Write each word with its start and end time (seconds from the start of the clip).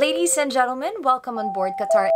Ladies 0.00 0.38
and 0.38 0.52
gentlemen, 0.52 0.94
welcome 1.02 1.40
on 1.40 1.54
board 1.54 1.72
Qatar. 1.78 2.10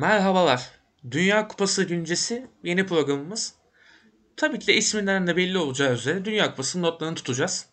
Merhabalar. 0.00 0.70
Dünya 1.10 1.48
Kupası 1.48 1.84
güncesi 1.84 2.46
yeni 2.62 2.86
programımız. 2.86 3.54
Tabii 4.36 4.58
ki 4.58 4.66
de 4.66 4.74
isminden 4.74 5.26
de 5.26 5.36
belli 5.36 5.58
olacağı 5.58 5.92
üzere 5.92 6.24
Dünya 6.24 6.50
Kupası 6.50 6.82
notlarını 6.82 7.14
tutacağız 7.14 7.66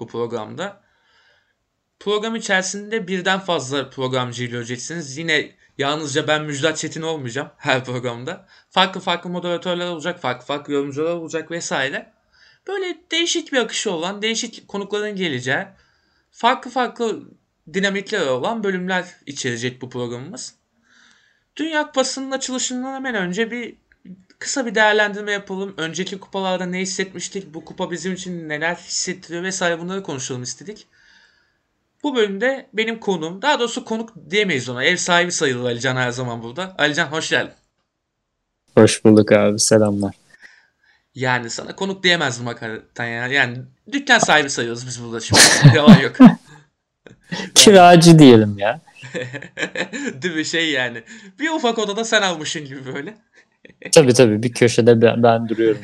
bu 0.00 0.06
programda. 0.06 0.80
Program 2.00 2.36
içerisinde 2.36 3.08
birden 3.08 3.40
fazla 3.40 3.90
programcı 3.90 4.44
göreceksiniz. 4.44 5.16
Yine 5.16 5.50
yalnızca 5.78 6.28
ben 6.28 6.42
Müjdat 6.44 6.76
Çetin 6.76 7.02
olmayacağım 7.02 7.50
her 7.56 7.84
programda. 7.84 8.46
Farklı 8.70 9.00
farklı 9.00 9.30
moderatörler 9.30 9.86
olacak, 9.86 10.20
farklı 10.20 10.46
farklı 10.46 10.72
yorumcular 10.72 11.14
olacak 11.14 11.50
vesaire. 11.50 12.12
Böyle 12.66 12.98
değişik 13.10 13.52
bir 13.52 13.58
akışı 13.58 13.92
olan, 13.92 14.22
değişik 14.22 14.68
konukların 14.68 15.16
geleceği, 15.16 15.66
farklı 16.30 16.70
farklı 16.70 17.22
dinamikler 17.72 18.26
olan 18.26 18.64
bölümler 18.64 19.16
içerecek 19.26 19.82
bu 19.82 19.90
programımız. 19.90 20.54
Dünya 21.56 21.86
Kupası'nın 21.86 22.30
açılışından 22.30 22.94
hemen 22.94 23.14
önce 23.14 23.50
bir 23.50 23.76
kısa 24.38 24.66
bir 24.66 24.74
değerlendirme 24.74 25.32
yapalım. 25.32 25.74
Önceki 25.76 26.20
kupalarda 26.20 26.66
ne 26.66 26.80
hissetmiştik, 26.80 27.54
bu 27.54 27.64
kupa 27.64 27.90
bizim 27.90 28.12
için 28.12 28.48
neler 28.48 28.74
hissettiriyor 28.74 29.42
vesaire 29.42 29.78
bunları 29.78 30.02
konuşalım 30.02 30.42
istedik. 30.42 30.86
Bu 32.02 32.16
bölümde 32.16 32.66
benim 32.72 33.00
konum, 33.00 33.42
daha 33.42 33.60
doğrusu 33.60 33.84
konuk 33.84 34.30
diyemeyiz 34.30 34.68
ona. 34.68 34.84
Ev 34.84 34.96
sahibi 34.96 35.32
sayılır 35.32 35.64
Alican 35.64 35.96
her 35.96 36.10
zaman 36.10 36.42
burada. 36.42 36.74
Alican 36.78 37.06
hoş 37.06 37.30
geldin. 37.30 37.54
Hoş 38.74 39.04
bulduk 39.04 39.32
abi 39.32 39.58
selamlar. 39.58 40.19
Yani 41.14 41.50
sana 41.50 41.76
konuk 41.76 42.02
diyemezdim 42.02 42.46
hakikaten 42.46 43.06
ya. 43.06 43.26
Yani 43.26 43.58
dükkan 43.92 44.18
sahibi 44.18 44.50
sayıyoruz 44.50 44.86
biz 44.86 45.04
burada 45.04 45.20
şimdi. 45.20 45.40
Yalan 45.76 45.98
yok. 45.98 46.16
Kiracı 47.54 48.18
diyelim 48.18 48.58
ya. 48.58 48.80
Değil 50.22 50.34
mi 50.34 50.44
şey 50.44 50.70
yani. 50.70 51.02
Bir 51.38 51.50
ufak 51.50 51.78
odada 51.78 52.04
sen 52.04 52.22
almışsın 52.22 52.64
gibi 52.64 52.94
böyle. 52.94 53.14
tabii 53.92 54.14
tabii 54.14 54.42
bir 54.42 54.52
köşede 54.52 55.02
ben, 55.02 55.22
ben 55.22 55.48
duruyorum. 55.48 55.80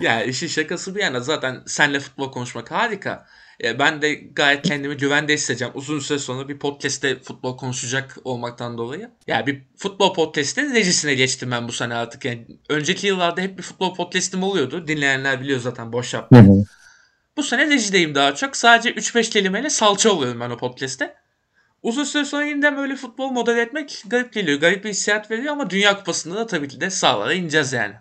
ya 0.00 0.22
işin 0.22 0.46
şakası 0.46 0.94
bir 0.94 1.00
yana 1.00 1.20
zaten 1.20 1.62
senle 1.66 2.00
futbol 2.00 2.32
konuşmak 2.32 2.70
harika. 2.70 3.26
E, 3.64 3.78
ben 3.78 4.02
de 4.02 4.14
gayet 4.14 4.62
kendimi 4.62 4.96
güvende 4.96 5.34
hissedeceğim. 5.34 5.74
Uzun 5.76 5.98
süre 5.98 6.18
sonra 6.18 6.48
bir 6.48 6.58
podcast'te 6.58 7.18
futbol 7.18 7.56
konuşacak 7.56 8.16
olmaktan 8.24 8.78
dolayı. 8.78 9.00
Ya 9.00 9.10
yani 9.26 9.46
bir 9.46 9.62
futbol 9.76 10.14
podcast'in 10.14 10.74
recisine 10.74 11.14
geçtim 11.14 11.50
ben 11.50 11.68
bu 11.68 11.72
sene 11.72 11.94
artık. 11.94 12.24
Yani 12.24 12.46
önceki 12.68 13.06
yıllarda 13.06 13.40
hep 13.40 13.58
bir 13.58 13.62
futbol 13.62 13.94
podcast'im 13.94 14.42
oluyordu. 14.42 14.88
Dinleyenler 14.88 15.40
biliyor 15.40 15.60
zaten 15.60 15.92
boş 15.92 16.14
yapmayı. 16.14 16.64
Bu 17.36 17.42
sene 17.42 17.66
recideyim 17.66 18.14
daha 18.14 18.34
çok. 18.34 18.56
Sadece 18.56 18.90
3-5 18.90 19.30
kelimeyle 19.30 19.70
salça 19.70 20.12
oluyorum 20.12 20.40
ben 20.40 20.50
o 20.50 20.56
podcast'te. 20.56 21.14
Uzun 21.82 22.04
süre 22.04 22.24
sonra 22.24 22.44
yeniden 22.44 22.76
böyle 22.76 22.96
futbol 22.96 23.30
model 23.30 23.56
etmek 23.58 24.02
garip 24.06 24.32
geliyor. 24.32 24.60
Garip 24.60 24.84
bir 24.84 24.90
hissiyat 24.90 25.30
veriyor 25.30 25.52
ama 25.52 25.70
Dünya 25.70 25.98
Kupası'nda 25.98 26.36
da 26.36 26.46
tabii 26.46 26.68
ki 26.68 26.80
de 26.80 26.90
sahalara 26.90 27.32
ineceğiz 27.32 27.72
yani. 27.72 27.94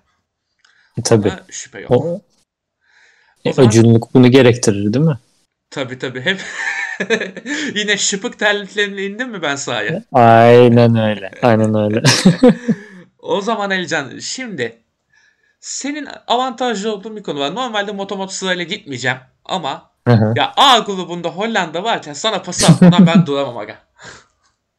Tabii. 1.03 1.31
Ama 1.31 1.41
şüphe 1.49 1.79
yok. 1.79 1.91
O, 1.91 2.21
o 3.45 3.53
zaman... 3.53 4.01
Bunu 4.13 4.31
gerektirir 4.31 4.93
değil 4.93 5.05
mi? 5.05 5.17
Tabii 5.69 5.99
tabii. 5.99 6.21
Hep 6.21 6.41
yine 7.75 7.97
şıpık 7.97 8.39
terliklerimle 8.39 9.05
indim 9.05 9.29
mi 9.29 9.41
ben 9.41 9.55
sahaya? 9.55 10.03
Aynen 10.13 10.95
öyle. 10.95 11.31
Aynen 11.41 11.75
öyle. 11.75 12.03
o 13.19 13.41
zaman 13.41 13.71
Elcan 13.71 14.19
şimdi 14.19 14.77
senin 15.59 16.07
avantajlı 16.27 16.93
olduğun 16.93 17.15
bir 17.15 17.23
konu 17.23 17.39
var. 17.39 17.55
Normalde 17.55 17.91
motomot 17.91 18.31
sırayla 18.31 18.63
gitmeyeceğim 18.63 19.17
ama 19.45 19.91
Hı-hı. 20.07 20.33
ya 20.35 20.53
A 20.57 20.79
grubunda 20.79 21.29
Hollanda 21.29 21.83
varken 21.83 22.13
sana 22.13 22.41
pas 22.41 22.69
atmadan 22.69 23.07
ben 23.07 23.25
duramam 23.25 23.57
aga. 23.57 23.75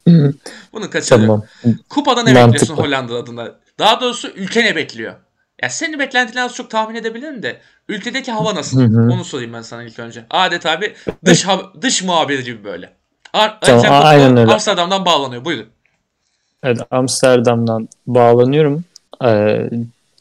Bunu 0.72 0.91
kaçırıyorum. 0.91 1.44
Tamam. 1.62 1.78
Kupada 1.88 2.22
ne 2.22 2.34
bekliyorsun 2.34 2.77
Hollanda 2.77 3.15
adına? 3.15 3.54
Daha 3.78 4.00
doğrusu 4.00 4.28
ülke 4.28 4.65
ne 4.65 4.77
bekliyor? 4.77 5.15
Ya 5.62 5.70
senin 5.70 5.98
beklentilerini 5.98 6.44
az 6.44 6.54
çok 6.54 6.70
tahmin 6.70 6.94
edebilirim 6.94 7.42
de 7.42 7.58
ülkedeki 7.88 8.32
hava 8.32 8.54
nasıl? 8.54 8.80
Onu 9.12 9.24
sorayım 9.24 9.52
ben 9.52 9.62
sana 9.62 9.82
ilk 9.82 9.98
önce. 9.98 10.24
Adet 10.30 10.66
abi 10.66 10.94
dış 11.24 11.46
dış 11.82 12.02
muhabiri 12.02 12.44
gibi 12.44 12.64
böyle. 12.64 12.91
Ar 13.32 13.60
tamam, 13.60 13.84
aynen 13.88 14.36
öyle. 14.36 14.52
Amsterdam'dan 14.52 15.04
bağlanıyor. 15.04 15.44
Buyurun. 15.44 15.66
Evet 16.62 16.78
Amsterdam'dan 16.91 17.88
bağlanıyorum. 18.06 18.84
Ee, 19.24 19.70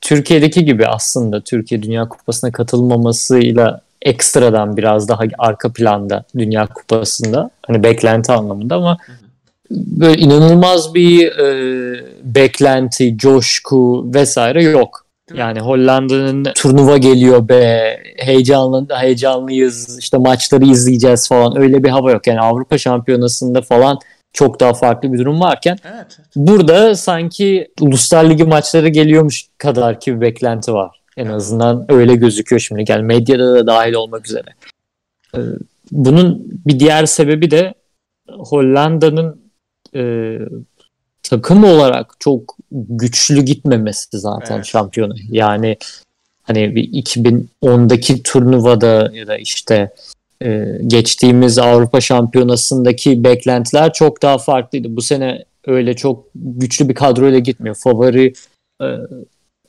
Türkiye'deki 0.02 0.66
gibi 0.66 0.88
aslında 0.88 1.42
Türkiye 1.42 1.84
Dünya 1.84 2.10
Kupası'na 2.10 2.52
katılmamasıyla 2.52 3.82
ekstradan 4.02 4.78
biraz 4.78 5.10
daha 5.10 5.24
arka 5.38 5.74
planda 5.74 6.24
Dünya 6.38 6.68
Kupası'nda 6.68 7.50
hani 7.68 7.84
beklenti 7.84 8.32
anlamında 8.32 8.76
ama 8.76 8.98
böyle 9.72 10.22
inanılmaz 10.22 10.94
bir 10.94 11.38
e, 11.38 12.06
beklenti, 12.24 13.18
coşku 13.18 14.14
vesaire 14.14 14.64
yok. 14.64 15.07
Yani 15.34 15.60
Hollanda'nın 15.60 16.44
turnuva 16.56 16.98
geliyor 16.98 17.50
be 17.50 17.98
heyecanlı 18.18 18.88
heyecanlıyız 18.96 20.00
işte 20.00 20.18
maçları 20.18 20.66
izleyeceğiz 20.66 21.28
falan 21.28 21.58
öyle 21.58 21.84
bir 21.84 21.90
hava 21.90 22.12
yok. 22.12 22.28
Yani 22.28 22.40
Avrupa 22.40 22.78
Şampiyonası'nda 22.78 23.62
falan 23.62 24.00
çok 24.34 24.60
daha 24.60 24.74
farklı 24.74 25.14
bir 25.14 25.20
durum 25.20 25.40
varken 25.40 25.78
evet, 25.84 26.18
evet. 26.20 26.30
burada 26.36 26.96
sanki 26.96 27.72
Uluslar 27.82 28.30
Ligi 28.30 28.44
maçları 28.44 28.88
geliyormuş 28.88 29.46
kadar 29.58 30.00
ki 30.00 30.16
bir 30.16 30.22
beklenti 30.22 30.74
var. 30.74 31.02
En 31.18 31.26
evet. 31.26 31.36
azından 31.36 31.86
öyle 31.90 32.16
gözüküyor 32.16 32.60
şimdi. 32.60 32.86
Yani 32.88 33.04
medyada 33.04 33.54
da 33.54 33.68
dahil 33.68 33.94
olmak 33.94 34.28
üzere. 34.28 34.50
Ee, 35.36 35.40
bunun 35.92 36.44
bir 36.66 36.80
diğer 36.80 37.06
sebebi 37.06 37.52
de 37.52 37.74
Hollanda'nın 38.30 39.42
e, 39.96 40.38
takım 41.30 41.64
olarak 41.64 42.16
çok 42.20 42.56
güçlü 42.72 43.42
gitmemesi 43.42 44.08
zaten 44.14 44.56
evet. 44.56 44.66
şampiyonu. 44.66 45.16
Yani 45.30 45.78
hani 46.44 46.76
bir 46.76 47.04
2010'daki 47.04 48.24
turnuvada 48.24 49.12
ya 49.14 49.28
da 49.28 49.38
işte 49.38 49.94
e, 50.42 50.66
geçtiğimiz 50.88 51.58
Avrupa 51.58 52.02
Şampiyonası'ndaki 52.02 53.24
beklentiler 53.24 53.94
çok 53.94 54.22
daha 54.22 54.38
farklıydı. 54.38 54.96
Bu 54.96 55.02
sene 55.02 55.46
öyle 55.66 55.96
çok 55.96 56.26
güçlü 56.36 56.90
bir 56.90 56.96
kadroyla 56.96 57.40
gitmiyor. 57.40 57.76
Favori 57.76 58.34
e, 58.82 58.88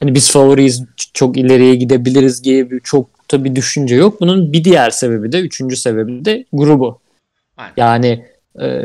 hani 0.00 0.14
biz 0.14 0.30
favoriyiz 0.30 0.84
çok 1.14 1.36
ileriye 1.36 1.74
gidebiliriz 1.74 2.44
diye 2.44 2.70
bir 2.70 2.80
çok 2.80 3.10
tabii 3.28 3.56
düşünce 3.56 3.94
yok. 3.94 4.20
Bunun 4.20 4.52
bir 4.52 4.64
diğer 4.64 4.90
sebebi 4.90 5.32
de 5.32 5.40
üçüncü 5.40 5.76
sebebi 5.76 6.24
de 6.24 6.44
grubu. 6.52 7.00
Aynen. 7.56 7.72
Yani 7.76 8.26
e, 8.60 8.84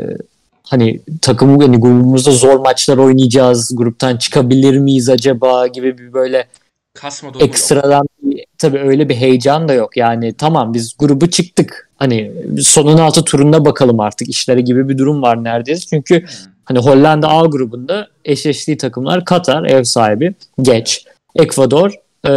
hani 0.68 1.00
takım 1.22 1.58
hani 1.60 1.76
grubumuzda 1.76 2.30
zor 2.30 2.60
maçlar 2.60 2.98
oynayacağız. 2.98 3.76
Gruptan 3.76 4.16
çıkabilir 4.16 4.78
miyiz 4.78 5.08
acaba 5.08 5.66
gibi 5.66 5.98
bir 5.98 6.12
böyle 6.12 6.46
Kasma 6.94 7.32
ekstradan 7.40 8.06
bir, 8.22 8.44
tabii 8.58 8.78
öyle 8.78 9.08
bir 9.08 9.14
heyecan 9.14 9.68
da 9.68 9.72
yok. 9.72 9.96
Yani 9.96 10.34
tamam 10.34 10.74
biz 10.74 10.94
grubu 10.98 11.30
çıktık. 11.30 11.90
Hani 11.96 12.32
sonun 12.62 12.98
altı 12.98 13.24
turunda 13.24 13.64
bakalım 13.64 14.00
artık 14.00 14.28
işlere 14.28 14.60
gibi 14.60 14.88
bir 14.88 14.98
durum 14.98 15.22
var 15.22 15.44
neredeyse. 15.44 15.86
Çünkü 15.86 16.20
hmm. 16.20 16.28
hani 16.64 16.78
Hollanda 16.78 17.28
A 17.28 17.46
grubunda 17.46 18.08
eşleştiği 18.24 18.76
takımlar 18.76 19.24
Katar 19.24 19.64
ev 19.64 19.84
sahibi, 19.84 20.34
geç, 20.62 21.04
Ekvador 21.34 21.90
e, 22.24 22.32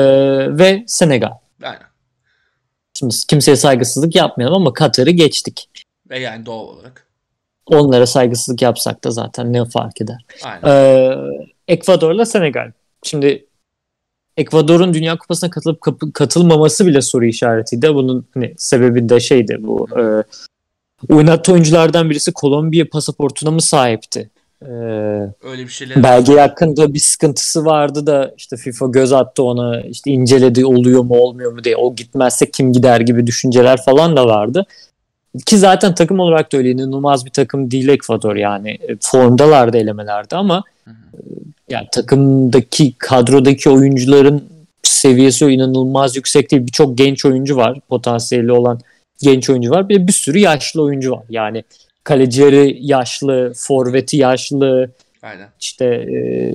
ve 0.57 0.83
Senegal. 0.87 1.31
Aynen. 1.63 1.87
Şimdi 2.99 3.15
kimseye 3.29 3.57
saygısızlık 3.57 4.15
yapmayalım 4.15 4.57
ama 4.61 4.73
Katar'ı 4.73 5.11
geçtik. 5.11 5.69
Ve 6.09 6.19
yani 6.19 6.45
doğal 6.45 6.67
olarak 6.67 7.06
onlara 7.67 8.05
saygısızlık 8.05 8.61
yapsak 8.61 9.03
da 9.03 9.11
zaten 9.11 9.53
ne 9.53 9.65
fark 9.65 10.01
eder? 10.01 10.25
Ee, 10.65 11.13
Ekvador'la 11.67 12.25
Senegal. 12.25 12.71
Şimdi 13.03 13.45
Ekvador'un 14.37 14.93
Dünya 14.93 15.17
Kupası'na 15.17 15.49
katılıp 15.49 16.13
katılmaması 16.13 16.87
bile 16.87 17.01
soru 17.01 17.25
işaretiydi. 17.25 17.95
Bunun 17.95 18.27
hani, 18.33 18.53
sebebi 18.57 19.09
de 19.09 19.19
şeydi 19.19 19.57
bu. 19.59 19.87
E, 19.99 20.03
oynattığı 21.13 21.53
oyunculardan 21.53 22.09
birisi 22.09 22.33
Kolombiya 22.33 22.89
pasaportuna 22.89 23.51
mı 23.51 23.61
sahipti? 23.61 24.29
Ee, 24.61 24.67
Öyle 25.43 25.63
bir 25.63 25.67
şeyler. 25.67 26.03
Belge 26.03 26.39
hakkında 26.39 26.93
bir 26.93 26.99
sıkıntısı 26.99 27.65
vardı 27.65 28.07
da 28.07 28.33
işte 28.37 28.57
FIFA 28.57 28.85
göz 28.85 29.13
attı 29.13 29.43
ona 29.43 29.81
işte 29.81 30.11
inceledi 30.11 30.65
oluyor 30.65 31.03
mu 31.03 31.15
olmuyor 31.15 31.51
mu 31.51 31.63
diye 31.63 31.77
o 31.77 31.95
gitmezse 31.95 32.51
kim 32.51 32.73
gider 32.73 33.01
gibi 33.01 33.27
düşünceler 33.27 33.83
falan 33.85 34.17
da 34.17 34.27
vardı. 34.27 34.65
Ki 35.45 35.57
zaten 35.57 35.95
takım 35.95 36.19
olarak 36.19 36.53
da 36.53 36.57
öyle 36.57 36.71
inanılmaz 36.71 37.25
bir 37.25 37.31
takım 37.31 37.71
değil 37.71 37.87
Ekvador 37.87 38.35
yani. 38.35 38.69
E, 38.69 38.97
formdalardı 39.01 39.77
elemelerde 39.77 40.35
ama 40.35 40.63
hı 40.83 40.91
hı. 40.91 40.93
E, 40.93 41.73
yani 41.73 41.87
takımdaki 41.91 42.93
kadrodaki 42.97 43.69
oyuncuların 43.69 44.43
seviyesi 44.83 45.45
inanılmaz 45.45 46.15
yüksek 46.15 46.51
değil. 46.51 46.67
Birçok 46.67 46.97
genç 46.97 47.25
oyuncu 47.25 47.55
var. 47.55 47.79
Potansiyeli 47.89 48.51
olan 48.51 48.79
genç 49.21 49.49
oyuncu 49.49 49.71
var. 49.71 49.89
Bir 49.89 49.95
de 49.95 50.07
bir 50.07 50.13
sürü 50.13 50.39
yaşlı 50.39 50.81
oyuncu 50.81 51.11
var. 51.11 51.23
Yani 51.29 51.63
kalecileri 52.03 52.77
yaşlı, 52.81 53.53
forveti 53.55 54.17
yaşlı. 54.17 54.91
Aynen. 55.23 55.47
İşte 55.59 55.85
e, 55.85 56.53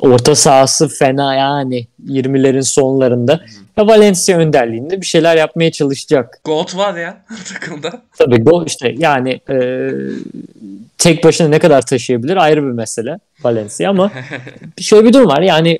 orta 0.00 0.34
sahası 0.34 0.88
fena 0.88 1.34
yani 1.34 1.86
20'lerin 2.06 2.62
sonlarında. 2.62 3.40
Ya 3.76 3.86
Valencia 3.86 4.38
önderliğinde 4.38 5.00
bir 5.00 5.06
şeyler 5.06 5.36
yapmaya 5.36 5.72
çalışacak. 5.72 6.40
Goat 6.44 6.76
var 6.76 6.96
ya 6.96 7.24
takımda. 7.52 8.02
Tabii 8.18 8.42
gol 8.42 8.66
işte 8.66 8.94
yani 8.98 9.40
e, 9.50 9.90
tek 10.98 11.24
başına 11.24 11.48
ne 11.48 11.58
kadar 11.58 11.86
taşıyabilir 11.86 12.36
ayrı 12.36 12.62
bir 12.62 12.72
mesele 12.72 13.18
Valencia 13.42 13.90
ama 13.90 14.12
şöyle 14.80 15.08
bir 15.08 15.12
durum 15.12 15.28
var 15.28 15.42
yani 15.42 15.78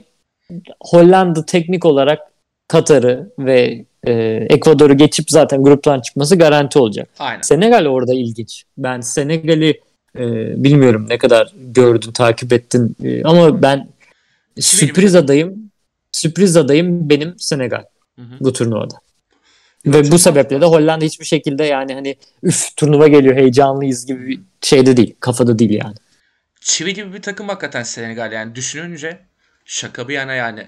Hollanda 0.81 1.47
teknik 1.47 1.85
olarak 1.85 2.21
Katar'ı 2.69 3.31
ve 3.39 3.85
e, 4.07 4.13
Ekvador'u 4.51 4.97
geçip 4.97 5.31
zaten 5.31 5.63
gruptan 5.63 6.01
çıkması 6.01 6.37
garanti 6.37 6.79
olacak. 6.79 7.09
Aynen. 7.19 7.43
Senegal 7.43 7.87
orada 7.87 8.15
ilginç. 8.15 8.65
Ben 8.79 9.01
Senegal'i 9.01 9.81
e, 10.19 10.25
bilmiyorum 10.65 11.07
ne 11.09 11.19
kadar 11.19 11.53
gördün, 11.57 12.13
takip 12.13 12.53
ettin 12.53 12.97
e, 13.05 13.23
ama 13.25 13.63
ben 13.63 13.89
sürpriz 14.59 15.15
adayım. 15.15 15.71
Sürpriz 16.13 16.57
adayım 16.57 17.11
benim 17.11 17.39
Senegal 17.39 17.85
Hı 18.17 18.23
hı. 18.23 18.35
bu 18.41 18.53
turnuvada. 18.53 18.95
Ve 19.87 20.11
bu 20.11 20.19
sebeple 20.19 20.61
de 20.61 20.65
Hollanda 20.65 21.05
hiçbir 21.05 21.25
şekilde 21.25 21.65
yani 21.65 21.95
hani 21.95 22.17
üf 22.43 22.77
turnuva 22.77 23.09
geliyor 23.09 23.37
heyecanlıyız 23.37 24.07
gibi 24.07 24.29
bir 24.29 24.41
şeyde 24.63 24.97
değil. 24.97 25.17
Kafada 25.21 25.59
değil 25.59 25.71
yani. 25.85 25.95
Çivi 26.61 26.95
gibi 26.95 27.13
bir 27.15 27.23
takım 27.23 27.49
hakikaten 27.49 27.83
Senegal 27.83 28.33
yani 28.33 28.55
düşününce 28.55 29.19
şaka 29.65 30.09
bir 30.09 30.15
yana 30.15 30.35
yani 30.35 30.67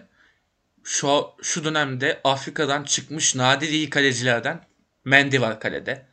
şu 0.84 1.24
şu 1.42 1.64
dönemde 1.64 2.20
Afrika'dan 2.24 2.84
çıkmış 2.84 3.34
nadir 3.34 3.68
iyi 3.68 3.90
kalecilerden 3.90 4.60
Mendy 5.04 5.40
var 5.40 5.60
kalede. 5.60 6.06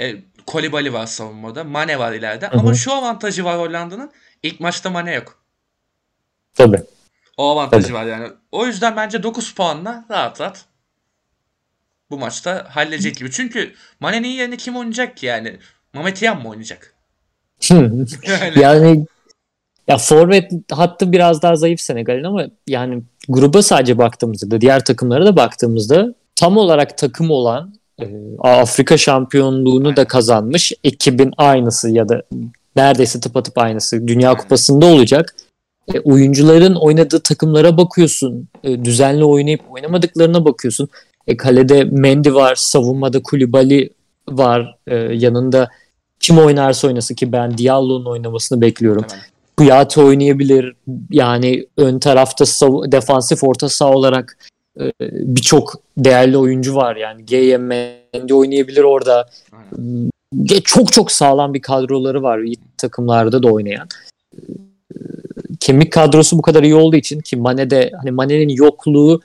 E, 0.00 0.16
Kolibali 0.46 0.92
var 0.92 1.06
savunmada. 1.06 1.64
Mane 1.64 1.98
var 1.98 2.12
ileride. 2.12 2.46
Hı 2.46 2.50
hı. 2.50 2.60
Ama 2.60 2.74
şu 2.74 2.92
avantajı 2.92 3.44
var 3.44 3.58
Hollanda'nın. 3.58 4.12
İlk 4.42 4.60
maçta 4.60 4.90
Mane 4.90 5.14
yok. 5.14 5.38
Tabii. 6.54 6.82
O 7.36 7.50
avantajı 7.50 7.86
Tabii. 7.86 7.94
var 7.94 8.06
yani. 8.06 8.28
O 8.52 8.66
yüzden 8.66 8.96
bence 8.96 9.22
9 9.22 9.54
puanla 9.54 10.04
rahat 10.10 10.40
rahat 10.40 10.64
bu 12.10 12.18
maçta 12.18 12.66
halledecek 12.70 13.16
gibi. 13.16 13.30
Çünkü 13.30 13.74
Mane'nin 14.00 14.28
yerine 14.28 14.56
kim 14.56 14.76
oynayacak 14.76 15.16
ki 15.16 15.26
yani? 15.26 15.56
Mehmet 15.94 16.22
Yan 16.22 16.42
mı 16.42 16.48
oynayacak? 16.48 16.94
Yani, 18.56 19.06
ya 19.88 19.98
forvet 19.98 20.52
hattı 20.70 21.12
biraz 21.12 21.42
daha 21.42 21.56
zayıf 21.56 21.80
Senegal'in 21.80 22.24
ama 22.24 22.46
yani 22.66 23.02
gruba 23.28 23.62
sadece 23.62 23.98
baktığımızda 23.98 24.60
diğer 24.60 24.84
takımlara 24.84 25.26
da 25.26 25.36
baktığımızda 25.36 26.14
tam 26.36 26.56
olarak 26.56 26.98
takım 26.98 27.30
olan 27.30 27.74
e, 28.00 28.06
Afrika 28.38 28.96
şampiyonluğunu 28.96 29.96
da 29.96 30.04
kazanmış 30.04 30.72
ekibin 30.84 31.32
aynısı 31.36 31.90
ya 31.90 32.08
da 32.08 32.22
neredeyse 32.76 33.20
tıpatıp 33.20 33.58
aynısı 33.58 34.08
Dünya 34.08 34.28
Aynen. 34.28 34.42
Kupası'nda 34.42 34.86
olacak. 34.86 35.34
E, 35.94 36.00
oyuncuların 36.00 36.74
oynadığı 36.74 37.20
takımlara 37.20 37.76
bakıyorsun. 37.76 38.48
E, 38.64 38.84
düzenli 38.84 39.24
oynayıp 39.24 39.60
oynamadıklarına 39.70 40.44
bakıyorsun. 40.44 40.88
E, 41.26 41.36
kalede 41.36 41.84
Mendy 41.84 42.34
var, 42.34 42.54
savunmada 42.54 43.22
Kulibali 43.22 43.90
var. 44.28 44.76
E, 44.86 44.96
yanında 44.96 45.68
kim 46.20 46.38
oynarsa 46.38 46.88
oynasın 46.88 47.14
ki 47.14 47.32
ben 47.32 47.58
Diallo'nun 47.58 48.04
oynamasını 48.04 48.60
bekliyorum. 48.60 49.04
Hemen. 49.10 49.24
Kuyate 49.56 50.00
oynayabilir. 50.00 50.76
Yani 51.10 51.66
ön 51.76 51.98
tarafta 51.98 52.44
sav- 52.44 52.92
defansif 52.92 53.44
orta 53.44 53.68
saha 53.68 53.92
olarak 53.92 54.38
e, 54.80 54.92
birçok 55.10 55.74
değerli 55.98 56.36
oyuncu 56.36 56.76
var. 56.76 56.96
Yani 56.96 57.26
GM 57.26 57.62
Mendy 57.62 58.34
oynayabilir 58.34 58.82
orada. 58.82 59.28
Aynen. 59.52 60.10
Ya 60.32 60.60
çok 60.64 60.92
çok 60.92 61.12
sağlam 61.12 61.54
bir 61.54 61.62
kadroları 61.62 62.22
var 62.22 62.40
takımlarda 62.78 63.42
da 63.42 63.48
oynayan. 63.48 63.88
Ee, 64.34 64.38
Kemik 65.64 65.92
kadrosu 65.92 66.38
bu 66.38 66.42
kadar 66.42 66.62
iyi 66.62 66.74
olduğu 66.74 66.96
için 66.96 67.20
ki 67.20 67.36
Mane'de 67.36 67.90
hani 68.00 68.10
Mane'nin 68.10 68.48
yokluğu 68.48 69.20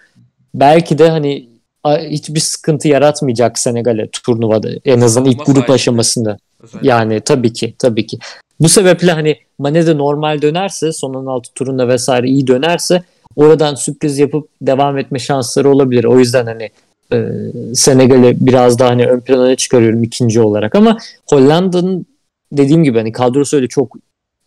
belki 0.54 0.98
de 0.98 1.10
hani 1.10 1.50
hiçbir 1.88 2.40
sıkıntı 2.40 2.88
yaratmayacak 2.88 3.60
Senegal'e 3.60 4.10
turnuvada 4.10 4.70
en 4.86 5.02
azından 5.02 5.32
ilk 5.32 5.46
grup 5.46 5.70
aşamasında. 5.70 6.38
Özellikle. 6.64 6.90
Yani 6.90 7.22
tabii 7.22 7.54
ki 7.54 7.74
tabii 7.80 8.08
ki. 8.08 8.20
Bu 8.60 8.70
sebeple 8.70 9.12
hani 9.12 9.38
Mane 9.58 9.88
de 9.88 9.98
normal 9.98 10.42
dönerse 10.42 10.92
son 10.92 11.14
16 11.14 11.54
turunda 11.54 11.88
vesaire 11.88 12.28
iyi 12.28 12.48
dönerse 12.48 13.04
oradan 13.36 13.76
sürpriz 13.76 14.20
yapıp 14.20 14.48
devam 14.62 14.98
etme 14.98 15.20
şansları 15.20 15.70
olabilir. 15.70 16.04
O 16.04 16.20
yüzden 16.20 16.46
hani 16.46 16.70
e, 17.14 17.28
Senegal'i 17.76 18.38
biraz 18.40 18.80
daha 18.80 18.90
hani 18.90 19.08
ön 19.08 19.20
plana 19.20 19.56
çıkarıyorum 19.56 20.04
ikinci 20.04 20.42
olarak 20.42 20.76
ama 20.76 20.98
Hollanda'nın 21.30 22.06
dediğim 22.52 22.84
gibi 22.84 22.98
hani 22.98 23.12
kadrosu 23.12 23.58
öyle 23.58 23.68
çok 23.68 23.96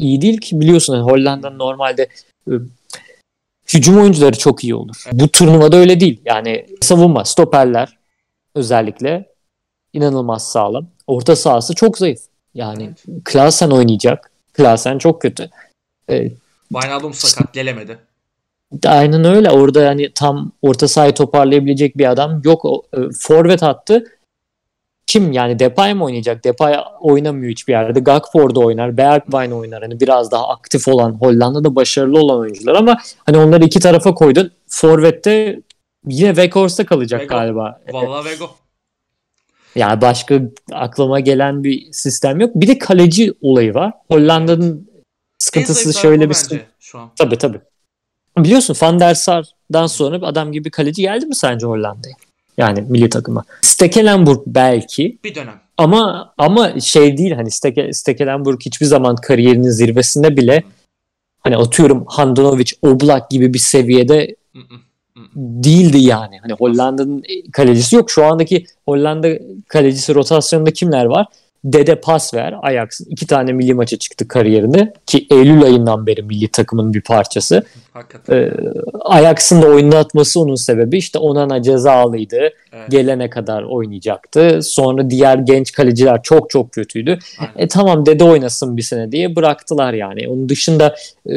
iyi 0.02 0.20
değil 0.20 0.38
ki 0.38 0.60
biliyorsun 0.60 0.94
hani 0.94 1.04
Hollanda'nın 1.04 1.58
normalde 1.58 2.08
e, 2.50 2.52
hücum 3.74 4.00
oyuncuları 4.00 4.38
çok 4.38 4.64
iyi 4.64 4.74
olur. 4.74 5.04
Bu 5.12 5.28
turnuvada 5.28 5.76
öyle 5.76 6.00
değil. 6.00 6.20
Yani 6.24 6.66
savunma, 6.80 7.24
stoperler 7.24 7.98
özellikle 8.54 9.32
inanılmaz 9.92 10.52
sağlam. 10.52 10.86
Orta 11.06 11.36
sahası 11.36 11.74
çok 11.74 11.98
zayıf. 11.98 12.20
Yani 12.54 12.84
Evet. 12.84 13.24
Klaasen 13.24 13.70
oynayacak. 13.70 14.30
Klaasen 14.52 14.98
çok 14.98 15.22
kötü. 15.22 15.50
E, 16.10 16.30
Wijnaldum 16.72 17.14
sakat 17.14 17.54
gelemedi. 17.54 17.98
Aynen 18.86 19.24
öyle. 19.24 19.50
Orada 19.50 19.82
yani 19.82 20.12
tam 20.14 20.52
orta 20.62 20.88
sahayı 20.88 21.14
toparlayabilecek 21.14 21.98
bir 21.98 22.10
adam 22.10 22.40
yok. 22.44 22.86
E, 22.92 22.98
forvet 23.20 23.62
hattı 23.62 24.04
kim 25.06 25.32
yani 25.32 25.58
Depay 25.58 25.94
mı 25.94 26.04
oynayacak? 26.04 26.44
Depay 26.44 26.76
oynamıyor 27.00 27.50
hiçbir 27.52 27.72
yerde. 27.72 28.00
Gakpo 28.00 28.40
orada 28.40 28.60
oynar. 28.60 28.96
Bergwijn 28.96 29.50
oynar. 29.50 29.82
Hani 29.82 30.00
biraz 30.00 30.30
daha 30.30 30.48
aktif 30.48 30.88
olan 30.88 31.12
Hollanda'da 31.12 31.76
başarılı 31.76 32.18
olan 32.18 32.38
oyuncular 32.38 32.74
ama 32.74 32.96
hani 33.26 33.38
onları 33.38 33.64
iki 33.64 33.80
tarafa 33.80 34.14
koydun. 34.14 34.50
Forvet'te 34.66 35.60
yine 36.06 36.28
Weghorst'ta 36.28 36.86
kalacak 36.86 37.20
Vego. 37.20 37.34
galiba. 37.34 37.80
Vallahi 37.92 38.30
Vego. 38.30 38.50
Yani 39.74 40.00
başka 40.00 40.40
aklıma 40.72 41.20
gelen 41.20 41.64
bir 41.64 41.92
sistem 41.92 42.40
yok. 42.40 42.50
Bir 42.54 42.68
de 42.68 42.78
kaleci 42.78 43.32
olayı 43.42 43.74
var. 43.74 43.92
Hollanda'nın 44.08 44.88
sıkıntısı 45.38 45.94
şöyle 45.94 46.30
bir 46.30 46.36
bence 46.50 46.66
şu 46.80 46.98
an. 46.98 47.10
Tabii 47.18 47.38
tabii. 47.38 47.60
Biliyorsun 48.38 48.76
Van 48.82 49.00
der 49.00 49.14
Sar'dan 49.14 49.86
sonra 49.86 50.20
bir 50.20 50.26
adam 50.26 50.52
gibi 50.52 50.70
kaleci 50.70 51.02
geldi 51.02 51.26
mi 51.26 51.34
sence 51.34 51.66
Hollanda'ya? 51.66 52.14
Yani 52.58 52.84
milli 52.88 53.08
takıma. 53.08 53.44
Stekelenburg 53.60 54.40
belki 54.46 55.18
Bir 55.24 55.34
dönem. 55.34 55.60
ama 55.78 56.34
ama 56.38 56.80
şey 56.80 57.16
değil 57.16 57.32
hani 57.32 57.50
Steke, 57.50 57.92
Stekelenburg 57.92 58.60
hiçbir 58.60 58.86
zaman 58.86 59.16
kariyerinin 59.16 59.70
zirvesinde 59.70 60.36
bile 60.36 60.62
hani 61.40 61.56
atıyorum 61.56 62.04
Handanovic, 62.06 62.72
Oblak 62.82 63.30
gibi 63.30 63.54
bir 63.54 63.58
seviyede 63.58 64.36
hı. 64.54 64.60
değildi 65.36 65.98
yani. 65.98 66.38
Hani 66.42 66.52
Hollanda'nın 66.52 67.22
kalecisi 67.52 67.96
yok. 67.96 68.10
Şu 68.10 68.24
andaki 68.24 68.66
Hollanda 68.86 69.28
kalecisi 69.68 70.14
rotasyonunda 70.14 70.70
kimler 70.70 71.04
var? 71.04 71.26
Dede 71.64 72.00
Pasver, 72.00 72.54
Ajax'ın 72.62 73.06
iki 73.10 73.26
tane 73.26 73.52
milli 73.52 73.74
maça 73.74 73.96
çıktı 73.96 74.28
kariyerinde 74.28 74.92
ki 75.06 75.26
Eylül 75.30 75.62
ayından 75.62 76.06
beri 76.06 76.22
milli 76.22 76.48
takımın 76.48 76.94
bir 76.94 77.00
parçası. 77.00 77.62
Hakikaten. 77.92 78.36
Ee, 78.36 78.52
Ajax'ın 79.00 79.62
da 79.62 79.66
oyunu 79.66 79.96
atması 79.96 80.40
onun 80.40 80.54
sebebi. 80.54 80.98
İşte 80.98 81.18
Onana 81.18 81.62
cezalıydı. 81.62 82.50
Evet. 82.72 82.90
Gelene 82.90 83.30
kadar 83.30 83.62
oynayacaktı. 83.62 84.58
Sonra 84.62 85.10
diğer 85.10 85.38
genç 85.38 85.72
kaleciler 85.72 86.22
çok 86.22 86.50
çok 86.50 86.72
kötüydü. 86.72 87.18
Aynen. 87.38 87.52
E 87.56 87.68
tamam 87.68 88.06
dede 88.06 88.24
oynasın 88.24 88.76
bir 88.76 88.82
sene 88.82 89.12
diye 89.12 89.36
bıraktılar 89.36 89.92
yani. 89.92 90.28
Onun 90.28 90.48
dışında 90.48 90.96
e, 91.26 91.32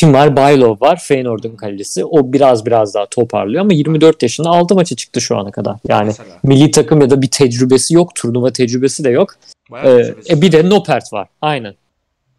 kim 0.00 0.12
var? 0.14 0.36
Baylov 0.36 0.80
var. 0.80 1.00
Feyenoord'un 1.02 1.56
kalecisi. 1.56 2.04
O 2.04 2.32
biraz 2.32 2.66
biraz 2.66 2.94
daha 2.94 3.06
toparlıyor 3.06 3.60
ama 3.60 3.72
24 3.72 4.22
yaşında 4.22 4.48
6 4.48 4.74
maça 4.74 4.96
çıktı 4.96 5.20
şu 5.20 5.36
ana 5.38 5.50
kadar. 5.50 5.76
Yani 5.88 6.06
Mesela. 6.06 6.38
milli 6.42 6.70
takım 6.70 7.00
ya 7.00 7.10
da 7.10 7.22
bir 7.22 7.30
tecrübesi 7.30 7.94
yok. 7.94 8.14
Turnuva 8.14 8.52
tecrübesi 8.52 9.04
de 9.04 9.10
yok. 9.10 9.34
Bayağı 9.70 10.00
Ee, 10.00 10.02
tecrübesiz. 10.02 10.38
e 10.38 10.42
bir 10.42 10.52
de 10.52 10.70
Nopert 10.70 11.12
var. 11.12 11.28
Aynen. 11.42 11.74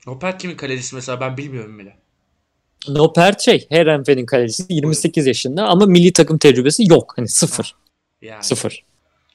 Nopert 0.08 0.42
kimin 0.42 0.56
kalecisi 0.58 0.96
mesela 0.96 1.22
ben 1.22 1.38
bilmiyorum 1.38 1.80
bile. 1.80 1.96
Nopert 2.88 3.42
şey 3.42 3.66
Herenfe'nin 3.70 4.26
kalecisi 4.26 4.64
28 4.70 5.28
yaşında 5.28 5.68
ama 5.68 5.86
milli 5.86 6.14
takım 6.14 6.38
tecrübesi 6.38 6.84
yok. 6.90 7.14
Hani 7.16 7.28
sıfır. 7.28 7.76
Yani 8.22 8.44
Sıfır. 8.44 8.84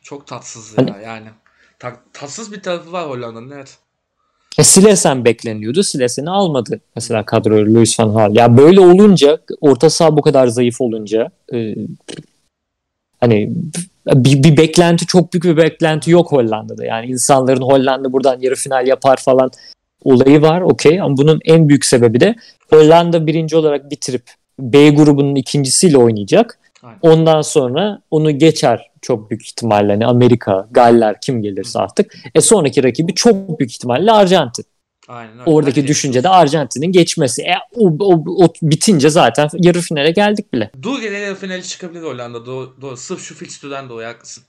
çok 0.02 0.26
tatsız 0.26 0.78
Hani- 0.78 0.90
ya 0.90 0.96
yani. 1.00 1.26
Ta- 1.78 2.00
tatsız 2.12 2.52
bir 2.52 2.62
tarafı 2.62 2.92
var 2.92 3.08
Hollanda'nın 3.08 3.50
evet. 3.50 3.78
E, 4.58 4.64
Silesen 4.64 5.24
bekleniyordu. 5.24 5.82
Silesen'i 5.82 6.30
almadı 6.30 6.80
mesela 6.94 7.24
kadroya 7.24 7.74
Luis 7.74 8.00
van 8.00 8.14
Gaal. 8.14 8.36
Ya 8.36 8.56
böyle 8.58 8.80
olunca 8.80 9.38
orta 9.60 9.90
saha 9.90 10.16
bu 10.16 10.22
kadar 10.22 10.46
zayıf 10.46 10.80
olunca 10.80 11.30
e, 11.54 11.74
hani 13.20 13.52
bir, 14.14 14.42
bir 14.42 14.56
beklenti 14.56 15.06
çok 15.06 15.32
büyük 15.32 15.44
bir 15.44 15.56
beklenti 15.56 16.10
yok 16.10 16.32
Hollanda'da. 16.32 16.84
Yani 16.84 17.06
insanların 17.06 17.62
Hollanda 17.62 18.12
buradan 18.12 18.38
yarı 18.40 18.54
final 18.54 18.86
yapar 18.86 19.16
falan 19.16 19.50
olayı 20.04 20.42
var 20.42 20.60
okey 20.60 21.00
ama 21.00 21.16
bunun 21.16 21.40
en 21.44 21.68
büyük 21.68 21.84
sebebi 21.84 22.20
de 22.20 22.34
Hollanda 22.70 23.26
birinci 23.26 23.56
olarak 23.56 23.90
bitirip 23.90 24.22
B 24.58 24.90
grubunun 24.90 25.34
ikincisiyle 25.34 25.98
oynayacak. 25.98 26.58
Aynen. 26.86 26.98
Ondan 27.02 27.42
sonra 27.42 28.02
onu 28.10 28.38
geçer 28.38 28.90
çok 29.02 29.30
büyük 29.30 29.46
ihtimalle. 29.46 29.92
Hani 29.92 30.06
Amerika, 30.06 30.68
Galler 30.70 31.20
kim 31.20 31.42
gelirse 31.42 31.78
artık. 31.78 32.14
E 32.34 32.40
sonraki 32.40 32.84
rakibi 32.84 33.14
çok 33.14 33.58
büyük 33.58 33.70
ihtimalle 33.70 34.12
Arjantin. 34.12 34.64
Aynen 35.08 35.32
öyle. 35.32 35.50
Oradaki 35.50 35.80
Hadi. 35.80 35.88
düşünce 35.88 36.22
de 36.22 36.28
Arjantin'in 36.28 36.92
geçmesi. 36.92 37.42
E, 37.42 37.54
o, 37.74 37.96
o, 38.00 38.44
o 38.44 38.52
bitince 38.62 39.10
zaten 39.10 39.48
yarı 39.54 39.80
finale 39.80 40.10
geldik 40.10 40.52
bile. 40.52 40.70
Dur 40.82 41.00
gele 41.00 41.18
yarı 41.18 41.34
finali 41.34 41.62
çıkabilir 41.62 42.02
Hollanda. 42.02 42.46
Doğru, 42.46 42.76
doğru. 42.80 42.96
Sırf 42.96 43.22
şu 43.22 43.34
fikstürden 43.34 43.88
dolayı 43.88 44.08
haklısın. 44.08 44.44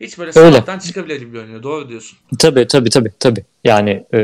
Hiç 0.00 0.18
böyle 0.18 0.32
Öyle. 0.36 0.56
sınavdan 0.56 0.78
çıkabilir 0.78 1.20
gibi 1.20 1.32
görünüyor. 1.32 1.62
Doğru 1.62 1.88
diyorsun. 1.88 2.18
Tabii 2.38 2.66
tabii 2.66 2.90
tabii 2.90 3.12
tabii. 3.20 3.44
Yani 3.64 4.04
e, 4.14 4.18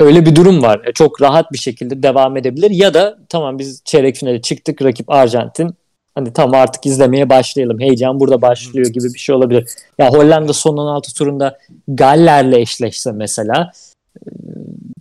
öyle 0.00 0.26
bir 0.26 0.36
durum 0.36 0.62
var. 0.62 0.80
E, 0.84 0.92
çok 0.92 1.22
rahat 1.22 1.52
bir 1.52 1.58
şekilde 1.58 2.02
devam 2.02 2.36
edebilir 2.36 2.70
ya 2.70 2.94
da 2.94 3.18
tamam 3.28 3.58
biz 3.58 3.82
çeyrek 3.84 4.16
finale 4.16 4.42
çıktık 4.42 4.82
rakip 4.82 5.10
Arjantin. 5.10 5.74
Hani 6.14 6.32
tamam 6.32 6.60
artık 6.60 6.86
izlemeye 6.86 7.28
başlayalım. 7.28 7.80
Heyecan 7.80 8.20
burada 8.20 8.42
başlıyor 8.42 8.86
gibi 8.86 9.14
bir 9.14 9.18
şey 9.18 9.34
olabilir. 9.34 9.68
Ya 9.98 10.10
Hollanda 10.10 10.52
son 10.52 10.76
16 10.76 11.14
turunda 11.14 11.58
Galler'le 11.88 12.56
eşleşse 12.56 13.12
mesela 13.12 13.72
e, 14.16 14.30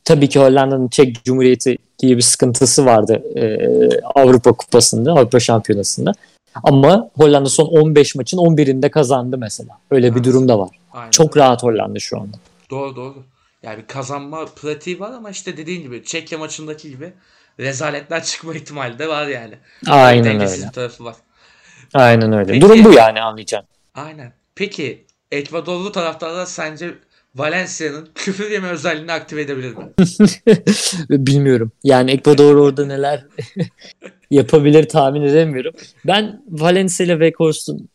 tabii 0.04 0.30
ki 0.30 0.40
Hollanda'nın 0.40 0.88
Çek 0.88 1.24
Cumhuriyeti 1.24 1.78
diye 2.00 2.18
bir 2.18 2.22
sıkıntısı 2.22 2.86
vardı 2.86 3.24
e, 3.36 3.70
Avrupa 4.16 4.52
Kupası'nda, 4.52 5.12
Avrupa 5.12 5.40
Şampiyonası'nda. 5.40 6.12
Ama 6.64 7.10
Hollanda 7.18 7.50
son 7.50 7.66
15 7.66 8.16
maçın 8.16 8.38
11'inde 8.38 8.90
kazandı 8.90 9.38
mesela. 9.38 9.78
Öyle 9.92 10.08
bir 10.12 10.16
Evet. 10.16 10.26
durum 10.26 10.48
da 10.48 10.60
var. 10.60 10.70
Aynen. 10.94 11.12
Çok 11.12 11.38
rahat 11.38 11.64
Hollanda 11.64 12.00
şu 12.00 12.20
anda. 12.20 12.38
Doğru 12.70 12.96
doğru. 12.96 13.24
Yani 13.64 13.78
bir 13.78 13.88
kazanma 13.88 14.46
pratiği 14.46 15.00
var 15.00 15.12
ama 15.12 15.30
işte 15.30 15.58
dediğin 15.58 15.82
gibi 15.82 16.04
Çekya 16.04 16.38
maçındaki 16.38 16.90
gibi 16.90 17.14
rezaletler 17.60 18.24
çıkma 18.24 18.54
ihtimali 18.54 19.00
de 19.00 19.08
var 19.08 19.28
yani. 19.28 19.54
Aynen 19.88 20.24
Dengesiz 20.24 20.58
öyle. 20.60 20.68
bir 20.68 20.74
tarafı 20.74 21.04
var. 21.06 21.16
Aynen 21.94 22.34
öyle. 22.34 22.52
Peki- 22.52 22.62
Durum 22.62 22.84
bu 22.84 22.94
yani 22.94 23.22
anlayacağım. 23.22 23.66
Aynen. 23.96 24.34
Peki 24.56 25.06
Ekvadorlu 25.32 25.92
taraftarlar 25.92 26.46
sence 26.46 26.94
Valencia'nın 27.36 28.10
küfür 28.16 28.52
yeme 28.52 28.68
özelliğini 28.68 29.12
aktive 29.12 29.42
edebilir 29.42 29.76
mi? 29.76 29.86
Bilmiyorum. 31.28 31.72
Yani 31.84 32.12
Ekvador 32.12 32.56
orada 32.56 32.86
neler 32.86 33.26
yapabilir 34.32 34.90
tahmin 34.90 35.22
edemiyorum. 35.22 35.74
Ben 36.06 36.42
Valencia 36.50 37.06
ile 37.06 37.14
Weghorst'un 37.14 37.90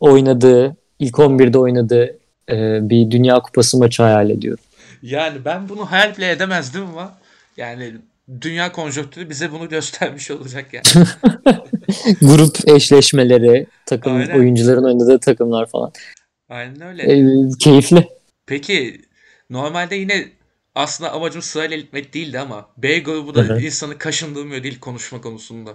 oynadığı, 0.00 0.76
ilk 0.98 1.14
11'de 1.14 1.58
oynadığı 1.58 2.18
e, 2.50 2.78
bir 2.90 3.10
Dünya 3.10 3.40
Kupası 3.40 3.78
maçı 3.78 4.02
hayal 4.02 4.30
ediyorum. 4.30 4.64
Yani 5.02 5.44
ben 5.44 5.68
bunu 5.68 5.90
hayal 5.90 6.16
bile 6.16 6.30
edemezdim 6.30 6.82
ama 6.82 7.18
yani 7.56 7.92
dünya 8.40 8.72
konjonktürü 8.72 9.30
bize 9.30 9.52
bunu 9.52 9.68
göstermiş 9.68 10.30
olacak 10.30 10.66
yani. 10.72 11.06
Grup 12.20 12.68
eşleşmeleri, 12.68 13.66
takım 13.86 14.16
Aynen. 14.16 14.38
oyuncuların 14.38 14.84
oynadığı 14.84 15.18
takımlar 15.18 15.66
falan. 15.66 15.92
Aynen 16.48 16.80
öyle. 16.80 17.02
E, 17.02 17.48
keyifli. 17.58 18.17
Peki 18.48 19.00
normalde 19.50 19.96
yine 19.96 20.28
aslında 20.74 21.12
amacım 21.12 21.42
sırayla 21.42 21.76
gitmek 21.76 22.14
değildi 22.14 22.38
ama 22.38 22.68
B 22.76 22.98
grubu 22.98 23.34
da 23.34 23.40
Hı 23.42 23.52
hı. 23.54 23.60
insanı 23.60 23.98
kaşındırmıyor 23.98 24.62
değil 24.62 24.80
konuşma 24.80 25.20
konusunda. 25.20 25.70
E, 25.70 25.74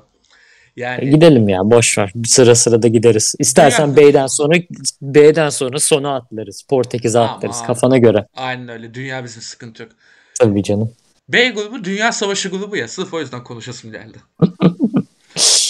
Yani 0.81 1.09
gidelim 1.09 1.49
ya 1.49 1.59
boş 1.63 1.97
ver. 1.97 2.11
Bir 2.15 2.27
sıra 2.27 2.55
sıra 2.55 2.81
da 2.81 2.87
gideriz. 2.87 3.35
İstersen 3.39 3.95
Dünya- 3.95 4.07
B'den 4.09 4.27
sonra 4.27 4.57
B'den 5.01 5.49
sonra 5.49 5.79
sona 5.79 6.15
atlarız. 6.15 6.63
Portekiz'e 6.69 7.13
Tamam. 7.19 7.35
atlarız 7.37 7.61
kafana 7.67 7.97
göre. 7.97 8.27
aynen 8.35 8.69
öyle. 8.69 8.93
Dünya 8.93 9.23
bizim 9.23 9.41
sıkıntı 9.41 9.83
yok. 9.83 9.91
Tabii 10.39 10.63
canım. 10.63 10.91
B 11.29 11.49
grubu 11.49 11.83
Dünya 11.83 12.11
Savaşı 12.11 12.49
grubu 12.49 12.77
ya. 12.77 12.87
Sırf 12.87 13.13
o 13.13 13.19
yüzden 13.19 13.43
konuşasım 13.43 13.91
geldi. 13.91 14.17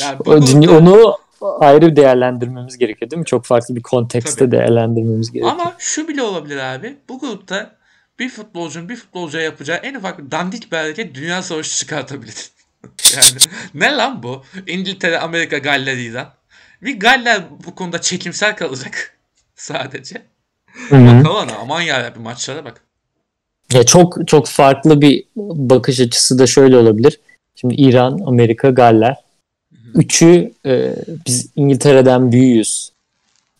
yani 0.02 0.18
O 0.20 0.24
grupta- 0.24 0.78
onu 0.78 1.18
ayrı 1.44 1.82
bir 1.92 1.96
değerlendirmemiz 1.96 2.78
gerekiyor 2.78 3.12
değil 3.12 3.20
mi? 3.20 3.26
Çok 3.26 3.46
farklı 3.46 3.76
bir 3.76 3.82
kontekste 3.82 4.40
Tabii. 4.40 4.52
değerlendirmemiz 4.52 5.32
gerekiyor. 5.32 5.54
Ama 5.54 5.76
şu 5.80 6.08
bile 6.08 6.24
olabilir 6.24 6.58
abi. 6.58 6.98
Bu 7.10 7.20
grupta 7.20 7.76
bir 8.20 8.30
futbolcunun 8.30 8.90
bir 8.90 8.96
futbolcuya 8.96 9.44
yapacağı 9.44 9.78
en 9.78 9.96
ufak 9.96 10.20
bir 10.20 10.32
dandik 10.32 10.72
bir 10.72 10.78
hareket 10.78 11.16
Dünya 11.16 11.42
Savaşı 11.42 11.78
çıkartabilir. 11.78 12.52
yani 13.16 13.26
ne 13.74 13.92
lan 13.92 14.24
bu? 14.24 14.44
İngiltere, 14.68 15.20
Amerika, 15.20 15.58
Galler, 15.58 15.98
İran. 15.98 16.34
Bir 16.82 17.00
Galler 17.00 17.42
bu 17.66 17.76
konuda 17.76 18.02
çekimsel 18.02 18.56
kalacak 18.56 19.18
sadece. 19.56 20.22
Bakalım 20.92 21.50
aman 21.62 21.82
yarabbim 21.82 22.22
maçlara 22.22 22.66
bak. 22.66 22.82
Ya 23.74 23.84
çok 23.84 24.28
çok 24.28 24.48
farklı 24.48 25.02
bir 25.02 25.26
bakış 25.36 26.00
açısı 26.00 26.40
da 26.40 26.48
şöyle 26.48 26.78
olabilir. 26.78 27.20
Şimdi 27.56 27.74
İran, 27.74 28.20
Amerika, 28.26 28.70
Galler. 28.70 29.23
Üçü 29.94 30.52
e, 30.66 30.96
biz 31.28 31.50
İngiltere'den 31.56 32.32
büyüğüz 32.32 32.92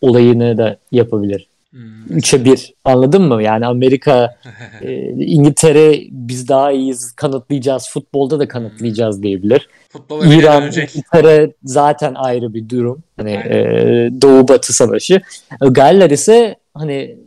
olayını 0.02 0.58
da 0.58 0.78
yapabilir. 0.92 1.48
Hmm. 1.72 2.18
Üçe 2.18 2.46
bir. 2.46 2.74
Anladın 2.86 3.22
mı? 3.22 3.44
Yani 3.44 3.66
Amerika, 3.66 4.38
e, 4.82 4.96
İngiltere 5.10 6.00
biz 6.12 6.48
daha 6.48 6.72
iyiyiz 6.72 7.12
kanıtlayacağız. 7.12 7.90
Futbolda 7.90 8.40
da 8.40 8.48
kanıtlayacağız 8.48 9.24
diyebilir. 9.24 9.70
Futbola 9.90 10.26
İran. 10.26 10.64
İngiltere 10.64 11.52
zaten 11.64 12.14
ayrı 12.14 12.54
bir 12.54 12.70
durum. 12.70 13.04
Hani 13.18 13.32
e, 13.32 13.56
Doğu 14.22 14.48
Batı 14.48 14.74
savaşı. 14.74 15.22
Galler 15.62 16.10
ise 16.10 16.56
hani 16.74 17.18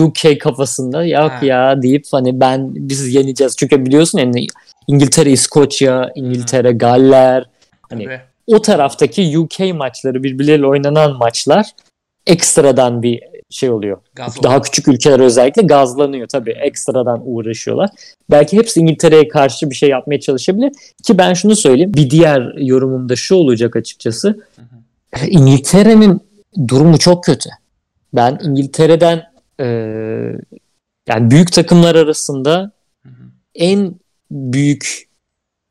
UK 0.00 0.40
kafasında 0.40 1.04
yok 1.04 1.30
Ha. 1.30 1.46
ya 1.46 1.82
deyip 1.82 2.04
hani 2.12 2.40
ben 2.40 2.70
biz 2.74 3.14
yeneceğiz. 3.14 3.56
Çünkü 3.56 3.86
biliyorsun 3.86 4.18
yani 4.18 4.46
İngiltere, 4.86 5.30
İskoçya, 5.30 6.12
İngiltere, 6.14 6.72
Galler 6.72 7.44
hani 7.90 8.04
Tabii. 8.04 8.20
O 8.48 8.62
taraftaki 8.62 9.38
UK 9.38 9.74
maçları 9.74 10.22
birbirleriyle 10.22 10.66
oynanan 10.66 11.16
maçlar 11.16 11.66
ekstradan 12.26 13.02
bir 13.02 13.22
şey 13.50 13.70
oluyor. 13.70 13.98
Gaz 14.14 14.42
Daha 14.42 14.62
küçük 14.62 14.88
ülkeler 14.88 15.20
özellikle 15.20 15.62
gazlanıyor 15.62 16.28
tabii. 16.28 16.50
Ekstradan 16.50 17.20
uğraşıyorlar. 17.24 17.90
Belki 18.30 18.58
hepsi 18.58 18.80
İngiltere'ye 18.80 19.28
karşı 19.28 19.70
bir 19.70 19.74
şey 19.74 19.88
yapmaya 19.88 20.20
çalışabilir. 20.20 20.72
Ki 21.04 21.18
ben 21.18 21.34
şunu 21.34 21.56
söyleyeyim. 21.56 21.94
Bir 21.94 22.10
diğer 22.10 22.54
yorumum 22.58 23.08
da 23.08 23.16
şu 23.16 23.34
olacak 23.34 23.76
açıkçası. 23.76 24.46
İngiltere'nin 25.26 26.20
durumu 26.68 26.98
çok 26.98 27.24
kötü. 27.24 27.50
Ben 28.14 28.38
İngiltere'den 28.42 29.24
e, 29.60 29.66
yani 31.08 31.30
büyük 31.30 31.52
takımlar 31.52 31.94
arasında 31.94 32.72
hı. 33.02 33.10
en 33.54 33.94
büyük 34.30 35.08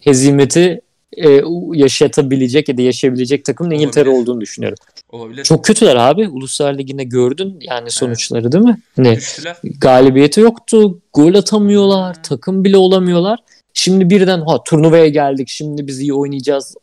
hezimeti 0.02 0.82
e, 1.18 1.42
yaşatabilecek 1.74 2.70
ya 2.70 2.78
da 2.78 2.82
yaşayabilecek 2.82 3.46
takımın 3.46 3.72
İngiltere 3.72 4.10
Olabilir. 4.10 4.24
olduğunu 4.24 4.42
düşünüyorum. 4.42 4.78
Olabilir. 5.10 5.44
Çok 5.44 5.66
kötüler 5.66 5.96
abi. 5.96 6.28
Uluslar 6.28 6.78
Ligi'nde 6.78 7.04
gördün 7.04 7.60
yani 7.62 7.92
sonuçları 7.92 8.52
değil 8.52 8.64
mi? 8.64 8.78
Hani 8.96 9.16
Düştüler. 9.16 9.58
galibiyeti 9.64 10.40
yoktu. 10.40 11.02
Gol 11.14 11.34
atamıyorlar. 11.34 12.24
Takım 12.24 12.64
bile 12.64 12.78
olamıyorlar. 12.78 13.40
Şimdi 13.74 14.10
birden 14.10 14.42
ha 14.42 14.64
turnuvaya 14.64 15.08
geldik. 15.08 15.48
Şimdi 15.50 15.88
biz 15.88 16.00
iyi 16.00 16.14
oynayacağız. 16.14 16.76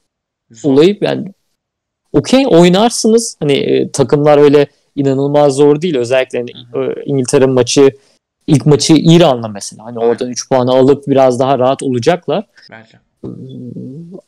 Zor. 0.50 0.72
Olayı 0.72 0.98
yani 1.00 1.32
okey 2.12 2.46
oynarsınız. 2.46 3.36
Hani 3.40 3.52
e, 3.52 3.90
takımlar 3.90 4.38
öyle 4.38 4.66
inanılmaz 4.96 5.54
zor 5.54 5.80
değil. 5.80 5.96
Özellikle 5.96 6.38
hani, 6.38 6.50
e, 6.50 7.02
İngiltere 7.04 7.46
maçı 7.46 7.90
ilk 8.46 8.66
maçı 8.66 8.94
İran'la 8.96 9.48
mesela. 9.48 9.84
Hani 9.84 9.98
oradan 9.98 10.30
3 10.30 10.48
puanı 10.48 10.70
alıp 10.70 11.06
biraz 11.06 11.40
daha 11.40 11.58
rahat 11.58 11.82
olacaklar. 11.82 12.46
Bence. 12.70 13.03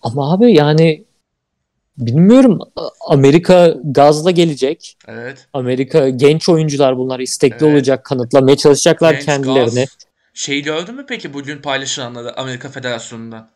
Ama 0.03 0.33
abi 0.33 0.53
yani 0.55 1.05
bilmiyorum 1.99 2.59
Amerika 3.09 3.75
gazla 3.85 4.31
gelecek. 4.31 4.97
Evet. 5.09 5.47
Amerika 5.53 6.09
genç 6.09 6.49
oyuncular 6.49 6.99
bunlar 6.99 7.21
istekli 7.21 7.67
Evet. 7.67 7.75
olacak 7.75 8.05
kanıtlamaya 8.05 8.57
çalışacaklar 8.57 9.13
Genç 9.15 9.25
kendilerini. 9.25 9.75
Gaz. 9.75 9.97
Şey 10.35 10.63
gördün 10.63 10.95
mü 10.95 11.05
peki 11.09 11.35
bugün 11.35 11.63
paylaşılanları 11.63 12.37
Amerika 12.41 12.69
Federasyonu'ndan? 12.69 13.49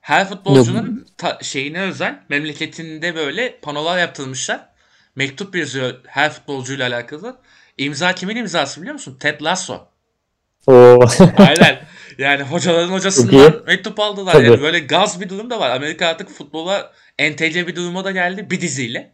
Her 0.00 0.28
futbolcunun 0.28 1.06
ta- 1.18 1.38
şeyine 1.42 1.82
özel 1.82 2.20
memleketinde 2.28 3.14
böyle 3.14 3.58
panolar 3.62 3.98
yaptırmışlar. 3.98 4.68
Mektup 5.16 5.56
yazıyor 5.56 5.94
her 6.06 6.32
futbolcuyla 6.32 6.88
alakalı. 6.88 7.36
İmza 7.78 8.14
kimin 8.14 8.36
imzası 8.36 8.80
biliyor 8.80 8.94
musun? 8.94 9.16
Ted 9.20 9.40
Lasso. 9.40 9.80
Oo. 10.66 10.98
Aynen. 11.36 11.80
Yani 12.20 12.42
hocaların 12.42 12.92
hocasından 12.92 13.62
mektup 13.66 14.00
aldılar. 14.00 14.32
Tabii. 14.32 14.46
Yani 14.46 14.60
böyle 14.60 14.78
gaz 14.78 15.20
bir 15.20 15.28
durum 15.28 15.50
da 15.50 15.60
var. 15.60 15.70
Amerika 15.70 16.06
artık 16.06 16.28
futbola 16.28 16.92
entegre 17.18 17.66
bir 17.66 17.76
duruma 17.76 18.04
da 18.04 18.10
geldi 18.10 18.50
bir 18.50 18.60
diziyle. 18.60 19.12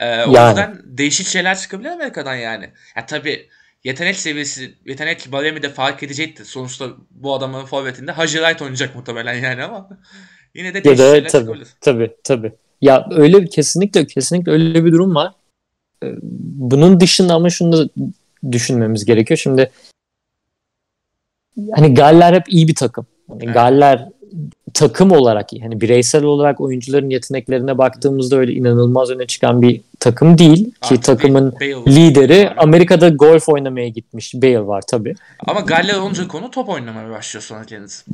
Ee, 0.00 0.24
o 0.24 0.32
Yani. 0.34 0.48
yüzden 0.48 0.80
değişik 0.84 1.26
şeyler 1.26 1.58
çıkabilir 1.58 1.88
Amerika'dan 1.88 2.34
yani. 2.34 2.70
Ya 2.96 3.06
tabii 3.06 3.48
yetenek 3.84 4.16
seviyesi, 4.16 4.74
yetenek 4.86 5.32
baremi 5.32 5.62
de 5.62 5.68
fark 5.68 6.02
edecektir. 6.02 6.44
Sonuçta 6.44 6.88
bu 7.10 7.34
adamın 7.34 7.64
forvetinde 7.64 8.12
Hacı 8.12 8.38
Wright 8.38 8.62
oynayacak 8.62 8.94
muhtemelen 8.94 9.34
yani 9.34 9.62
ama 9.64 9.88
yine 10.54 10.74
de 10.74 10.78
ya 10.78 10.84
değişik 10.84 10.98
da 10.98 11.12
şeyler 11.14 11.28
tabii, 11.30 11.42
çıkabilir. 11.42 11.68
tabii 11.80 12.10
tabii. 12.24 12.52
Ya 12.80 13.06
öyle 13.10 13.46
kesinlikle 13.46 14.06
kesinlikle 14.06 14.52
öyle 14.52 14.84
bir 14.84 14.92
durum 14.92 15.14
var. 15.14 15.32
Ee, 16.04 16.06
Bunun 16.42 17.00
dışında 17.00 17.34
ama 17.34 17.50
şunu 17.50 17.72
da 17.72 17.90
düşünmemiz 18.52 19.04
gerekiyor. 19.04 19.38
Şimdi 19.38 19.70
hani 21.74 21.94
Galler 21.94 22.34
hep 22.34 22.48
iyi 22.48 22.68
bir 22.68 22.74
takım. 22.74 23.06
Hani 23.28 23.44
Evet. 23.44 23.54
Galler 23.54 24.08
takım 24.74 25.10
olarak 25.12 25.52
yani 25.52 25.80
bireysel 25.80 26.24
olarak 26.24 26.60
oyuncuların 26.60 27.10
yeteneklerine 27.10 27.78
baktığımızda 27.78 28.36
öyle 28.36 28.52
inanılmaz 28.52 29.10
öne 29.10 29.26
çıkan 29.26 29.62
bir 29.62 29.80
takım 30.00 30.38
değil 30.38 30.64
ki 30.64 30.72
Artık 30.82 31.02
takımın 31.02 31.52
Bale 31.60 31.76
var. 31.76 31.82
lideri 31.86 32.50
Amerika'da 32.56 33.08
golf 33.08 33.48
oynamaya 33.48 33.88
gitmiş 33.88 34.34
Bale 34.34 34.66
var 34.66 34.82
tabi. 34.90 35.14
Ama 35.46 35.60
Galler 35.60 35.94
olunca 35.94 36.28
konu 36.28 36.50
top 36.50 36.68
oynamaya 36.68 37.10
başlıyor 37.10 37.42
sonra 37.42 37.64
kendisi. 37.64 38.04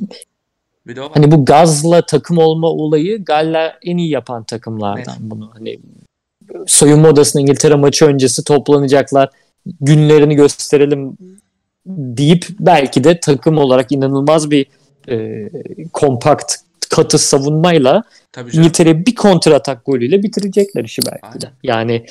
Bir 0.87 0.95
de 0.95 1.01
o 1.01 1.05
var. 1.05 1.11
Hani 1.13 1.31
bu 1.31 1.45
gazla 1.45 2.01
takım 2.01 2.37
olma 2.37 2.67
olayı 2.67 3.23
Galler 3.25 3.77
en 3.83 3.97
iyi 3.97 4.09
yapan 4.09 4.43
takımlardan 4.43 5.03
Evet. 5.19 5.21
bunu. 5.21 5.51
Hani 5.53 5.79
soyunma 6.67 7.07
odasında 7.09 7.41
İngiltere 7.41 7.75
maçı 7.75 8.05
öncesi 8.05 8.43
toplanacaklar. 8.43 9.29
Günlerini 9.81 10.35
gösterelim 10.35 11.17
deyip 11.89 12.45
belki 12.59 13.03
de 13.03 13.19
takım 13.19 13.57
olarak 13.57 13.91
inanılmaz 13.91 14.51
bir 14.51 14.65
e, 15.09 15.49
kompakt 15.93 16.55
katı 16.89 17.17
savunmayla. 17.17 18.03
İngiltere 18.53 19.05
bir 19.05 19.15
kontratak 19.15 19.85
golüyle 19.85 20.23
bitirecekler 20.23 20.83
işi 20.83 21.01
belki 21.05 21.41
de. 21.41 21.45
Aynen. 21.45 21.57
Yani 21.63 22.05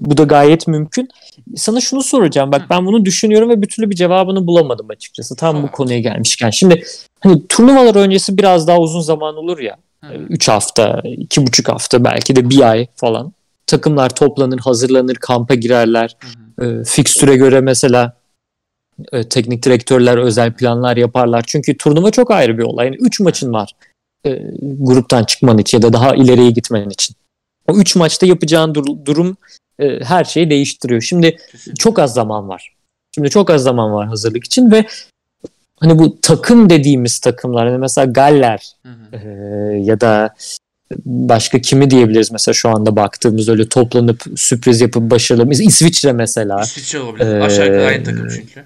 bu 0.00 0.16
da 0.16 0.22
gayet 0.22 0.68
mümkün. 0.68 1.08
Sana 1.56 1.80
şunu 1.80 2.02
soracağım. 2.02 2.52
Bak 2.52 2.62
Hı. 2.62 2.66
ben 2.70 2.86
bunu 2.86 3.04
düşünüyorum 3.04 3.48
ve 3.48 3.62
bir 3.62 3.68
türlü 3.68 3.90
bir 3.90 3.96
cevabını 3.96 4.46
bulamadım 4.46 4.86
açıkçası. 4.90 5.36
Tam 5.36 5.62
bu 5.62 5.66
Sor. 5.66 5.72
konuya 5.72 5.98
gelmişken. 5.98 6.50
Şimdi 6.50 6.82
hani 7.20 7.46
turnuvalar 7.48 7.94
öncesi 7.94 8.38
biraz 8.38 8.68
daha 8.68 8.78
uzun 8.78 9.00
zaman 9.00 9.36
olur 9.36 9.58
ya. 9.58 9.76
Hı. 10.04 10.14
3 10.14 10.48
hafta, 10.48 11.00
2,5 11.04 11.72
hafta 11.72 12.04
belki 12.04 12.36
de 12.36 12.50
bir 12.50 12.70
ay 12.70 12.86
falan. 12.96 13.32
Takımlar 13.66 14.10
toplanır, 14.10 14.58
hazırlanır, 14.58 15.14
kampa 15.14 15.54
girerler. 15.54 16.16
Hı 16.20 16.64
hı. 16.64 16.80
E, 16.80 16.84
fikstüre 16.84 17.36
göre 17.36 17.60
mesela 17.60 18.12
e, 19.12 19.28
teknik 19.28 19.62
direktörler 19.62 20.18
özel 20.18 20.52
planlar 20.52 20.96
yaparlar. 20.96 21.44
Çünkü 21.46 21.76
turnuva 21.76 22.10
çok 22.10 22.30
ayrı 22.30 22.58
bir 22.58 22.62
olay. 22.62 22.86
Yani 22.86 22.96
3 22.96 23.20
maçın 23.20 23.52
var 23.52 23.72
e, 24.26 24.42
gruptan 24.62 25.24
çıkman 25.24 25.58
için 25.58 25.78
ya 25.78 25.82
da 25.82 25.92
daha 25.92 26.14
ileriye 26.14 26.50
gitmen 26.50 26.90
için. 26.90 27.16
O 27.68 27.76
3 27.76 27.96
maçta 27.96 28.26
yapacağın 28.26 28.74
dur- 28.74 29.04
durum 29.04 29.36
e, 29.78 30.04
her 30.04 30.24
şeyi 30.24 30.50
değiştiriyor. 30.50 31.00
Şimdi 31.00 31.36
çok 31.78 31.98
az 31.98 32.14
zaman 32.14 32.48
var. 32.48 32.74
Şimdi 33.14 33.30
çok 33.30 33.50
az 33.50 33.62
zaman 33.62 33.92
var 33.92 34.06
hazırlık 34.08 34.44
için 34.44 34.70
ve 34.70 34.84
hani 35.80 35.98
bu 35.98 36.20
takım 36.20 36.70
dediğimiz 36.70 37.18
takımlar 37.18 37.68
hani 37.68 37.78
mesela 37.78 38.04
Galler 38.04 38.72
Hı 38.82 38.88
hı. 38.88 39.16
ee, 39.16 39.78
ya 39.78 40.00
da 40.00 40.34
başka 41.04 41.60
kimi 41.60 41.90
diyebiliriz 41.90 42.30
mesela 42.30 42.52
şu 42.52 42.68
anda 42.68 42.96
baktığımız 42.96 43.48
öyle 43.48 43.68
toplanıp 43.68 44.22
sürpriz 44.36 44.80
yapıp 44.80 45.10
başarılı. 45.10 45.50
İsviçre 45.50 46.12
mesela. 46.12 46.60
İsviçre 46.60 47.00
olabilir. 47.00 47.26
Ee, 47.26 47.42
Aşağı 47.42 47.66
yukarı 47.66 47.86
aynı 47.86 48.04
takım 48.04 48.28
çünkü. 48.28 48.64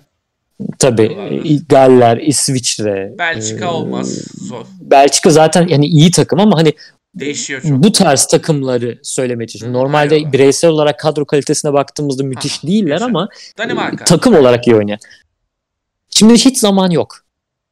Tabii 0.79 1.09
Olabilir. 1.11 1.63
Galler, 1.69 2.17
İsviçre. 2.17 3.15
Belçika 3.19 3.65
ee, 3.65 3.69
olmaz. 3.69 4.19
Zor. 4.49 4.67
Belçika 4.81 5.31
zaten 5.31 5.69
yani 5.69 5.87
iyi 5.87 6.11
takım 6.11 6.41
ama 6.41 6.59
hani 6.59 6.73
Değişiyor 7.15 7.63
çok. 7.63 7.71
bu 7.83 7.93
tarz 7.93 8.27
takımları 8.27 8.99
söylemeye 9.03 9.47
çalışıyorum. 9.47 9.81
Normalde 9.81 10.15
aynen. 10.15 10.33
bireysel 10.33 10.71
olarak 10.71 10.99
kadro 10.99 11.25
kalitesine 11.25 11.73
baktığımızda 11.73 12.23
müthiş 12.25 12.59
Ha, 12.63 12.67
değiller 12.69 12.91
yaşa. 12.91 13.05
ama 13.05 13.29
Danimarka. 13.59 14.05
takım 14.05 14.35
olarak 14.35 14.67
iyi 14.67 14.77
oynayan. 14.77 14.99
Şimdi 16.11 16.35
hiç 16.35 16.59
zaman 16.59 16.91
yok. 16.91 17.25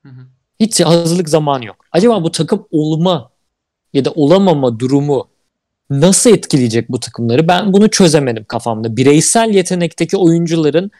Hı 0.02 0.08
hı. 0.08 0.20
Hiç 0.60 0.80
hazırlık 0.80 1.28
zamanı 1.28 1.64
yok. 1.64 1.76
Acaba 1.92 2.22
bu 2.22 2.30
takım 2.32 2.66
olma 2.70 3.30
ya 3.92 4.04
da 4.04 4.10
olamama 4.10 4.78
durumu 4.78 5.28
nasıl 5.90 6.30
etkileyecek 6.30 6.88
bu 6.88 7.00
takımları? 7.00 7.48
Ben 7.48 7.72
bunu 7.72 7.90
çözemedim 7.90 8.44
kafamda. 8.44 8.96
Bireysel 8.96 9.50
yetenekteki 9.50 10.16
oyuncuların 10.16 10.90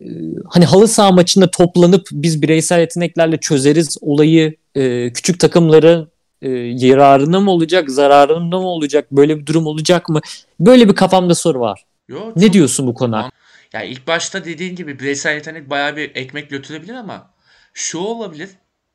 e, 0.00 0.06
hani 0.48 0.64
halı 0.64 0.88
saha 0.88 1.12
maçında 1.12 1.50
toplanıp 1.50 2.08
biz 2.12 2.42
bireysel 2.42 2.80
yeteneklerle 2.80 3.36
çözeriz 3.36 3.98
olayı 4.00 4.56
e, 4.74 5.12
küçük 5.12 5.40
takımların 5.40 6.10
e, 6.42 6.50
yararına 6.58 7.40
mı 7.40 7.50
olacak, 7.50 7.90
zararına 7.90 8.60
mı 8.60 8.66
olacak? 8.66 9.12
Böyle 9.12 9.38
bir 9.38 9.46
durum 9.46 9.66
olacak 9.66 10.08
mı? 10.08 10.20
Böyle 10.60 10.88
bir 10.88 10.94
kafamda 10.94 11.34
soru 11.34 11.60
var. 11.60 11.84
Yo, 12.08 12.32
Ne 12.36 12.52
diyorsun 12.52 12.86
bu 12.86 12.94
konu? 12.94 13.16
hakkında? 13.16 13.34
Ya 13.72 13.82
ilk 13.82 14.06
başta 14.06 14.44
dediğin 14.44 14.76
gibi 14.76 14.98
bireysel 14.98 15.34
yetenek 15.34 15.70
bayağı 15.70 15.96
bir 15.96 16.16
ekmek 16.16 16.50
götürebilir 16.50 16.94
ama 16.94 17.30
şu 17.74 17.98
olabilir. 17.98 18.50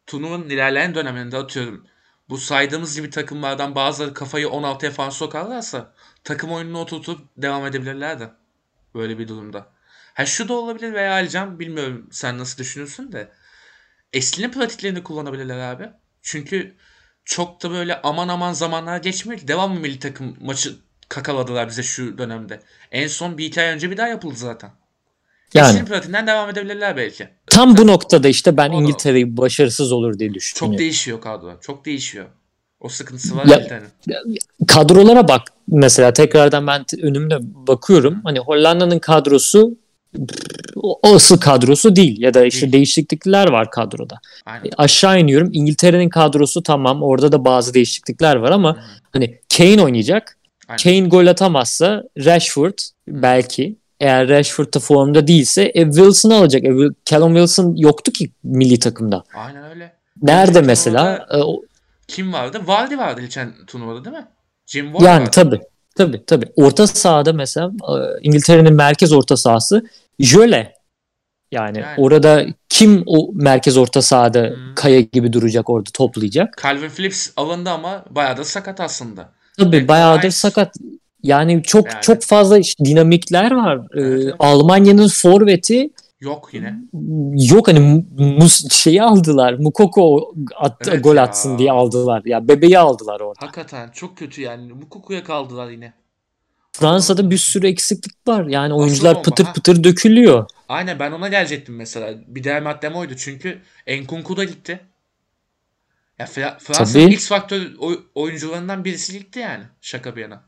Turnuvanın 0.07 0.49
ilerleyen 0.49 0.95
döneminde 0.95 1.37
atıyorum. 1.37 1.85
Bu 2.29 2.37
saydığımız 2.37 2.95
gibi 2.95 3.09
takımlardan 3.09 3.75
bazıları 3.75 4.13
kafayı 4.13 4.47
16'ya 4.47 4.91
falan 4.91 5.09
sokarlarsa 5.09 5.93
takım 6.23 6.51
oyununu 6.51 6.79
oturtup 6.79 7.19
devam 7.37 7.65
edebilirler 7.65 8.19
de. 8.19 8.29
Böyle 8.95 9.17
bir 9.19 9.27
durumda. 9.27 9.67
Ha 10.19 10.25
şu 10.25 10.47
da 10.47 10.53
olabilir 10.53 10.93
veya 10.93 11.13
Alican 11.13 11.59
bilmiyorum 11.59 12.07
sen 12.11 12.37
nasıl 12.37 12.57
düşünüyorsun 12.57 13.11
de. 13.11 13.29
Esline 14.13 14.51
pratiklerini 14.51 15.03
kullanabilirler 15.03 15.57
abi. 15.59 15.89
Çünkü 16.21 16.75
çok 17.25 17.63
da 17.63 17.71
böyle 17.71 18.01
aman 18.01 18.27
aman 18.27 18.53
zamanlar 18.53 18.97
geçmiyor 18.97 19.39
ki. 19.41 19.47
Devamlı 19.47 19.79
milli 19.79 19.99
takım 19.99 20.37
maçı 20.41 20.75
kakaladılar 21.09 21.67
bize 21.69 21.83
şu 21.83 22.17
dönemde. 22.17 22.59
En 22.91 23.07
son 23.07 23.37
bir 23.37 23.45
iki 23.45 23.61
ay 23.61 23.67
önce 23.67 23.91
bir 23.91 23.97
daha 23.97 24.07
yapıldı 24.07 24.35
zaten. 24.37 24.71
Yani 25.53 25.67
Esline 25.69 25.85
pratiğinden 25.85 26.27
devam 26.27 26.49
edebilirler 26.49 26.97
belki. 26.97 27.27
tam 27.47 27.77
bu 27.77 27.87
noktada 27.87 28.27
işte 28.27 28.57
ben 28.57 28.71
İngiltere'yi 28.71 29.37
başarısız 29.37 29.91
olur 29.91 30.19
diye 30.19 30.29
Çok 30.29 30.35
düşünüyorum. 30.35 30.79
değişiyor 30.79 31.21
kadro. 31.21 31.59
Çok 31.61 31.85
değişiyor. 31.85 32.25
O 32.79 32.89
sıkıntısı 32.89 33.37
var 33.37 33.45
Ya- 33.45 33.57
İngiltere'nin. 33.57 34.37
kadrolara 34.67 35.27
bak 35.27 35.41
mesela 35.67 36.13
tekrardan 36.13 36.67
ben 36.67 36.85
önümde 37.01 37.35
bakıyorum. 37.41 38.21
Hani 38.23 38.39
Hollanda'nın 38.39 38.99
kadrosu 38.99 39.77
o 40.75 40.99
asıl 41.15 41.37
kadrosu 41.39 41.95
değil 41.95 42.21
ya 42.21 42.33
da 42.33 42.45
işte 42.45 42.71
değişiklikler 42.71 43.47
var 43.49 43.71
kadroda. 43.71 44.19
Aynen. 44.45 44.65
E, 44.65 44.69
Aşağı 44.77 45.19
iniyorum. 45.19 45.49
İngiltere'nin 45.53 46.09
kadrosu 46.09 46.63
tamam. 46.63 47.03
Orada 47.03 47.31
da 47.31 47.45
bazı 47.45 47.73
değişiklikler 47.73 48.35
var 48.35 48.51
ama 48.51 48.75
Hı. 48.75 48.79
hani 49.13 49.39
Kane 49.57 49.81
oynayacak. 49.81 50.37
Aynen. 50.67 50.77
Kane 50.83 51.07
gol 51.09 51.27
atamazsa 51.27 52.03
Rashford 52.25 52.73
belki 53.07 53.75
eğer 53.99 54.27
Rashford 54.29 54.73
da 54.73 54.79
formda 54.79 55.27
değilse 55.27 55.63
e, 55.75 55.83
Wilson'ı 55.85 56.35
alacak. 56.35 56.63
E, 56.65 56.69
Callum 57.05 57.33
Wilson 57.33 57.75
yoktu 57.75 58.11
ki 58.11 58.29
milli 58.43 58.79
takımda. 58.79 59.23
Aynen 59.35 59.63
öyle. 59.69 59.93
Nerede 60.21 60.61
mesela? 60.61 61.27
E, 61.31 61.37
o- 61.37 61.61
Kim 62.07 62.33
vardı? 62.33 62.61
Vardy 62.65 62.97
vardı 62.97 63.21
geçen 63.21 63.53
turnuvada 63.67 64.05
değil 64.05 64.15
mi? 64.15 64.27
Jim 64.65 64.85
Ward 64.85 65.05
Yani 65.05 65.19
vardı. 65.21 65.31
tabii. 65.33 65.59
Tabii 65.99 66.25
tabii. 66.25 66.45
Orta 66.55 66.87
sahada 66.87 67.33
mesela 67.33 67.67
e, 67.67 67.93
İngiltere'nin 68.21 68.73
merkez 68.73 69.13
orta 69.13 69.37
sahası 69.37 69.83
Jöle. 70.19 70.73
Yani, 71.51 71.79
Yani. 71.79 71.93
orada 71.97 72.45
kim 72.69 73.03
o 73.05 73.29
merkez 73.33 73.77
orta 73.77 74.01
sahada 74.01 74.41
Hmm. 74.49 74.75
kaya 74.75 74.99
gibi 75.01 75.33
duracak 75.33 75.69
orada 75.69 75.89
toplayacak? 75.93 76.59
Calvin 76.63 76.89
Phillips 76.89 77.29
alındı 77.37 77.69
ama 77.69 78.05
bayağı 78.09 78.37
da 78.37 78.43
sakat 78.43 78.79
aslında. 78.79 79.29
Tabii 79.57 79.71
Declan 79.71 79.87
bayağıdır 79.87 80.21
Rice. 80.23 80.31
sakat. 80.31 80.75
Yani 81.23 81.63
çok 81.63 81.85
Yani. 81.85 82.01
çok 82.01 82.23
fazla 82.23 82.59
dinamikler 82.85 83.51
var. 83.51 83.77
Ee, 83.77 83.99
Evet, 84.01 84.21
evet. 84.23 84.33
Almanya'nın 84.39 85.07
forveti 85.07 85.89
Yok 86.21 86.49
yine. 86.53 86.75
yok 87.51 87.67
hani 87.67 87.79
Mu- 87.79 88.05
Mus 88.17 88.71
şeyi 88.71 89.03
aldılar. 89.03 89.53
Mukoko 89.53 90.33
at, 90.55 90.87
Evet 90.87 91.03
gol 91.03 91.15
ya. 91.15 91.23
atsın 91.23 91.57
diye 91.59 91.71
aldılar. 91.71 92.21
Ya 92.25 92.47
bebeği 92.47 92.79
aldılar 92.79 93.19
orada. 93.19 93.45
Hakikaten 93.45 93.89
çok 93.91 94.17
kötü 94.17 94.41
yani. 94.41 94.73
Mukuku'ya 94.73 95.23
kaldılar 95.23 95.69
yine. 95.69 95.93
Fransa'da 96.71 97.29
bir 97.31 97.37
sürü 97.37 97.67
eksiklik 97.67 98.27
var. 98.27 98.45
Yani 98.45 98.73
oyuncular 98.73 99.15
bomba, 99.15 99.23
pıtır 99.23 99.43
ha. 99.45 99.53
pıtır 99.53 99.83
dökülüyor. 99.83 100.45
Aynen 100.69 100.99
ben 100.99 101.11
ona 101.11 101.27
gelecektim 101.27 101.75
mesela. 101.75 102.13
Bir 102.27 102.43
diğer 102.43 102.61
maddem 102.61 102.95
oydu 102.95 103.13
çünkü 103.17 103.61
Enkunku 103.87 104.37
da 104.37 104.43
gitti. 104.43 104.79
Ya 106.19 106.25
Fra- 106.25 106.59
Fransa'nın. 106.59 107.07
X 107.07 107.27
faktör 107.29 107.61
oy- 107.79 108.03
oyuncularından 108.15 108.85
birisi 108.85 109.19
gitti 109.19 109.39
yani. 109.39 109.63
Şaka 109.81 110.15
bir 110.15 110.21
yana. 110.21 110.43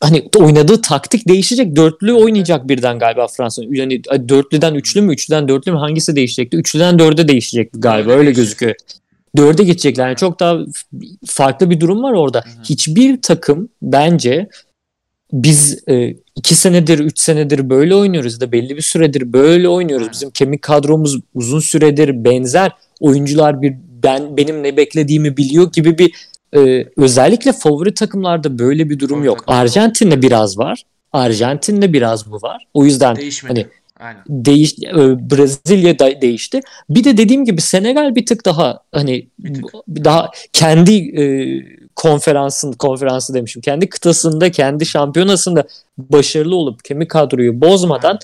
Hani 0.00 0.28
oynadığı 0.36 0.82
taktik 0.82 1.28
değişecek. 1.28 1.76
Dörtlü 1.76 2.12
oynayacak 2.12 2.68
birden 2.68 2.98
galiba 2.98 3.26
Fransa. 3.26 3.62
Yani 3.70 4.02
dörtlüden 4.04 4.74
üçlü 4.74 5.00
mü, 5.00 5.12
üçlüden 5.12 5.48
dörtlü 5.48 5.72
mü 5.72 5.78
hangisi 5.78 6.16
değişecekti? 6.16 6.56
Üçlüden 6.56 6.98
dörde 6.98 7.28
değişecekti 7.28 7.80
galiba. 7.80 8.10
Öyle 8.10 8.20
değişecek. 8.20 8.36
gözüküyor. 8.36 8.74
Dörde 9.36 9.64
geçecekler. 9.64 10.06
Yani 10.06 10.16
çok 10.16 10.40
daha 10.40 10.58
farklı 11.26 11.70
bir 11.70 11.80
durum 11.80 12.02
var 12.02 12.12
orada. 12.12 12.38
hı. 12.38 12.62
Hiçbir 12.64 13.22
takım 13.22 13.68
bence 13.82 14.48
biz 15.32 15.88
e, 15.88 16.16
iki 16.36 16.54
senedir, 16.54 16.98
üç 16.98 17.18
senedir 17.18 17.70
böyle 17.70 17.94
oynuyoruz 17.94 18.40
da 18.40 18.52
belli 18.52 18.76
bir 18.76 18.82
süredir 18.82 19.32
böyle 19.32 19.68
oynuyoruz. 19.68 20.08
Bizim 20.12 20.30
kemik 20.30 20.62
kadromuz 20.62 21.20
uzun 21.34 21.60
süredir 21.60 22.24
benzer. 22.24 22.72
Oyuncular 23.00 23.62
bir 23.62 23.74
ben 24.02 24.36
benim 24.36 24.62
ne 24.62 24.76
beklediğimi 24.76 25.36
biliyor 25.36 25.72
gibi 25.72 25.98
bir 25.98 26.12
e, 26.56 26.86
özellikle 26.96 27.52
favori 27.52 27.94
takımlarda 27.94 28.58
böyle 28.58 28.90
bir 28.90 28.98
durum 28.98 29.14
Favori 29.14 29.26
yok. 29.26 29.44
Arjantin'de 29.46 30.22
biraz 30.22 30.58
var. 30.58 30.82
Arjantin'de 31.12 31.92
biraz 31.92 32.30
bu 32.30 32.36
var. 32.36 32.64
O 32.74 32.84
yüzden 32.84 33.16
Değişmedi. 33.16 33.60
hani 33.60 33.66
Aynen. 34.00 34.22
değiş 34.28 34.74
e, 34.78 34.94
Brezilya 35.30 35.98
da 35.98 36.20
değişti. 36.20 36.60
Bir 36.90 37.04
de 37.04 37.16
dediğim 37.16 37.44
gibi 37.44 37.60
Senegal 37.60 38.14
bir 38.14 38.26
tık 38.26 38.44
daha 38.44 38.80
hani 38.92 39.28
tık. 39.54 39.64
daha 39.88 40.30
kendi 40.52 41.20
e, 41.20 41.24
konferansın 41.96 42.72
konferansı 42.72 43.34
demişim. 43.34 43.62
Kendi 43.62 43.88
kıtasında, 43.88 44.50
kendi 44.50 44.86
şampiyonasında 44.86 45.64
başarılı 45.98 46.56
olup 46.56 46.84
kemik 46.84 47.10
kadroyu 47.10 47.60
bozmadan 47.60 48.18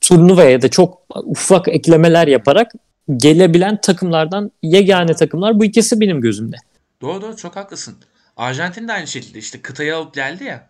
turnuvaya 0.00 0.62
da 0.62 0.68
çok 0.68 1.02
ufak 1.24 1.68
eklemeler 1.68 2.28
yaparak 2.28 2.72
gelebilen 3.16 3.80
takımlardan 3.80 4.50
yegane 4.62 5.14
takımlar 5.14 5.60
bu 5.60 5.64
ikisi 5.64 6.00
benim 6.00 6.20
gözümde. 6.20 6.56
Doğru 7.02 7.22
doğru 7.22 7.36
çok 7.36 7.56
haklısın. 7.56 7.94
Arjantin 8.36 8.88
de 8.88 8.92
aynı 8.92 9.06
şekilde 9.06 9.38
işte 9.38 9.62
kıtayı 9.62 9.96
alıp 9.96 10.14
geldi 10.14 10.44
ya. 10.44 10.68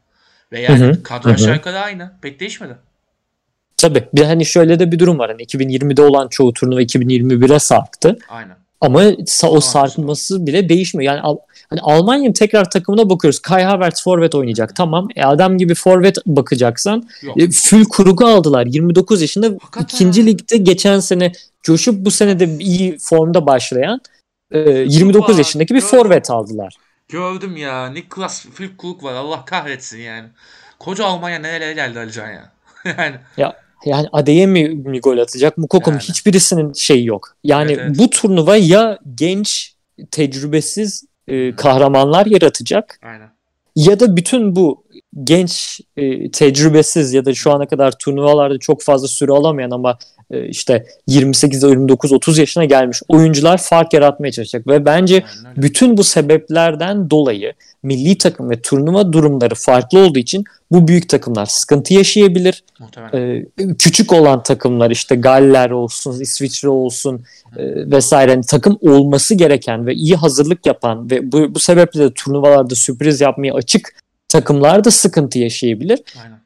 Ve 0.53 0.61
yani 0.61 0.79
Hı 0.85 0.91
hı, 0.91 1.03
kadro 1.03 1.31
aşağı 1.31 1.55
yukarı 1.55 1.79
aynı. 1.79 2.13
Pek 2.23 2.41
değişmedi. 2.41 2.77
Tabii 3.77 4.09
bir 4.15 4.23
hani 4.25 4.47
şöyle 4.47 4.79
de 4.79 4.93
bir 4.93 4.99
durum 4.99 5.19
var. 5.19 5.31
Hani 5.31 5.43
2020'de 5.43 6.03
olan 6.03 6.29
çoğu 6.29 6.53
turnuva 6.53 6.83
2021'e 6.83 7.59
sarktı. 7.59 8.19
Aynen. 8.29 8.57
Ama 8.81 9.03
sa- 9.05 9.47
o 9.47 9.61
sarkması 9.61 10.47
bile 10.47 10.69
değişmiyor. 10.69 11.13
Yani 11.13 11.23
Al- 11.23 11.37
hani 11.71 11.81
Almanya'nın 11.81 12.33
tekrar 12.33 12.71
takımına 12.71 13.11
bakıyoruz. 13.11 13.39
Kai 13.41 13.63
Havertz 13.65 14.03
forvet 14.03 14.35
oynayacak. 14.35 14.77
Tamam. 14.77 15.09
E 15.17 15.23
adam 15.25 15.59
gibi 15.59 15.75
forvet 15.75 16.17
bakacaksan 16.27 17.09
Yok. 17.23 17.41
e, 17.43 17.51
full 17.51 17.85
kurugu 17.85 18.27
aldılar. 18.27 18.67
29 18.67 19.23
yaşında 19.23 19.47
Hakikaten. 19.47 19.85
ikinci 19.85 20.27
ligde 20.27 20.57
geçen 20.57 21.01
sene 21.01 21.33
coşup 21.63 22.05
bu 22.05 22.11
sene 22.11 22.41
de 22.41 22.57
iyi 22.59 22.99
formda 22.99 23.47
başlayan 23.47 24.01
e, 24.51 24.59
29 24.71 25.35
Var, 25.35 25.39
yaşındaki 25.39 25.75
bir 25.75 25.81
gördüm. 25.81 25.99
forvet 25.99 26.31
aldılar. 26.31 26.75
Gördüm 27.09 27.57
ya. 27.57 27.87
Niklas 27.91 28.47
Füllkrug 28.47 29.03
var. 29.05 29.15
Allah 29.15 29.45
kahretsin 29.45 29.99
yani. 29.99 30.29
Koca 30.79 31.05
Almanya 31.05 31.39
nerelere 31.39 31.73
geldi 31.73 31.99
Alican 31.99 32.31
ya. 32.31 32.53
yani 32.99 33.17
Yani 33.87 34.09
Adeyemi 34.13 34.69
mi 34.69 35.01
gol 35.01 35.19
atacak? 35.19 35.59
Mukoko 35.59 35.91
mu? 35.91 35.97
Yani. 35.97 36.09
Hiçbirisinin 36.09 36.73
şeyi 36.73 37.07
yok. 37.07 37.37
Yani 37.45 37.73
Evet, 37.73 37.83
evet. 37.87 37.99
bu 37.99 38.11
turnuva 38.11 38.57
ya 38.57 38.99
genç, 39.15 39.75
tecrübesiz 40.11 41.05
e, 41.29 41.57
kahramanlar 41.57 42.27
yaratacak 42.27 43.01
aynen. 43.03 43.31
ya 43.77 44.01
da 44.01 44.17
bütün 44.17 44.57
bu 44.57 44.85
genç, 45.25 45.81
e, 45.97 46.31
tecrübesiz 46.31 47.13
ya 47.13 47.25
da 47.25 47.35
şu 47.35 47.53
ana 47.53 47.67
kadar 47.69 47.99
turnuvalarda 47.99 48.59
çok 48.59 48.83
fazla 48.83 49.09
süre 49.09 49.33
alamayan 49.33 49.71
ama 49.71 49.99
e, 50.31 50.49
işte 50.49 50.87
28, 51.07 51.63
29, 51.63 52.13
30 52.13 52.39
yaşına 52.39 52.65
gelmiş 52.65 53.03
oyuncular 53.09 53.59
fark 53.59 53.93
yaratmaya 53.93 54.33
çalışacak 54.33 54.67
ve 54.67 54.85
bence 54.85 55.25
bütün 55.57 55.97
bu 55.97 56.05
sebeplerden 56.05 57.11
dolayı 57.11 57.53
milli 57.83 58.19
takım 58.19 58.51
ve 58.51 58.61
turnuva 58.61 59.13
durumları 59.13 59.55
farklı 59.55 59.99
olduğu 59.99 60.19
için 60.19 60.45
bu 60.71 60.89
büyük 60.89 61.09
takımlar 61.09 61.47
sıkıntı 61.47 61.95
yaşayabilir. 61.95 62.65
Muhtemelen. 62.81 63.45
Ee, 63.59 63.75
küçük 63.79 64.13
olan 64.13 64.43
takımlar 64.43 64.91
işte 64.91 65.17
Galler 65.17 65.71
olsun, 65.71 66.21
İsviçre 66.21 66.69
olsun 66.69 67.25
e, 67.57 67.91
vesaire 67.91 68.31
hani 68.31 68.45
takım 68.47 68.79
olması 68.81 69.35
gereken 69.35 69.87
ve 69.87 69.95
iyi 69.95 70.17
hazırlık 70.17 70.67
yapan 70.67 71.11
ve 71.11 71.33
bu, 71.33 71.55
bu 71.55 71.59
sebeple 71.59 72.01
de 72.01 72.13
turnuvalarda 72.15 72.75
sürpriz 72.75 73.21
yapmaya 73.21 73.55
açık 73.55 73.95
takımlar 74.29 74.85
da 74.85 74.91
sıkıntı 74.91 75.39
yaşayabilir. 75.39 76.01
Aynen. 76.23 76.39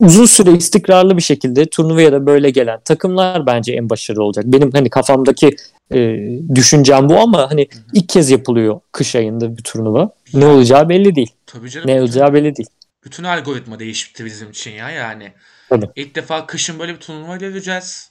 Uzun 0.00 0.26
süre 0.26 0.52
istikrarlı 0.52 1.16
bir 1.16 1.22
şekilde 1.22 1.66
turnuvaya 1.66 2.12
da 2.12 2.26
böyle 2.26 2.50
gelen 2.50 2.80
takımlar 2.80 3.46
bence 3.46 3.72
en 3.72 3.90
başarılı 3.90 4.24
olacak. 4.24 4.44
Benim 4.46 4.70
hani 4.72 4.90
kafamdaki 4.90 5.56
e, 5.94 6.16
düşüncem 6.54 7.08
bu 7.08 7.18
ama 7.18 7.50
hani 7.50 7.68
ilk 7.92 8.08
kez 8.08 8.30
yapılıyor 8.30 8.80
kış 8.92 9.16
ayında 9.16 9.56
bir 9.56 9.62
turnuva. 9.62 10.10
Ne 10.34 10.46
olacağı 10.46 10.88
belli 10.88 11.14
değil. 11.14 11.30
Tabii 11.46 11.70
canım. 11.70 11.88
Ne 11.88 12.00
olacağı 12.00 12.34
belli 12.34 12.56
değil. 12.56 12.68
bütün 13.04 13.24
algoritma 13.24 13.78
değişti 13.78 14.24
bizim 14.24 14.50
için 14.50 14.70
ya 14.70 14.90
yani. 14.90 15.32
Tabii. 15.68 15.88
İlk 15.96 16.14
defa 16.14 16.46
kışın 16.46 16.78
böyle 16.78 16.92
bir 16.94 17.00
turnuva 17.00 17.36
göreceğiz. 17.36 18.10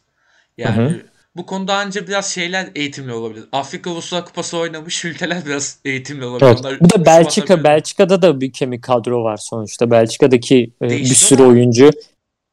Yani 0.57 0.91
Hı 0.91 1.01
bu 1.39 1.45
konuda 1.45 1.75
anca 1.75 2.07
biraz 2.07 2.25
şeyler 2.25 2.69
eğitimli 2.75 3.13
olabilir. 3.13 3.43
Afrika 3.51 3.89
Uluslar 3.89 4.25
Kupası 4.25 4.57
oynamış 4.57 5.05
ülkeler 5.05 5.45
biraz 5.45 5.79
eğitimli 5.85 6.25
olabilir. 6.25 6.47
Evet. 6.47 6.59
Onlar 6.59 6.79
Bu 6.79 6.83
da 6.83 6.93
üşüm 6.93 7.05
Belçika. 7.05 7.63
Belçika'da 7.63 8.21
da 8.21 8.41
bir 8.41 8.51
kemik 8.51 8.83
kadro 8.83 9.23
var 9.23 9.37
sonuçta. 9.37 9.91
Belçika'daki 9.91 10.71
e, 10.81 10.85
bir 10.85 10.89
Değişti 10.89 11.15
sürü 11.15 11.39
da. 11.39 11.47
oyuncu 11.47 11.89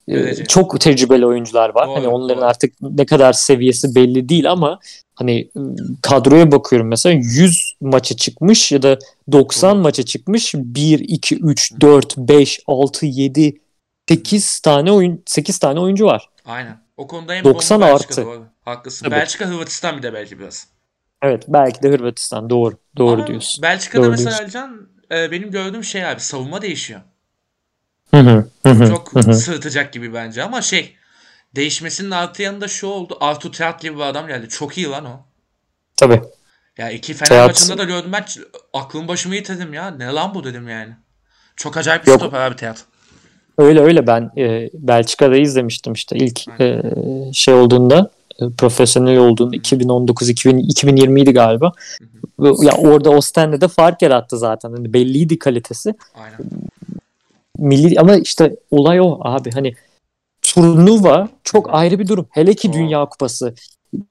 e, 0.09 0.13
Görece. 0.13 0.45
çok 0.45 0.81
tecrübeli 0.81 1.27
oyuncular 1.27 1.75
var. 1.75 1.87
Doğru, 1.87 1.97
hani 1.97 2.09
onların 2.09 2.39
doğru. 2.39 2.49
artık 2.49 2.75
ne 2.81 3.07
kadar 3.07 3.33
seviyesi 3.33 3.95
belli 3.95 4.29
değil 4.29 4.51
ama 4.51 4.79
hani 5.15 5.39
e, 5.41 5.61
kadroya 6.03 6.53
bakıyorum 6.53 6.89
mesela 6.89 7.13
100 7.13 7.75
maça 7.81 8.17
çıkmış 8.17 8.73
ya 8.73 8.83
da 8.83 8.99
90 9.33 9.75
Doğru. 9.75 9.83
maça 9.83 10.03
çıkmış 10.03 10.55
1 10.55 10.99
2 10.99 11.37
3 11.37 11.73
4 11.81 12.17
5 12.17 12.61
6 12.67 13.07
7 13.07 13.61
8 14.09 14.61
tane 14.61 14.93
oyun 14.93 15.23
8 15.27 15.59
tane 15.59 15.81
oyuncu 15.81 16.07
var. 16.07 16.29
Aynen. 16.45 16.79
O 16.97 17.07
konuda 17.07 17.35
en 17.35 17.45
90 17.45 17.81
bomba 17.81 17.93
Belçika, 17.93 18.13
artı. 18.13 18.25
Doğru. 18.25 18.56
Haklısın. 18.67 19.05
Tabii. 19.05 19.15
Belçika 19.17 19.47
Hırvatistan 19.47 19.97
bir 19.99 20.03
de 20.03 20.15
belki 20.15 20.39
biraz. 20.39 20.69
Evet 21.23 21.45
belki 21.49 21.83
de 21.83 21.89
Hırvatistan 21.89 22.51
doğru. 22.51 22.75
Doğru 22.97 23.15
Ama 23.15 23.27
diyorsun. 23.27 23.63
Belçika'da 23.63 24.03
Doğru 24.03 24.11
mesela 24.11 24.31
diyorsun. 24.39 24.45
Alican 24.45 24.89
e, 25.13 25.31
benim 25.31 25.51
gördüğüm 25.51 25.85
şey 25.85 26.07
abi 26.07 26.21
savunma 26.21 26.63
değişiyor. 26.63 27.01
Hı 28.11 28.17
hı, 28.21 28.47
hı 28.63 28.71
hı, 28.73 28.89
Çok 28.89 29.15
hı 29.15 29.19
hı. 29.19 29.35
sırıtacak 29.35 29.93
gibi 29.93 30.15
bence 30.15 30.43
ama 30.43 30.63
şey 30.63 30.97
değişmesinin 31.57 32.11
artı 32.11 32.43
yanında 32.43 32.69
şu 32.69 32.87
oldu. 32.87 33.17
Artur 33.21 33.53
Teat 33.53 33.81
gibi 33.81 33.97
bir 33.97 34.01
adam 34.03 34.27
geldi. 34.27 34.49
Çok 34.49 34.79
iyi 34.79 34.87
lan 34.87 35.05
o. 35.05 35.27
Tabii. 35.97 36.23
Ya 36.79 36.91
iki 36.91 37.15
Fener 37.15 37.31
Teat- 37.31 37.47
maçında 37.47 37.79
da 37.79 37.85
gördüm 37.85 38.13
ben 38.13 38.25
aklım 38.73 39.09
başımı 39.09 39.35
yitirdim 39.35 39.75
ya. 39.75 39.91
Ne 39.91 40.07
lan 40.07 40.35
bu 40.35 40.45
dedim 40.45 40.69
yani. 40.69 40.93
Çok 41.57 41.77
acayip 41.77 42.07
bir 42.07 42.11
Yok. 42.11 42.21
stoper 42.21 42.41
abi 42.41 42.57
Teat. 42.57 42.85
Öyle 43.59 43.81
öyle 43.81 44.07
ben 44.07 44.31
e, 44.37 44.71
Belçika'da 44.75 45.37
izlemiştim 45.37 45.93
işte 45.93 46.17
ilk 46.17 46.61
e, 46.61 46.83
şey 47.33 47.55
olduğunda 47.55 48.11
profesyonel 48.59 49.19
olduğunda 49.19 49.57
2019 49.57 50.29
2000, 50.29 50.59
2020 50.59 51.21
idi 51.21 51.33
galiba. 51.33 51.73
Ve 52.41 52.49
Ya 52.67 52.73
orada 52.73 53.11
Ostende 53.11 53.61
de 53.61 53.69
fark 53.69 54.03
yarattı 54.03 54.39
zaten. 54.39 54.71
Hani 54.71 54.93
belliydi 54.93 55.39
kalitesi. 55.39 55.95
Aynen. 56.15 56.39
Milli 57.59 58.01
ama 58.01 58.15
işte 58.17 58.57
olay 58.71 59.01
o 59.01 59.19
abi 59.21 59.51
hani 59.51 59.75
turnuva 60.43 61.29
çok 61.45 61.75
ayrı 61.75 61.99
bir 61.99 62.09
durum. 62.09 62.27
Hele 62.31 62.55
ki. 62.55 62.73
Dünya 62.73 63.07
Kupası. 63.07 63.55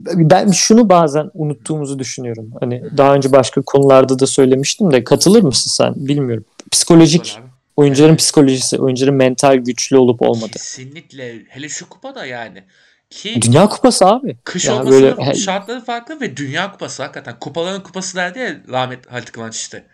Ben 0.02 0.52
şunu 0.52 0.90
bazen 0.90 1.32
unuttuğumuzu 1.34 2.00
düşünüyorum. 2.00 2.52
Hani 2.60 2.84
daha 2.98 3.14
önce 3.14 3.32
başka 3.32 3.62
konularda 3.62 4.20
da 4.20 4.28
söylemiştim 4.28 4.92
de 4.92 5.04
katılır 5.04 5.44
mısın 5.44 5.72
sen 5.72 5.94
bilmiyorum. 5.96 6.46
Psikolojik 6.72 7.40
oyuncuların 7.78 8.10
Evet. 8.10 8.20
psikolojisi, 8.20 8.80
oyuncuların 8.80 9.16
mental 9.16 9.56
güçlü 9.56 9.98
olup 9.98 10.22
olmadığı. 10.22 10.52
Kesinlikle. 10.52 11.46
Hele 11.48 11.70
şu 11.70 11.90
kupada 11.90 12.26
yani. 12.26 12.64
Ki 13.10 13.42
Dünya 13.42 13.70
Kupası 13.70 14.06
abi. 14.06 14.38
kış 14.44 14.66
Yani 14.66 14.90
böyle- 14.90 15.36
şartları 15.36 15.86
farklı 15.86 16.22
ve 16.22 16.38
Dünya 16.38 16.72
Kupası 16.72 17.04
hakikaten. 17.04 17.40
Kupaların 17.40 17.84
kupası 17.84 18.18
derdi 18.18 18.40
ya 18.40 18.56
rahmet 18.70 19.12
Halit 19.12 19.32
Kıvanç 19.32 19.56
işte. 19.56 19.88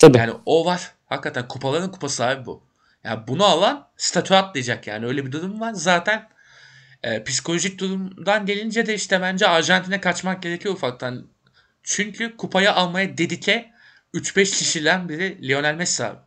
Tabii. 0.00 0.18
Yani 0.18 0.32
o 0.46 0.64
var. 0.66 0.90
Hakikaten 1.06 1.48
kupaların 1.48 1.90
kupası 1.90 2.24
abi 2.24 2.46
bu. 2.46 2.62
Yani 3.04 3.20
bunu 3.28 3.44
alan 3.44 3.88
statü 3.96 4.34
atlayacak 4.34 4.86
yani 4.86 5.06
öyle 5.06 5.26
bir 5.26 5.32
durum 5.32 5.60
var. 5.60 5.72
Zaten 5.72 6.28
e, 7.02 7.24
psikolojik 7.24 7.80
durumdan 7.80 8.46
gelince 8.46 8.86
de 8.86 8.94
işte 8.94 9.20
bence 9.22 9.48
Arjantin'e 9.48 10.00
kaçmak 10.00 10.42
gerekiyor 10.42 10.74
ufaktan. 10.74 11.26
Çünkü 11.82 12.36
kupayı 12.36 12.72
almaya 12.72 13.18
dedike 13.18 13.70
3-5 14.14 14.58
kişiden 14.58 15.08
biri 15.08 15.48
Lionel 15.48 15.74
Messi 15.74 16.04
abi. 16.04 16.18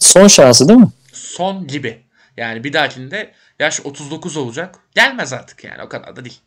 Son 0.00 0.26
şansı 0.28 0.68
değil 0.68 0.80
mi? 0.80 0.88
Son 1.12 1.66
gibi. 1.66 2.06
Yani 2.36 2.64
bir 2.64 2.72
dahakinde 2.72 3.34
yaş 3.60 3.80
39 3.86 4.36
olacak. 4.36 4.78
Gelmez 4.94 5.32
artık 5.32 5.64
yani 5.64 5.82
o 5.82 5.88
kadar 5.88 6.16
da 6.16 6.24
değil. 6.24 6.40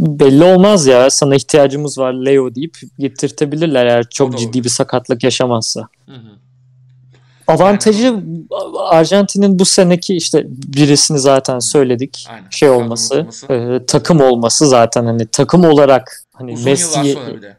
Belli 0.00 0.44
olmaz 0.44 0.86
ya. 0.86 1.10
Sana 1.10 1.34
ihtiyacımız 1.34 1.98
var 1.98 2.12
Leo 2.12 2.54
deyip 2.54 2.78
getirtebilirler 2.98 3.86
eğer 3.86 4.04
çok 4.10 4.38
ciddi 4.38 4.64
bir 4.64 4.68
sakatlık 4.68 5.24
yaşamazsa. 5.24 5.88
Hı 6.06 6.12
hı. 6.12 6.34
Avantajı 7.46 8.16
Arjantin'in 8.78 9.58
bu 9.58 9.64
seneki 9.64 10.16
işte 10.16 10.44
birisini 10.48 11.18
zaten 11.18 11.58
söyledik. 11.58 12.26
Aynen. 12.30 12.46
Şey 12.50 12.70
olması, 12.70 13.14
olması. 13.14 13.52
e, 13.52 13.86
takım 13.86 14.20
olması 14.20 14.68
zaten 14.68 15.04
hani 15.04 15.26
takım 15.26 15.64
olarak 15.64 16.22
hani 16.32 16.52
Uzun 16.52 16.70
yıllar 16.70 16.70
Messi 16.70 17.12
sonra 17.12 17.36
bir 17.36 17.42
de. 17.42 17.56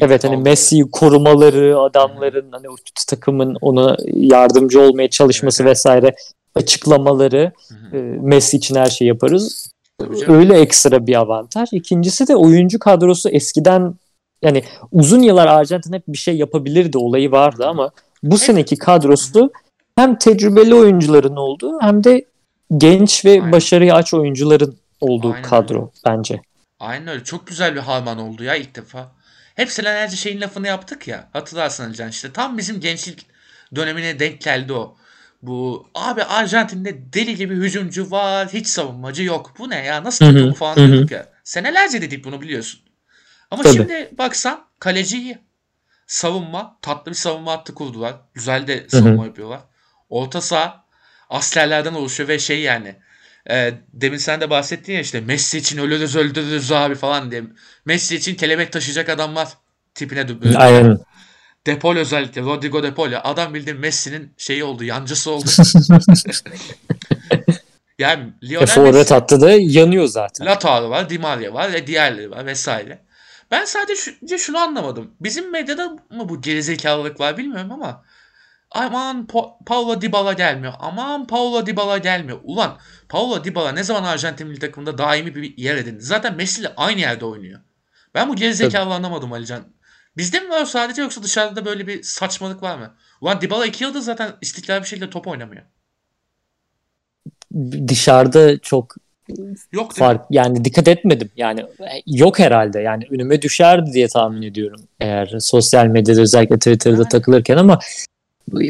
Evet 0.00 0.24
hani 0.24 0.36
Messi'yi 0.36 0.90
korumaları, 0.90 1.78
adamların 1.78 2.52
hani 2.52 2.68
o 2.68 2.74
takımın 3.08 3.56
ona 3.60 3.96
yardımcı 4.06 4.80
olmaya 4.80 5.10
çalışması 5.10 5.62
Evet, 5.62 5.70
vesaire 5.70 6.14
açıklamaları 6.58 7.52
e, 7.92 7.96
Messi 8.20 8.56
için 8.56 8.74
her 8.74 8.86
şeyi 8.86 9.08
yaparız. 9.08 9.72
Öyle 10.26 10.60
ekstra 10.60 11.06
bir 11.06 11.14
avantaj. 11.14 11.68
İkincisi 11.72 12.28
de 12.28 12.36
oyuncu 12.36 12.78
kadrosu 12.78 13.28
eskiden 13.28 13.94
yani 14.42 14.64
uzun 14.92 15.22
yıllar 15.22 15.46
Arjantin 15.46 15.92
hep 15.92 16.02
bir 16.08 16.18
şey 16.18 16.36
yapabilirdi 16.36 16.98
olayı 16.98 17.30
vardı 17.30 17.66
ama 17.66 17.90
bu 18.22 18.38
seneki 18.38 18.76
kadrosu 18.76 19.52
hem 19.96 20.18
tecrübeli 20.18 20.74
oyuncuların 20.74 21.36
olduğu 21.36 21.80
hem 21.80 22.04
de 22.04 22.24
genç 22.76 23.24
ve 23.24 23.30
Aynen. 23.30 23.52
başarıya 23.52 23.94
aç 23.94 24.14
oyuncuların 24.14 24.76
olduğu 25.00 25.32
Aynen 25.32 25.42
kadro 25.42 25.90
bence. 26.06 26.40
Aynen 26.80 27.08
öyle. 27.08 27.24
Çok 27.24 27.46
güzel 27.46 27.74
bir 27.74 27.80
harman 27.80 28.18
oldu 28.18 28.44
ya 28.44 28.54
ilk 28.54 28.74
defa. 28.76 29.12
Hep 29.54 29.70
senelerce 29.70 30.16
şeyin 30.16 30.40
lafını 30.40 30.66
yaptık 30.66 31.08
ya. 31.08 31.28
Hatırlarsın 31.32 31.84
Alican 31.84 32.08
işte. 32.08 32.32
Tam 32.32 32.58
bizim 32.58 32.80
gençlik 32.80 33.26
dönemine 33.74 34.18
denk 34.18 34.40
geldi 34.40 34.72
o. 34.72 34.96
Bu 35.42 35.88
abi 35.94 36.22
Arjantin'de 36.24 37.12
deli 37.12 37.36
gibi 37.36 37.54
hücumcu 37.54 38.10
var. 38.10 38.48
Hiç 38.52 38.66
savunmacı 38.66 39.22
yok. 39.22 39.54
Bu 39.58 39.70
ne 39.70 39.84
ya? 39.84 40.04
Nasıl 40.04 40.24
Hı 40.26 40.30
hı, 40.30 40.50
bu 40.50 40.54
falan 40.54 40.76
hı 40.76 40.80
hı. 40.80 40.86
diyorduk 40.86 41.10
ya. 41.10 41.28
Senelerce 41.44 42.02
dedik 42.02 42.24
bunu 42.24 42.40
biliyorsun. 42.40 42.80
Ama 43.50 43.62
Tabii. 43.62 43.74
şimdi 43.74 44.10
baksan 44.18 44.64
kaleci 44.78 45.18
iyi. 45.18 45.38
Savunma. 46.06 46.78
Tatlı 46.82 47.10
bir 47.10 47.16
savunma 47.16 47.52
hattı 47.52 47.74
kurdular. 47.74 48.16
Güzel 48.34 48.66
de 48.66 48.88
savunma 48.88 49.26
yapıyorlar. 49.26 49.60
Orta 50.08 50.40
saha 50.40 50.84
askerlerden 51.30 51.94
oluşuyor 51.94 52.28
ve 52.28 52.38
şey 52.38 52.60
yani 52.60 52.96
e, 53.50 53.74
demin 53.92 54.18
sen 54.18 54.40
de 54.40 54.50
bahsettin 54.50 54.92
ya 54.92 55.00
işte 55.00 55.20
Messi 55.20 55.58
için 55.58 55.78
ölürüz 55.78 56.16
öldürürüz 56.16 56.72
abi 56.72 56.94
falan 56.94 57.30
diye. 57.30 57.44
Messi 57.84 58.16
için 58.16 58.34
kelebek 58.34 58.72
taşıyacak 58.72 59.08
adam 59.08 59.34
var. 59.34 59.48
Tipine 59.94 60.26
Aynen. 60.56 60.98
Depol 61.68 61.96
özellikle. 61.96 62.42
Rodrigo 62.42 62.82
Depol 62.82 63.10
ya. 63.10 63.22
Adam 63.22 63.54
bildiğin 63.54 63.78
Messi'nin 63.78 64.34
şeyi 64.36 64.64
oldu. 64.64 64.84
Yancısı 64.84 65.30
oldu. 65.30 65.44
yani 67.98 68.32
E, 68.42 68.48
Lionel 68.48 68.66
forvet 68.66 68.94
Messi, 68.94 69.14
hattı 69.14 69.40
da 69.40 69.50
yanıyor 69.50 70.06
zaten. 70.06 70.46
Lautaro 70.46 70.90
var, 70.90 71.10
Di 71.10 71.18
Maria 71.18 71.54
var 71.54 71.72
ve 71.72 71.86
diğerleri 71.86 72.30
var 72.30 72.46
vesaire. 72.46 72.98
Ben 73.50 73.64
sadece 73.64 73.94
şu, 73.96 74.38
şunu 74.38 74.58
anlamadım. 74.58 75.10
Bizim 75.20 75.52
medyada 75.52 75.88
mı 75.88 76.28
bu 76.28 76.40
gerizekalılık 76.40 77.20
var 77.20 77.36
bilmiyorum 77.36 77.72
ama 77.72 78.04
aman 78.70 79.26
Pa- 79.32 79.64
Paulo 79.66 80.00
Dybala 80.00 80.32
gelmiyor. 80.32 80.72
Aman 80.78 81.26
Paulo 81.26 81.66
Dybala 81.66 81.98
gelmiyor. 81.98 82.38
Ulan 82.44 82.78
Paulo 83.08 83.44
Dybala 83.44 83.72
ne 83.72 83.84
zaman 83.84 84.04
Arjantin 84.04 84.46
milli 84.46 84.58
takımında 84.58 84.98
daimi 84.98 85.34
bir 85.34 85.58
yer 85.58 85.76
edindi. 85.76 86.02
Zaten 86.02 86.36
Messi 86.36 86.60
ile 86.60 86.72
aynı 86.76 87.00
yerde 87.00 87.24
oynuyor. 87.24 87.60
Ben 88.14 88.28
bu 88.28 88.36
gerizekalılığı 88.36 88.94
anlamadım 88.94 89.32
Alican. 89.32 89.77
Bizde 90.18 90.40
mi 90.40 90.50
var 90.50 90.64
sadece 90.64 91.02
yoksa 91.02 91.22
dışarıda 91.22 91.64
böyle 91.64 91.86
bir 91.86 92.02
saçmalık 92.02 92.62
var 92.62 92.78
mı? 92.78 92.94
Ulan 93.20 93.40
Dybala 93.40 93.66
iki 93.66 93.84
yıldır 93.84 94.00
zaten 94.00 94.32
istiklal 94.40 94.80
bir 94.80 94.86
şekilde 94.86 95.10
top 95.10 95.26
oynamıyor. 95.26 95.62
Dışarıda 97.88 98.58
çok 98.58 98.96
Yok 99.72 99.92
fark 99.92 100.26
yani 100.30 100.64
dikkat 100.64 100.88
etmedim. 100.88 101.30
Yani 101.36 101.60
e, 101.60 102.02
yok 102.06 102.38
herhalde. 102.38 102.80
Yani 102.80 103.04
önüme 103.10 103.42
düşerdi 103.42 103.92
diye 103.92 104.08
tahmin 104.08 104.42
ediyorum. 104.42 104.80
Eğer 105.00 105.34
sosyal 105.40 105.86
medyada 105.86 106.20
özellikle 106.20 106.56
Twitter'da 106.56 106.96
Evet. 106.96 107.10
takılırken 107.10 107.56
ama 107.56 107.78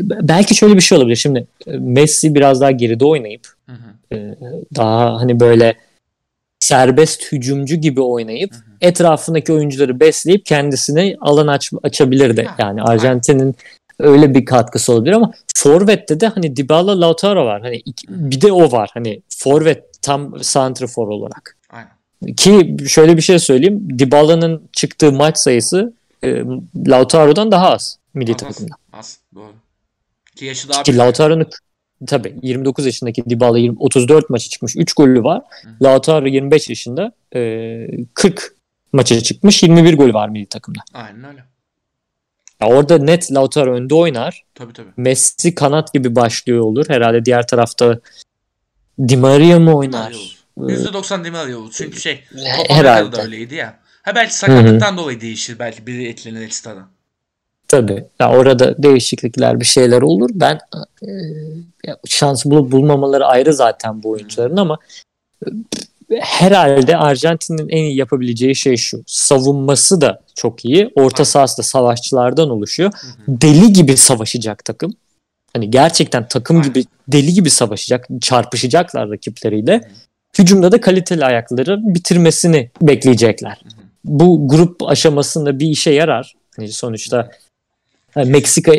belki 0.03 0.55
şöyle 0.55 0.77
bir 0.77 0.81
şey 0.81 0.99
olabilir. 0.99 1.17
Şimdi 1.17 1.47
e, 1.67 1.77
Messi 1.79 2.35
biraz 2.35 2.61
daha 2.61 2.71
geride 2.71 3.05
oynayıp 3.05 3.47
Hı 3.67 3.73
hı. 3.73 4.17
e, 4.17 4.37
daha 4.77 5.21
hani 5.21 5.41
böyle 5.41 5.77
serbest 6.61 7.33
hücumcu 7.33 7.77
gibi 7.77 8.01
oynayıp 8.01 8.55
Hı 8.55 8.59
hı. 8.59 8.68
Etrafındaki 8.81 9.53
oyuncuları 9.53 10.01
besleyip 10.01 10.47
kendisine 10.47 11.17
alan 11.21 11.47
aç, 11.47 11.73
açabilirdi. 11.83 12.41
Ya, 12.41 12.55
Yani 12.59 12.83
Arjantin'in 12.83 13.55
öyle 13.99 14.35
bir 14.35 14.45
katkısı 14.45 14.93
olabilir 14.93 15.12
ama 15.12 15.33
Forvet'te 15.57 16.21
de 16.21 16.27
hani 16.27 16.57
Dybala 16.57 17.01
Lautaro 17.01 17.45
var. 17.47 17.62
Hani 17.62 17.77
iki- 17.77 18.07
bir 18.09 18.41
de 18.41 18.53
o 18.53 18.73
var. 18.73 18.91
Hani 18.95 19.23
Forvet 19.29 19.85
tam 20.03 20.45
santrafor 20.45 21.09
olarak. 21.09 21.57
Aynen. 21.71 22.35
Ki 22.37 22.77
şöyle 22.88 23.17
bir 23.17 23.23
şey 23.23 23.38
söyleyeyim. 23.38 23.99
Dybala'nın 23.99 24.62
çıktığı 24.73 25.12
maç 25.12 25.38
sayısı 25.38 25.93
e, 26.25 26.43
Lautaro'dan 26.88 27.51
daha 27.51 27.71
az 27.71 27.99
milli 28.14 28.31
Az, 28.33 28.37
takımda. 28.37 28.75
az. 28.93 29.19
Doğru. 29.35 29.53
Ki 30.37 30.45
yaşı 30.45 30.69
daha 30.69 30.83
Ki. 30.83 30.97
Lautaro'nun 30.97 31.47
tabii 32.07 32.35
29 32.43 32.87
yaşındaki 32.87 33.25
Dybala 33.31 33.59
20, 33.59 33.77
34 33.79 34.31
maçı 34.31 34.49
çıkmış. 34.51 34.77
3 34.77 34.93
golü 34.93 35.25
var. 35.25 35.43
Hı. 35.64 35.85
Lautaro 35.85 36.27
25 36.27 36.69
yaşında 36.69 37.12
e, 37.35 37.87
40 38.14 38.55
maça 38.92 39.20
çıkmış. 39.20 39.62
21 39.62 39.96
golü 39.96 40.14
var 40.14 40.29
milli 40.29 40.46
takımda. 40.46 40.81
Aynen 40.94 41.24
öyle. 41.24 41.44
Ya 42.61 42.68
orada 42.68 42.98
net 42.98 43.33
Lautaro 43.33 43.74
önde 43.74 43.94
oynar. 43.94 44.44
Tabii 44.55 44.72
tabii. 44.72 44.90
Messi 44.96 45.55
kanat 45.55 45.92
gibi 45.92 46.14
başlıyor 46.16 46.61
olur. 46.61 46.85
Herhalde 46.88 47.24
diğer 47.24 47.46
tarafta 47.46 48.01
Di 49.09 49.16
Maria 49.16 49.59
mı 49.59 49.77
oynar? 49.77 50.14
Oynar. 50.57 50.79
%90 50.79 51.24
Di 51.24 51.31
Maria 51.31 51.59
olur. 51.59 51.72
Çünkü 51.74 52.01
şey 52.01 52.24
Copa 52.57 52.74
Herhalde. 52.74 53.16
Da 53.16 53.22
öyleydi 53.22 53.55
ya. 53.55 53.79
Ha 54.03 54.14
belki 54.14 54.35
sakatlıktan 54.35 54.96
dolayı 54.96 55.20
değişir. 55.20 55.59
Belki 55.59 55.87
biri 55.87 56.09
etkilenir 56.09 56.44
ekstradan. 56.46 56.88
Tabii. 57.68 58.05
Ya 58.20 58.31
orada 58.31 58.83
değişiklikler 58.83 59.61
bir 59.61 59.64
şeyler 59.64 60.03
olur. 60.03 60.31
Ben 60.35 60.59
e, 61.03 61.11
şans 62.07 62.44
bulup 62.44 62.72
bulmamaları 62.72 63.27
ayrı 63.27 63.55
zaten 63.55 64.03
bu 64.03 64.11
oyuncuların 64.11 64.57
ama 64.57 64.79
herhalde 66.21 66.97
Arjantin'in 66.97 67.68
en 67.68 67.83
iyi 67.83 67.97
yapabileceği 67.97 68.55
şey 68.57 68.77
şu. 68.77 69.03
Savunması 69.07 70.01
da 70.01 70.21
çok 70.35 70.64
iyi. 70.64 70.90
Orta 70.94 71.25
sahası 71.25 71.59
da 71.59 71.62
savaşçılardan 71.62 72.51
oluşuyor. 72.51 72.92
Hı 72.92 73.07
hı. 73.07 73.40
Deli 73.40 73.73
gibi 73.73 73.97
savaşacak 73.97 74.64
takım. 74.64 74.92
Hani 75.53 75.71
gerçekten 75.71 76.29
takım 76.29 76.57
Aynen. 76.57 76.68
gibi 76.68 76.85
deli 77.09 77.35
gibi 77.35 77.51
savaşacak. 77.51 78.07
Çarpışacaklar 78.21 79.11
rakipleriyle. 79.11 79.90
Hücumda 80.38 80.73
da 80.73 80.81
kaliteli 80.81 81.25
ayakları 81.25 81.79
bitirmesini 81.94 82.71
bekleyecekler. 82.83 83.61
Hı 83.62 83.68
hı. 83.68 83.83
Bu 84.05 84.49
grup 84.49 84.83
aşamasında 84.83 85.59
bir 85.59 85.66
işe 85.66 85.90
yarar. 85.90 86.35
Hani 86.57 86.73
sonuçta 86.73 87.31
hani 88.14 88.31
Meksika 88.31 88.73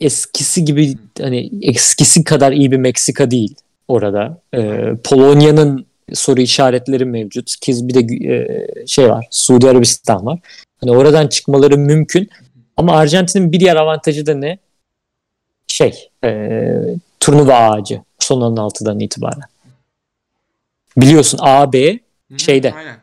eskisi 0.00 0.64
gibi 0.64 0.96
hani 1.20 1.50
eskisi 1.62 2.24
kadar 2.24 2.52
iyi 2.52 2.72
bir 2.72 2.76
Meksika 2.76 3.30
değil 3.30 3.54
orada. 3.88 4.38
Ee, 4.54 4.94
Polonya'nın 5.04 5.86
soru 6.14 6.40
işaretleri 6.40 7.04
mevcut. 7.04 7.56
Ki 7.60 7.74
bir 7.82 7.94
de 7.94 8.28
e, 8.34 8.86
şey 8.86 9.08
var. 9.10 9.26
Suudi 9.30 9.68
Arabistan 9.68 10.26
var. 10.26 10.38
Hani 10.80 10.90
oradan 10.90 11.28
çıkmaları 11.28 11.78
mümkün. 11.78 12.30
Ama 12.76 12.96
Arjantin'in 12.96 13.52
bir 13.52 13.60
diğer 13.60 13.76
avantajı 13.76 14.26
da 14.26 14.34
ne? 14.34 14.58
Şey, 15.66 16.08
e, 16.24 16.70
turnuva 17.20 17.54
ağacı 17.54 18.02
son 18.18 18.40
16'dan 18.40 19.00
itibaren. 19.00 19.42
Biliyorsun 20.96 21.38
A, 21.42 21.72
B 21.72 21.92
hı, 21.92 22.38
Şeyde, 22.38 22.74
Aynen. 22.74 22.96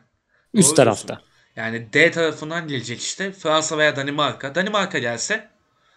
üst 0.54 0.68
Doğru 0.68 0.76
tarafta. 0.76 1.08
diyorsun. 1.08 1.26
Yani 1.56 1.92
D 1.92 2.10
tarafından 2.10 2.68
gelecek 2.68 3.00
işte 3.00 3.32
Fransa 3.32 3.78
veya 3.78 3.96
Danimarka. 3.96 4.54
Danimarka 4.54 4.98
gelse 4.98 5.48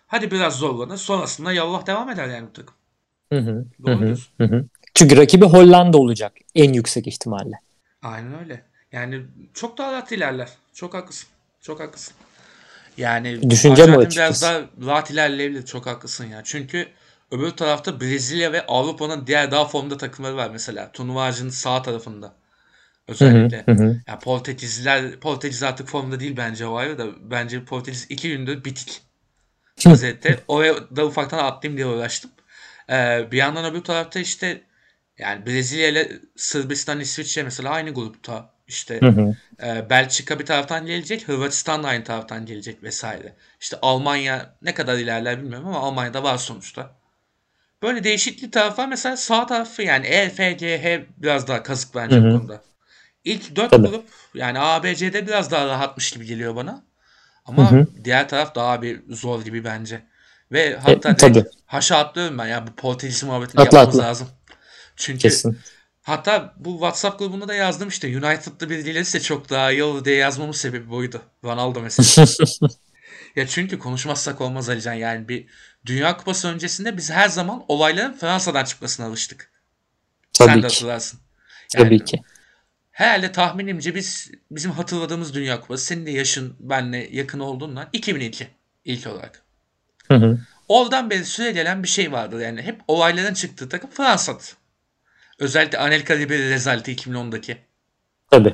hadi 0.08 0.32
biraz 0.32 0.56
zorlanır. 0.56 0.98
Sonrasında 0.98 1.54
yallah 1.54 1.86
devam 1.88 2.10
eder 2.10 2.28
yani 2.28 2.48
bu 2.48 2.54
takım. 2.54 2.76
Hı 3.32 3.40
hı, 3.40 3.66
Doğru 3.86 4.00
hı 4.02 4.06
hı, 4.06 4.16
hı 4.38 4.44
hı. 4.44 4.66
Çünkü 4.94 5.18
rakibi 5.18 5.46
Hollanda 5.46 5.98
olacak 5.98 6.34
en 6.56 6.74
yüksek 6.74 7.08
ihtimalle. 7.08 7.56
Aynen 8.02 8.40
öyle. 8.40 8.62
Yani 8.92 9.22
çok 9.54 9.78
daha 9.78 9.92
rahat 9.92 10.12
ilerler. 10.12 10.50
Çok 10.74 10.94
haklısın. 10.94 11.30
Çok 11.62 11.80
haklısın. 11.80 12.14
Yani 12.98 13.40
o 13.44 13.72
Arjantin 13.72 14.10
biraz 14.12 14.42
daha 14.42 14.62
rahat 14.86 15.12
ilerleyebilir. 15.12 15.66
Çok 15.66 15.86
haklısın 15.86 16.26
ya. 16.26 16.42
Çünkü 16.44 16.88
öbür 17.32 17.52
tarafta 17.52 18.02
Brezilya 18.02 18.52
ve 18.52 18.66
Avrupa'nın 18.66 19.28
diğer 19.28 19.52
daha 19.52 19.66
formda 19.66 19.98
takımları 19.98 20.36
var 20.36 20.50
mesela. 20.50 20.92
Turnuva 20.92 21.24
ağacının 21.24 21.50
sağ 21.50 21.82
tarafında. 21.82 22.28
Hı, 22.28 22.32
Özellikle. 23.08 23.64
hı 23.66 23.72
hı. 23.72 24.02
Ya 24.08 24.20
Portekizliler, 24.20 25.20
Portekiz 25.20 25.64
artık 25.64 25.88
formda 25.88 26.20
değil 26.20 26.38
bence 26.38 26.66
o 26.66 26.76
ayrı 26.76 26.98
da. 26.98 27.06
Bence 27.32 27.66
Portekiz 27.66 28.06
iki 28.10 28.30
gündür 28.30 28.64
bitik. 28.64 29.02
Vaziyette. 29.86 30.40
Oraya 30.48 30.76
da 30.96 31.06
ufaktan 31.06 31.38
atlayayım 31.38 31.78
diye 31.78 31.88
uğraştım. 31.88 32.32
Ee, 32.90 33.28
bir 33.32 33.38
yandan 33.38 33.66
öbür 33.66 33.82
tarafta 33.82 34.20
işte 34.20 34.62
yani 35.22 35.46
Brezilya 35.46 35.88
ile 35.90 36.12
Sırbistan, 36.36 37.00
İsviçre 37.00 37.44
mesela 37.44 37.70
aynı 37.70 37.92
grupta. 37.94 38.54
İşte 38.68 39.00
Hı 39.00 39.08
hı. 39.08 39.36
e, 39.64 39.90
Belçika 39.90 40.40
bir 40.40 40.46
taraftan 40.46 40.86
gelecek, 40.86 41.28
Hırvatistan 41.28 41.84
da 41.84 41.88
aynı 41.88 42.04
taraftan 42.04 42.46
gelecek 42.46 42.84
vesaire. 42.84 43.36
İşte 43.62 43.78
Almanya 43.82 44.56
ne 44.62 44.74
kadar 44.74 44.98
ilerler 44.98 45.40
bilmiyorum 45.44 45.68
ama 45.68 45.80
Almanya'da 45.80 46.24
var 46.24 46.38
sonuçta. 46.38 46.96
Böyle 47.84 48.04
değişikli 48.04 48.52
taraflar 48.52 48.88
mesela 48.88 49.18
sağ 49.18 49.46
tarafı 49.46 49.82
yani 49.84 50.08
E, 50.08 50.30
F, 50.30 50.52
G, 50.54 50.84
H 50.84 51.06
biraz 51.18 51.48
daha 51.48 51.64
kazık 51.64 51.96
bence 51.96 52.20
Hı 52.20 52.28
hı. 52.28 52.32
konuda. 52.32 52.62
İlk 53.26 53.58
dört 53.58 53.72
Tabii. 53.72 53.88
grup 53.88 54.06
yani 54.36 54.60
A, 54.60 54.84
B, 54.84 54.96
C'de 54.96 55.28
biraz 55.28 55.52
daha 55.52 55.68
rahatmış 55.68 56.12
gibi 56.12 56.26
geliyor 56.26 56.56
bana. 56.56 56.84
Hı 57.56 57.62
Ama 57.62 57.72
hı. 57.76 57.88
diğer 58.04 58.30
taraf 58.30 58.56
daha 58.56 58.82
bir 58.82 59.02
zor 59.10 59.42
gibi 59.44 59.64
bence. 59.66 60.02
Ve 60.52 60.78
hatta 60.78 61.20
direkt 61.20 61.38
tabii. 61.38 61.46
haşa 61.66 61.98
atlıyorum 61.98 62.38
ben 62.38 62.48
ya 62.48 62.68
bu 62.68 62.72
Portekiz 62.76 63.24
muhabbetini 63.24 63.62
Atla, 63.62 63.64
yapmamız 63.64 64.00
atla. 64.00 64.04
lazım. 64.04 64.30
Çünkü 65.02 65.20
Kesin. 65.20 65.60
Hatta 66.02 66.54
bu 66.58 66.72
WhatsApp 66.72 67.20
grubunda 67.20 67.48
da 67.48 67.54
yazdım 67.54 67.90
işte 67.90 68.08
United'lı 68.08 68.70
biri 68.70 68.84
gelirse 68.84 69.22
çok 69.22 69.50
daha 69.50 69.72
iyi 69.72 69.84
olur 69.84 70.06
diye 70.06 70.16
yazmamın 70.16 70.52
sebebi 70.52 70.90
buydu. 70.90 71.22
Ronaldo 71.44 71.82
mesela. 71.82 72.28
ya 73.36 73.48
çünkü 73.48 73.80
konuşmazsak 73.80 74.42
olmaz 74.42 74.70
Alican 74.70 74.94
yani 74.94 75.30
bir 75.30 75.46
Dünya 75.86 76.18
Kupası 76.18 76.48
öncesinde 76.48 76.98
biz 76.98 77.12
her 77.12 77.30
zaman 77.30 77.64
olayların 77.68 78.14
Fransa'dan 78.14 78.64
çıkmasına 78.64 79.06
alıştık. 79.06 79.52
Sen 80.34 80.48
Tabii 80.48 80.64
de 80.64 80.68
ki. 80.68 80.74
hatırlarsın. 80.74 81.20
Yani 81.76 81.86
Tabii 81.86 82.06
ki. 82.06 82.22
herhalde 82.92 83.32
tahminimce 83.32 83.96
biz 83.96 84.32
bizim 84.52 84.72
hatırladığımız 84.72 85.34
Dünya 85.34 85.62
Kupası 85.62 85.86
senin 85.86 86.06
de 86.06 86.12
yaşın 86.12 86.56
benle 86.60 87.10
yakın 87.12 87.40
olduğundan 87.40 87.90
2002 87.94 88.48
ilk 88.86 89.08
olarak. 89.08 89.44
Hı 90.08 90.16
hı. 90.16 90.40
Oradan 90.68 91.10
beri 91.10 91.26
süre 91.26 91.52
gelen 91.52 91.84
bir 91.84 91.88
şey 91.88 92.12
vardır 92.12 92.40
yani 92.40 92.62
hep 92.62 92.82
olayların 92.88 93.34
çıktığı 93.34 93.70
takım 93.70 93.90
Fransa'dı. 93.90 94.61
Özellikle 95.42 95.78
Anelka 95.78 96.18
Ribery 96.18 96.50
rezaleti 96.50 96.96
2010'daki. 96.96 97.58
Tabii. 98.32 98.54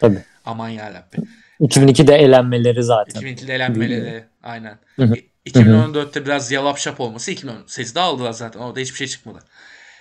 Tabii. 0.00 0.18
Aman 0.44 0.68
yarabbi. 0.68 1.16
2002'de 1.60 2.14
elenmeleri 2.14 2.82
zaten. 2.82 3.22
2002'de 3.22 3.54
elenmeleri 3.54 4.24
aynen. 4.42 4.78
Hı 4.96 5.02
hı. 5.02 5.14
İ- 5.44 5.50
2014'te 5.50 6.24
biraz 6.24 6.52
yalap 6.52 6.78
şap 6.78 7.00
olması 7.00 7.32
2018'de 7.32 8.00
aldılar 8.00 8.32
zaten. 8.32 8.60
Orada 8.60 8.80
hiçbir 8.80 8.96
şey 8.96 9.06
çıkmadı. 9.06 9.38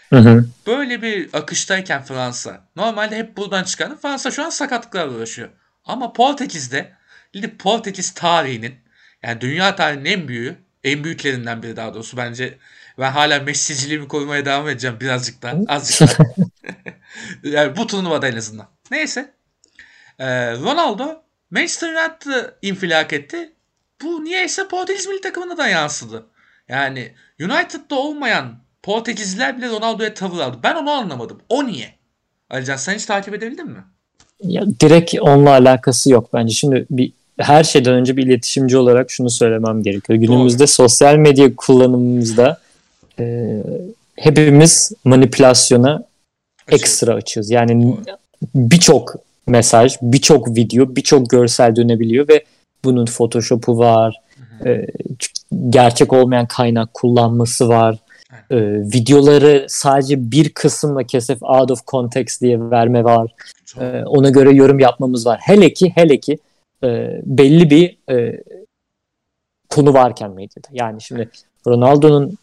Hı 0.10 0.20
hı. 0.20 0.46
Böyle 0.68 1.02
bir 1.02 1.30
akıştayken 1.34 2.04
Fransa 2.04 2.62
normalde 2.76 3.18
hep 3.18 3.38
buradan 3.38 3.64
çıkan 3.64 3.98
Fransa 3.98 4.32
şu 4.32 4.46
an 4.46 4.50
sakatlıklarla 4.50 5.18
uğraşıyor. 5.18 5.50
Ama 5.86 6.14
Portekiz'de 6.14 6.92
Portekiz 7.60 8.12
tarihinin 8.14 8.76
yani 9.24 9.42
dünya 9.42 9.76
tarihinin 9.76 10.06
en 10.06 10.28
büyüğü 10.28 10.56
en 10.84 11.04
büyüklerinden 11.04 11.64
biri 11.64 11.76
daha 11.76 11.94
doğrusu 11.94 12.18
bence 12.18 12.58
ben 13.00 13.12
hala 13.12 13.40
Messi'ciliğimi 13.40 14.08
korumaya 14.08 14.46
devam 14.46 14.70
edeceğim 14.70 14.98
birazcık 15.02 15.42
daha 15.42 15.56
azıcık 15.68 16.20
daha. 16.20 16.28
yani 17.44 17.78
bu 17.78 17.88
turnuvada 17.88 18.28
en 18.28 18.38
azından. 18.38 18.68
Neyse. 18.92 19.34
Ee, 20.20 20.52
Ronaldo 20.52 21.22
Manchester 21.52 21.90
United'ı 21.90 22.58
infilak 22.62 23.14
etti. 23.14 23.54
Bu 24.04 24.24
niyeyse 24.24 24.68
Portekiz 24.68 25.08
milli 25.08 25.22
takımına 25.22 25.58
da 25.58 25.68
yansıdı. 25.68 26.26
Yani 26.70 27.12
United'da 27.42 27.96
olmayan 27.96 28.56
Portekizliler 28.84 29.58
bile 29.58 29.70
Ronaldo'ya 29.70 30.14
tavır 30.14 30.40
aldı. 30.40 30.58
Ben 30.64 30.76
onu 30.76 30.92
anlamadım. 30.92 31.42
O 31.50 31.68
niye? 31.68 31.94
Alican 32.50 32.76
sen 32.76 32.96
hiç 32.96 33.06
takip 33.06 33.34
edebildin 33.34 33.68
mi? 33.68 33.84
Ya 34.44 34.64
direkt 34.80 35.16
onunla 35.22 35.50
alakası 35.50 36.12
yok 36.12 36.30
bence. 36.34 36.54
Şimdi 36.54 36.86
bir 36.90 37.12
her 37.38 37.64
şeyden 37.64 37.94
önce 37.94 38.18
bir 38.18 38.26
iletişimci 38.26 38.78
olarak 38.78 39.12
şunu 39.12 39.30
söylemem 39.30 39.84
gerekiyor. 39.84 40.20
Günümüzde 40.20 40.60
Doğru. 40.60 40.68
sosyal 40.68 41.16
medya 41.16 41.56
kullanımımızda 41.56 42.61
e, 43.22 43.64
hepimiz 44.16 44.92
manipülasyona 45.06 46.04
ekstra 46.72 47.14
açıyoruz. 47.14 47.52
Yani 47.52 47.98
birçok 48.56 49.16
mesaj, 49.48 49.98
birçok 50.02 50.56
video, 50.56 50.96
birçok 50.96 51.30
görsel 51.30 51.76
dönebiliyor 51.76 52.28
ve 52.28 52.44
bunun 52.84 53.06
Photoshop'u 53.06 53.78
var, 53.78 54.22
e, 54.66 54.88
gerçek 55.70 56.14
olmayan 56.14 56.46
kaynak 56.46 56.94
kullanması 56.94 57.68
var. 57.68 57.98
E, 58.52 58.58
videoları 58.72 59.66
sadece 59.70 60.32
bir 60.32 60.50
kısımla 60.50 61.04
kesip 61.04 61.44
out 61.44 61.72
of 61.72 61.88
context 61.88 62.42
diye 62.42 62.70
verme 62.72 63.04
var. 63.04 63.32
E, 63.80 64.04
ona 64.06 64.30
göre 64.30 64.52
yorum 64.52 64.80
yapmamız 64.80 65.26
var. 65.26 65.40
Hele 65.44 65.74
ki 65.74 65.92
hele 65.96 66.20
ki 66.20 66.38
e, 66.84 67.22
belli 67.24 67.70
bir 67.70 67.98
e, 68.16 68.44
konu 69.70 69.94
varken 69.94 70.32
medyada. 70.32 70.68
Yani 70.72 71.02
şimdi 71.02 71.30
Ronaldo'nun 71.68 72.38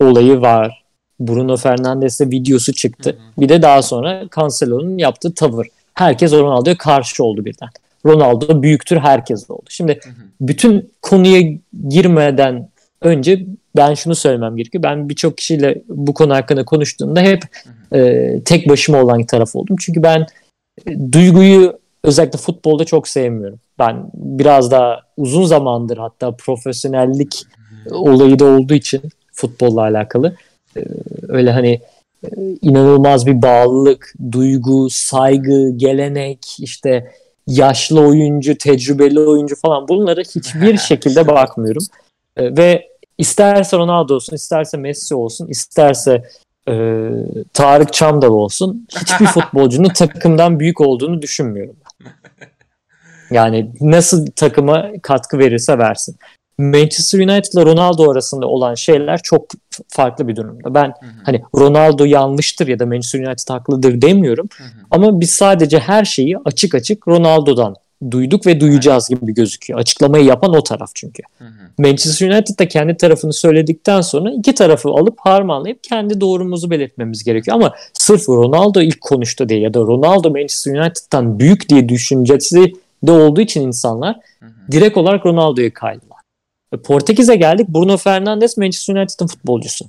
olayı 0.00 0.40
var. 0.40 0.84
Bruno 1.20 1.56
Fernandes'e 1.56 2.30
videosu 2.30 2.72
çıktı. 2.72 3.10
Hı 3.10 3.14
hı. 3.14 3.40
Bir 3.40 3.48
de 3.48 3.62
daha 3.62 3.82
sonra 3.82 4.22
Cancelo'nun 4.36 4.98
yaptığı 4.98 5.34
tavır. 5.34 5.66
Herkes 5.94 6.32
Ronaldo'ya 6.32 6.78
karşı 6.78 7.24
oldu 7.24 7.44
birden. 7.44 7.68
Ronaldo 8.06 8.62
büyüktür 8.62 8.96
herkes 8.96 9.50
oldu. 9.50 9.64
Şimdi 9.68 10.00
hı 10.04 10.10
hı. 10.10 10.14
bütün 10.40 10.92
konuya 11.02 11.42
girmeden 11.88 12.68
önce 13.02 13.46
ben 13.76 13.94
şunu 13.94 14.14
söylemem 14.14 14.56
gerekiyor. 14.56 14.82
Ben 14.82 15.08
birçok 15.08 15.38
kişiyle 15.38 15.82
bu 15.88 16.14
konu 16.14 16.34
hakkında 16.34 16.64
konuştuğumda 16.64 17.20
hep 17.20 17.42
hı 17.90 17.96
hı. 17.96 17.98
E, 17.98 18.40
tek 18.44 18.68
başıma 18.68 19.02
olan 19.02 19.26
taraf 19.26 19.56
oldum. 19.56 19.76
Çünkü 19.80 20.02
ben 20.02 20.26
e, 20.86 21.12
duyguyu 21.12 21.78
özellikle 22.04 22.38
futbolda 22.38 22.84
çok 22.84 23.08
sevmiyorum. 23.08 23.60
Ben 23.78 24.10
biraz 24.14 24.70
daha 24.70 25.00
uzun 25.16 25.44
zamandır 25.44 25.98
hatta 25.98 26.36
profesyonellik 26.36 27.42
olayı 27.90 28.38
da 28.38 28.44
olduğu 28.44 28.74
için 28.74 29.02
futbolla 29.34 29.80
alakalı 29.80 30.36
e, 30.76 30.80
öyle 31.28 31.50
hani 31.50 31.80
e, 32.24 32.28
inanılmaz 32.62 33.26
bir 33.26 33.42
bağlılık, 33.42 34.14
duygu, 34.32 34.90
saygı, 34.90 35.70
gelenek, 35.76 36.38
işte 36.58 37.12
yaşlı 37.46 38.00
oyuncu, 38.00 38.58
tecrübeli 38.58 39.20
oyuncu 39.20 39.56
falan 39.56 39.88
bunlara 39.88 40.20
hiçbir 40.20 40.78
şekilde 40.88 41.26
bakmıyorum. 41.26 41.84
E, 42.36 42.56
ve 42.56 42.88
isterse 43.18 43.76
Ronaldo 43.76 44.14
olsun, 44.14 44.36
isterse 44.36 44.76
Messi 44.76 45.14
olsun, 45.14 45.46
isterse 45.46 46.24
e, 46.68 47.08
Tarık 47.52 47.92
Çamdal 47.92 48.32
olsun 48.32 48.86
hiçbir 49.00 49.26
futbolcunun 49.34 49.88
takımdan 49.88 50.60
büyük 50.60 50.80
olduğunu 50.80 51.22
düşünmüyorum. 51.22 51.76
Yani 53.30 53.70
nasıl 53.80 54.26
takıma 54.26 54.90
katkı 55.02 55.38
verirse 55.38 55.78
versin. 55.78 56.16
Manchester 56.58 57.18
United 57.18 57.52
ile 57.52 57.64
Ronaldo 57.64 58.10
arasında 58.10 58.46
olan 58.46 58.74
şeyler 58.74 59.20
çok 59.22 59.46
farklı 59.88 60.28
bir 60.28 60.36
durumda. 60.36 60.74
Ben 60.74 60.86
hı 60.86 61.06
hı. 61.06 61.10
hani 61.24 61.42
Ronaldo 61.56 62.04
yanlıştır 62.04 62.68
ya 62.68 62.78
da 62.78 62.86
Manchester 62.86 63.18
United 63.18 63.50
haklıdır 63.50 64.02
demiyorum. 64.02 64.48
Hı 64.56 64.64
hı. 64.64 64.68
Ama 64.90 65.20
biz 65.20 65.30
sadece 65.30 65.78
her 65.78 66.04
şeyi 66.04 66.38
açık 66.44 66.74
açık 66.74 67.08
Ronaldo'dan 67.08 67.74
duyduk 68.10 68.46
ve 68.46 68.60
duyacağız 68.60 69.08
gibi 69.08 69.34
gözüküyor. 69.34 69.80
Açıklamayı 69.80 70.24
yapan 70.24 70.54
o 70.54 70.62
taraf 70.62 70.90
çünkü. 70.94 71.22
Hı 71.38 71.44
hı. 71.44 71.48
Manchester 71.78 72.30
United 72.30 72.58
da 72.58 72.68
kendi 72.68 72.96
tarafını 72.96 73.32
söyledikten 73.32 74.00
sonra 74.00 74.30
iki 74.30 74.54
tarafı 74.54 74.88
alıp 74.88 75.18
harmanlayıp 75.18 75.84
kendi 75.84 76.20
doğrumuzu 76.20 76.70
belirtmemiz 76.70 77.24
gerekiyor. 77.24 77.56
Ama 77.56 77.74
sırf 77.92 78.28
Ronaldo 78.28 78.80
ilk 78.80 79.00
konuştu 79.00 79.48
diye 79.48 79.60
ya 79.60 79.74
da 79.74 79.80
Ronaldo 79.80 80.30
Manchester 80.30 80.72
United'dan 80.72 81.38
büyük 81.38 81.68
diye 81.68 81.88
düşüncesi 81.88 82.72
de 83.02 83.12
olduğu 83.12 83.40
için 83.40 83.60
insanlar 83.60 84.16
hı 84.40 84.46
hı. 84.46 84.72
direkt 84.72 84.96
olarak 84.96 85.26
Ronaldo'ya 85.26 85.72
kaydılar. 85.72 86.13
Portekiz'e 86.76 87.36
geldik. 87.36 87.68
Bruno 87.68 87.96
Fernandes 87.96 88.56
Manchester 88.56 88.94
United'ın 88.94 89.26
futbolcusu. 89.26 89.84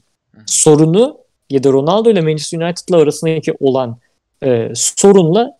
Sorunu 0.45 1.17
ya 1.50 1.63
da 1.63 1.71
Ronaldo 1.71 2.12
ile 2.12 2.21
Manchester 2.21 2.60
United'la 2.60 2.98
arasındaki 2.98 3.54
olan 3.60 3.98
e, 4.43 4.71
sorunla 4.76 5.58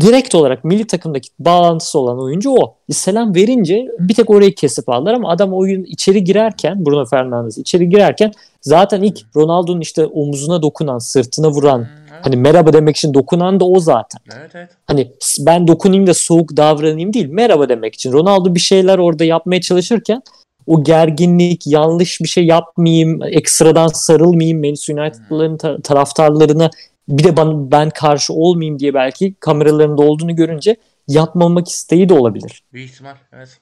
direkt 0.00 0.34
olarak 0.34 0.64
milli 0.64 0.86
takımdaki 0.86 1.28
bağlantısı 1.38 1.98
olan 1.98 2.22
oyuncu 2.22 2.50
o. 2.50 2.74
Selam 2.90 3.34
verince 3.34 3.88
bir 3.98 4.14
tek 4.14 4.30
orayı 4.30 4.54
kesip 4.54 4.88
aldılar 4.88 5.14
ama 5.14 5.30
adam 5.30 5.54
oyun 5.54 5.84
içeri 5.84 6.24
girerken 6.24 6.86
Bruno 6.86 7.04
Fernandes 7.06 7.58
içeri 7.58 7.88
girerken 7.88 8.32
zaten 8.60 9.02
ilk 9.02 9.20
Ronaldo'nun 9.36 9.80
işte 9.80 10.06
omuzuna 10.06 10.62
dokunan, 10.62 10.98
sırtına 10.98 11.50
vuran 11.50 11.86
hani 12.24 12.36
merhaba 12.36 12.72
demek 12.72 12.96
için 12.96 13.14
dokunan 13.14 13.60
da 13.60 13.64
o 13.64 13.80
zaten. 13.80 14.20
Evet, 14.38 14.50
evet. 14.54 14.70
Hani 14.86 15.12
ben 15.38 15.68
dokunayım 15.68 16.06
da 16.06 16.14
soğuk 16.14 16.56
davranayım 16.56 17.12
değil 17.12 17.28
merhaba 17.28 17.68
demek 17.68 17.94
için. 17.94 18.12
Ronaldo 18.12 18.54
bir 18.54 18.60
şeyler 18.60 18.98
orada 18.98 19.24
yapmaya 19.24 19.60
çalışırken 19.60 20.22
o 20.66 20.84
gerginlik, 20.84 21.66
yanlış 21.66 22.20
bir 22.20 22.28
şey 22.28 22.46
yapmayayım, 22.46 23.22
ekstradan 23.22 23.88
sarılmayayım 23.88 24.60
Manchester 24.60 24.94
United'ların 24.94 25.56
ta- 25.56 25.80
taraftarlarına 25.80 26.70
bir 27.08 27.24
de 27.24 27.36
ben, 27.36 27.70
ben 27.70 27.90
karşı 27.90 28.32
olmayayım 28.32 28.78
diye 28.78 28.94
belki 28.94 29.34
kameralarında 29.40 30.02
olduğunu 30.02 30.36
görünce 30.36 30.76
yapmamak 31.08 31.68
isteği 31.68 32.08
de 32.08 32.14
olabilir. 32.14 32.62
Büyük 32.72 32.90
ihtimal 32.90 33.14
evet. 33.32 33.58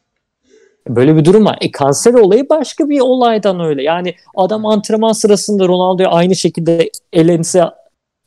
Böyle 0.88 1.16
bir 1.16 1.25
durum 1.25 1.44
var. 1.44 1.59
E 1.61 1.70
kanser 1.70 2.14
olayı 2.14 2.48
başka 2.48 2.88
bir 2.88 3.01
olaydan 3.01 3.61
öyle. 3.61 3.83
Yani 3.83 4.14
adam 4.37 4.66
antrenman 4.66 5.12
sırasında 5.12 5.68
Ronaldo'ya 5.68 6.09
aynı 6.09 6.37
şekilde 6.37 6.90
elense 7.12 7.64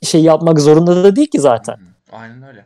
şey 0.05 0.21
yapmak 0.21 0.59
zorunda 0.59 1.03
da 1.03 1.15
değil 1.15 1.27
ki 1.27 1.39
zaten. 1.39 1.75
Aynen 2.11 2.43
öyle. 2.43 2.65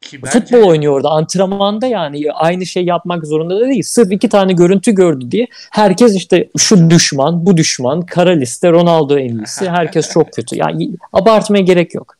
Ki 0.00 0.22
bence... 0.22 0.40
Futbol 0.40 0.68
oynuyor 0.68 0.92
orada 0.92 1.08
antrenmanda 1.10 1.86
yani 1.86 2.32
aynı 2.32 2.66
şey 2.66 2.84
yapmak 2.84 3.26
zorunda 3.26 3.60
da 3.60 3.66
değil. 3.66 3.82
Sırf 3.82 4.12
iki 4.12 4.28
tane 4.28 4.52
görüntü 4.52 4.92
gördü 4.92 5.30
diye 5.30 5.46
herkes 5.70 6.14
işte 6.14 6.50
şu 6.58 6.90
düşman, 6.90 7.46
bu 7.46 7.56
düşman, 7.56 8.02
kara 8.02 8.30
liste, 8.30 8.70
Ronaldo 8.70 9.18
en 9.18 9.38
iyisi, 9.38 9.70
herkes 9.70 10.10
çok 10.10 10.32
kötü. 10.32 10.56
Yani 10.56 10.90
abartmaya 11.12 11.62
gerek 11.62 11.94
yok. 11.94 12.16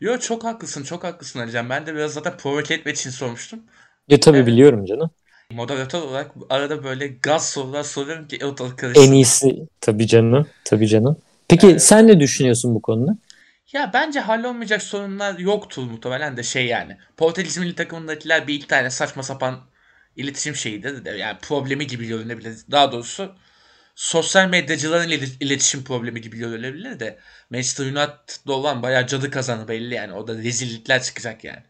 Yo 0.00 0.18
çok 0.18 0.44
haklısın, 0.44 0.84
çok 0.84 1.04
haklısın 1.04 1.40
Alican. 1.40 1.70
Ben 1.70 1.86
de 1.86 1.94
biraz 1.94 2.12
zaten 2.12 2.32
provoke 2.38 2.74
etmek 2.74 2.96
için 2.96 3.10
sormuştum. 3.10 3.60
Ya 4.08 4.20
tabii 4.20 4.38
ee, 4.38 4.46
biliyorum 4.46 4.84
canım. 4.86 5.10
Moderatör 5.52 6.02
olarak 6.02 6.30
arada 6.50 6.84
böyle 6.84 7.08
gaz 7.08 7.50
sorular 7.50 7.82
soruyorum 7.82 8.28
ki 8.28 8.46
ortalık 8.46 8.84
En 8.94 9.12
iyisi 9.12 9.66
tabii 9.80 10.06
canım, 10.06 10.46
tabii 10.64 10.88
canım. 10.88 11.16
Peki 11.48 11.68
ee, 11.68 11.78
sen 11.78 12.06
ne 12.06 12.20
düşünüyorsun 12.20 12.74
bu 12.74 12.82
konuda? 12.82 13.16
Ya 13.72 13.90
bence 13.92 14.20
hallolmayacak 14.20 14.82
sorunlar 14.82 15.38
yoktur 15.38 15.82
muhtemelen 15.82 16.36
de 16.36 16.42
şey 16.42 16.66
yani. 16.66 16.96
Portekiz 17.16 17.58
milli 17.58 17.74
takımındakiler 17.74 18.46
bir 18.46 18.54
iki 18.54 18.66
tane 18.66 18.90
saçma 18.90 19.22
sapan 19.22 19.60
iletişim 20.16 20.54
şeyidir 20.56 21.04
de 21.04 21.10
yani 21.10 21.38
problemi 21.42 21.86
gibi 21.86 22.06
görünebilir. 22.06 22.54
Daha 22.70 22.92
doğrusu 22.92 23.32
sosyal 23.94 24.48
medyacıların 24.48 25.10
iletişim 25.40 25.84
problemi 25.84 26.20
gibi 26.20 26.38
görülebilir 26.38 27.00
de 27.00 27.18
Manchester 27.50 27.84
United'da 27.84 28.52
olan 28.52 28.82
bayağı 28.82 29.06
cadı 29.06 29.30
kazanı 29.30 29.68
belli 29.68 29.94
yani. 29.94 30.12
O 30.12 30.28
da 30.28 30.34
rezillikler 30.34 31.02
çıkacak 31.02 31.44
yani. 31.44 31.62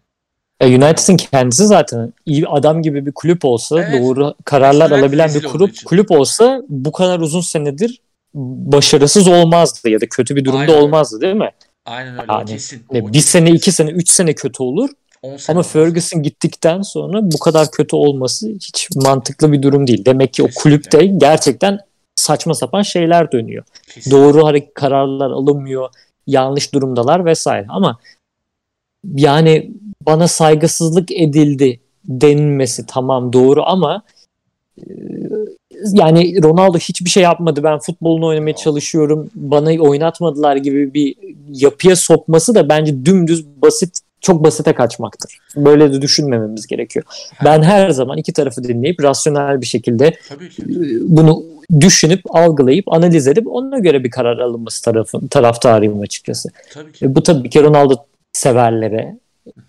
E 0.60 0.66
United'ın 0.66 1.16
kendisi 1.16 1.66
zaten 1.66 2.12
iyi 2.26 2.48
adam 2.48 2.82
gibi 2.82 3.06
bir 3.06 3.12
kulüp 3.12 3.44
olsa, 3.44 3.82
evet. 3.82 4.02
doğru 4.02 4.34
kararlar 4.44 4.90
alabilen 4.90 5.34
bir 5.34 5.42
kulüp 5.42 5.84
kulüp 5.84 6.10
olsa 6.10 6.62
bu 6.68 6.92
kadar 6.92 7.20
uzun 7.20 7.40
senedir 7.40 8.00
başarısız 8.34 9.28
olmazdı 9.28 9.88
ya 9.88 10.00
da 10.00 10.08
kötü 10.08 10.36
bir 10.36 10.44
durumda 10.44 10.60
Aynen. 10.60 10.74
olmazdı 10.74 11.20
değil 11.20 11.34
mi? 11.34 11.50
Aynen 11.86 12.12
öyle 12.12 12.32
yani, 12.32 12.46
kesin. 12.46 12.84
Ne, 12.92 13.12
bir 13.12 13.20
sene, 13.20 13.50
iki 13.50 13.72
sene, 13.72 13.90
üç 13.90 14.08
sene 14.08 14.34
kötü 14.34 14.62
olur. 14.62 14.90
Ama 15.48 15.62
Ferguson 15.62 16.22
gittikten 16.22 16.82
sonra 16.82 17.20
bu 17.22 17.38
kadar 17.38 17.70
kötü 17.70 17.96
olması 17.96 18.48
hiç 18.48 18.88
mantıklı 18.96 19.52
bir 19.52 19.62
durum 19.62 19.86
değil. 19.86 20.04
Demek 20.04 20.34
ki 20.34 20.42
Kesinlikle. 20.42 20.60
o 20.60 20.62
kulüpte 20.62 21.06
gerçekten 21.06 21.78
saçma 22.16 22.54
sapan 22.54 22.82
şeyler 22.82 23.32
dönüyor. 23.32 23.64
Kesinlikle. 23.86 24.10
Doğru 24.10 24.52
kararlar 24.74 25.30
alınmıyor, 25.30 25.88
yanlış 26.26 26.74
durumdalar 26.74 27.24
vesaire. 27.24 27.66
Ama 27.68 27.98
yani 29.14 29.70
bana 30.06 30.28
saygısızlık 30.28 31.12
edildi 31.12 31.80
denilmesi 32.04 32.86
tamam 32.86 33.32
doğru 33.32 33.62
ama 33.62 34.02
yani 35.92 36.42
Ronaldo 36.42 36.78
hiçbir 36.78 37.10
şey 37.10 37.22
yapmadı. 37.22 37.62
Ben 37.64 37.78
futbolunu 37.78 38.26
oynamaya 38.26 38.56
çalışıyorum. 38.56 39.30
Bana 39.34 39.82
oynatmadılar 39.82 40.56
gibi 40.56 40.94
bir 40.94 41.16
yapıya 41.48 41.96
sokması 41.96 42.54
da 42.54 42.68
bence 42.68 43.04
dümdüz 43.04 43.46
basit 43.46 44.00
çok 44.20 44.44
basite 44.44 44.72
kaçmaktır. 44.72 45.38
Böyle 45.56 45.92
de 45.92 46.02
düşünmememiz 46.02 46.66
gerekiyor. 46.66 47.04
Ben 47.44 47.62
her 47.62 47.90
zaman 47.90 48.18
iki 48.18 48.32
tarafı 48.32 48.64
dinleyip 48.64 49.02
rasyonel 49.02 49.60
bir 49.60 49.66
şekilde 49.66 50.14
bunu 51.00 51.42
düşünüp, 51.80 52.20
algılayıp, 52.28 52.92
analiz 52.92 53.28
edip 53.28 53.46
ona 53.46 53.78
göre 53.78 54.04
bir 54.04 54.10
karar 54.10 54.38
alınması 54.38 54.84
tarafı, 54.84 55.28
taraftarıyım 55.28 56.00
açıkçası. 56.00 56.48
Tabii 56.72 56.92
ki. 56.92 57.04
E, 57.04 57.14
bu 57.14 57.22
tabii 57.22 57.50
ki 57.50 57.62
Ronaldo 57.62 57.94
severlere 58.32 59.16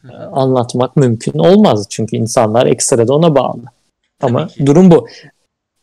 e, 0.10 0.14
anlatmak 0.32 0.96
mümkün 0.96 1.40
olmaz. 1.40 1.88
Çünkü 1.90 2.16
insanlar 2.16 2.66
ekstra 2.66 3.08
da 3.08 3.14
ona 3.14 3.36
bağlı. 3.36 3.64
Ama 4.22 4.48
durum 4.66 4.92
bu. 4.92 5.08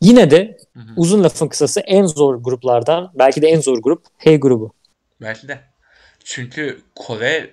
Yine 0.00 0.30
de 0.30 0.56
Hı 0.74 0.80
hı. 0.80 0.92
uzun 0.96 1.24
lafın 1.24 1.48
kısası 1.48 1.80
en 1.80 2.06
zor 2.06 2.34
gruplardan 2.34 3.12
belki 3.14 3.42
de 3.42 3.48
en 3.48 3.60
zor 3.60 3.78
grup 3.78 4.04
H 4.18 4.36
grubu. 4.36 4.72
Belki 5.20 5.48
de. 5.48 5.60
Çünkü 6.24 6.80
Kore 6.94 7.50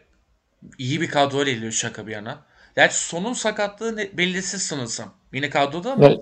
iyi 0.77 1.01
bir 1.01 1.07
kadroyla 1.09 1.53
geliyor 1.53 1.71
şaka 1.71 2.07
bir 2.07 2.11
yana. 2.11 2.39
Gerçi 2.75 2.97
sonun 2.97 3.33
sakatlığı 3.33 3.97
belirsiz 3.97 4.61
sanırsam. 4.63 5.13
Yine 5.33 5.49
kadroda 5.49 5.91
ama 5.91 6.05
Evet. 6.07 6.19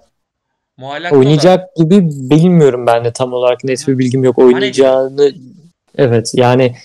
muallakta 0.78 1.16
da- 1.16 1.20
Oynayacak 1.20 1.76
gibi 1.76 2.02
bilmiyorum 2.10 2.88
ben 2.88 3.06
de 3.06 3.14
tam 3.14 3.34
olarak 3.34 3.64
net 3.64 3.88
bir 3.88 3.98
bilgim 3.98 4.24
yok 4.24 4.38
oynayacağını. 4.40 5.34
Evet 5.98 6.32
yani 6.36 6.76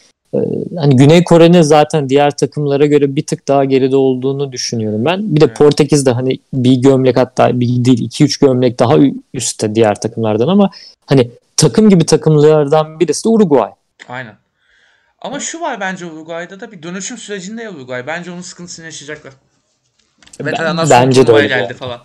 hani 0.76 0.96
Güney 0.96 1.24
Kore'nin 1.24 1.62
zaten 1.62 2.08
diğer 2.08 2.36
takımlara 2.36 2.86
göre 2.86 3.16
bir 3.16 3.26
tık 3.26 3.48
daha 3.48 3.64
geride 3.64 3.96
olduğunu 3.96 4.52
düşünüyorum 4.52 5.04
ben. 5.04 5.34
Bir 5.36 5.40
de. 5.40 5.54
Portekiz 5.54 6.06
de 6.06 6.10
hani 6.10 6.38
bir 6.52 6.74
gömlek 6.74 7.16
hatta 7.16 7.60
bir 7.60 7.84
değil 7.84 8.02
iki 8.02 8.24
üç 8.24 8.36
gömlek 8.36 8.78
daha 8.78 8.94
üstte 9.34 9.74
diğer 9.74 10.00
takımlardan 10.00 10.48
ama 10.48 10.70
hani 11.06 11.30
takım 11.56 11.90
gibi 11.90 12.06
takımlardan 12.06 13.00
birisi 13.00 13.24
de 13.24 13.28
Uruguay. 13.28 13.70
Aynen. 14.08 14.34
Ama 15.20 15.40
şu 15.40 15.60
var 15.60 15.80
bence 15.80 16.06
Uruguay'da 16.06 16.60
da 16.60 16.72
bir 16.72 16.82
dönüşüm 16.82 17.18
sürecinde 17.18 17.62
ya 17.62 17.72
Uruguay. 17.72 18.06
Bence 18.06 18.30
onun 18.30 18.40
sıkıntısını 18.40 18.84
yaşayacaklar. 18.84 19.32
Veteranlar 20.40 20.90
bence 20.90 21.26
de 21.26 21.32
öyle 21.32 21.48
geldi 21.48 21.74
falan. 21.74 22.00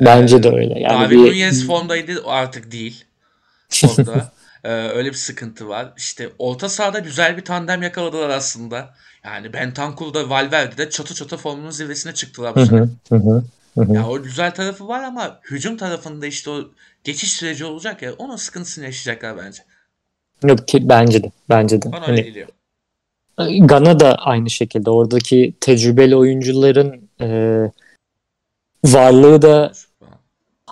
Bence 0.00 0.42
de 0.42 0.48
öyle. 0.48 0.80
Yani 0.80 1.02
Darwin 1.02 1.24
bir, 1.24 1.30
Nunez 1.30 1.66
formdaydı 1.66 2.22
artık 2.26 2.72
değil. 2.72 3.04
Formda. 3.68 4.32
Ee, 4.64 4.70
öyle 4.72 5.08
bir 5.08 5.14
sıkıntı 5.14 5.68
var. 5.68 5.92
İşte 5.96 6.30
orta 6.38 6.68
sahada 6.68 6.98
güzel 6.98 7.36
bir 7.36 7.44
tandem 7.44 7.82
yakaladılar 7.82 8.28
aslında. 8.28 8.94
Yani 9.24 9.52
Bentancur 9.52 10.14
da 10.14 10.30
Valverde 10.30 10.76
de 10.76 10.90
çatı 10.90 11.14
çatı 11.14 11.36
formunun 11.36 11.70
zirvesine 11.70 12.14
çıktılar 12.14 12.54
bu 12.54 12.66
sene. 12.66 12.86
Ya 13.76 14.08
o 14.08 14.22
güzel 14.22 14.54
tarafı 14.54 14.88
var 14.88 15.02
ama 15.02 15.40
hücum 15.50 15.76
tarafında 15.76 16.26
işte 16.26 16.50
o 16.50 16.70
geçiş 17.04 17.32
süreci 17.32 17.64
olacak 17.64 18.02
ya 18.02 18.12
onun 18.12 18.36
sıkıntısını 18.36 18.84
yaşayacaklar 18.84 19.36
bence. 19.46 19.62
Yok 20.44 20.68
ki 20.68 20.88
bence 20.88 21.22
de. 21.22 21.32
Bence 21.48 21.82
de. 21.82 21.92
Bana 21.92 22.00
Hani 22.00 22.10
öyle 22.10 22.20
geliyor. 22.20 22.48
Gana 23.60 24.00
da 24.00 24.14
aynı 24.14 24.50
şekilde. 24.50 24.90
Oradaki 24.90 25.54
tecrübeli 25.60 26.16
oyuncuların 26.16 27.08
e, 27.20 27.26
varlığı 28.84 29.42
da 29.42 29.72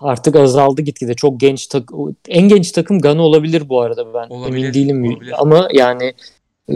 artık 0.01 0.37
azaldı 0.37 0.83
gitgide. 0.83 1.15
Çok 1.15 1.41
genç 1.41 1.67
tak 1.67 1.91
en 2.29 2.49
genç 2.49 2.73
takım 2.73 3.01
Gana 3.01 3.23
olabilir 3.23 3.69
bu 3.69 3.81
arada 3.81 4.15
ben 4.15 4.29
Olabilir, 4.29 4.65
emin 4.65 4.75
değilim 4.75 5.05
olabilir. 5.05 5.35
ama 5.39 5.69
yani 5.73 6.15
e, 6.71 6.75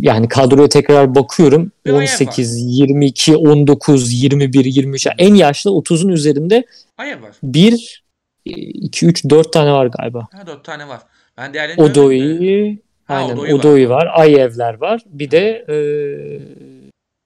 yani 0.00 0.28
kadroya 0.28 0.68
tekrar 0.68 1.14
bakıyorum. 1.14 1.72
Bir 1.86 1.90
ayağı 1.90 2.02
18, 2.02 2.78
22, 2.78 3.36
19, 3.36 4.22
21, 4.22 4.64
23 4.64 5.06
yani 5.06 5.16
en 5.18 5.34
yaşlı 5.34 5.70
30'un 5.70 6.08
üzerinde 6.08 6.64
var. 6.98 7.36
1 7.42 8.02
2 8.44 9.06
3 9.06 9.24
4 9.24 9.52
tane 9.52 9.72
var 9.72 9.86
galiba. 9.86 10.28
Ha 10.32 10.46
dört 10.46 10.64
tane 10.64 10.88
var. 10.88 11.00
Ben 11.36 11.54
diğerlerini 11.54 11.76
görmedim 11.76 11.94
de. 11.94 12.00
Odoi 12.00 12.78
Ha, 13.04 13.14
aynen 13.14 13.36
Odoi 13.36 13.88
var. 13.88 14.06
Var. 14.06 14.20
Ayevler 14.20 14.74
var. 14.74 15.02
Bir 15.06 15.30
de 15.30 15.64
e, 15.68 15.76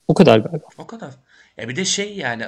o 0.09 0.15
kadar 0.15 0.39
galiba. 0.39 0.67
O 0.79 0.87
kadar. 0.87 1.11
Ya 1.57 1.69
bir 1.69 1.77
de 1.77 1.85
şey 1.85 2.17
yani 2.17 2.45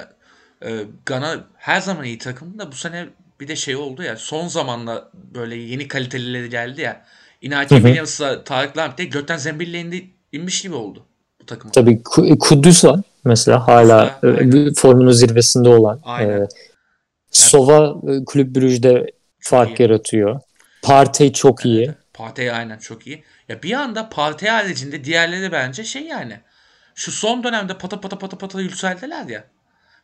e, 0.65 0.85
Gana 1.05 1.43
her 1.57 1.81
zaman 1.81 2.03
iyi 2.03 2.17
takım 2.17 2.59
da 2.59 2.71
bu 2.71 2.75
sene 2.75 3.05
bir 3.39 3.47
de 3.47 3.55
şey 3.55 3.75
oldu 3.75 4.03
ya 4.03 4.15
son 4.17 4.47
zamanla 4.47 5.09
böyle 5.13 5.55
yeni 5.55 5.87
kalitelileri 5.87 6.49
geldi 6.49 6.81
ya. 6.81 7.05
Inaki. 7.41 7.75
Williams'la 7.75 8.43
Tarık 8.43 8.77
Lamptey 8.77 9.09
gökten 9.09 9.37
zembille 9.37 9.79
indi, 9.79 10.09
inmiş 10.31 10.61
gibi 10.61 10.75
oldu 10.75 11.05
bu 11.41 11.45
takıma. 11.45 11.71
Tabii 11.71 11.91
Ku- 11.91 12.37
Kudüs 12.37 12.85
var 12.85 12.99
mesela 13.25 13.67
hala 13.67 14.19
Mesela, 14.23 14.69
e, 14.69 14.73
formunun 14.73 15.11
zirvesinde 15.11 15.69
olan. 15.69 15.99
Aynen. 16.03 16.41
E, 16.41 16.47
Sova 17.31 17.95
e, 18.13 18.25
Kulüp 18.25 18.55
Brüj'de 18.55 19.11
fark 19.39 19.79
iyi. 19.79 19.83
yaratıyor. 19.83 20.39
Partey 20.81 21.33
çok 21.33 21.65
iyi. 21.65 21.85
Evet, 21.85 21.97
Partey 22.13 22.51
aynen 22.51 22.77
çok 22.77 23.07
iyi. 23.07 23.23
Ya 23.49 23.63
bir 23.63 23.73
anda 23.73 24.09
Partey 24.09 24.49
haricinde 24.49 25.03
diğerleri 25.03 25.51
bence 25.51 25.83
şey 25.83 26.03
yani. 26.03 26.39
Şu 26.95 27.11
son 27.11 27.43
dönemde 27.43 27.77
pata 27.77 28.01
pata 28.01 28.17
pata 28.17 28.37
pata 28.37 28.61
yükseldiler 28.61 29.25
ya. 29.27 29.43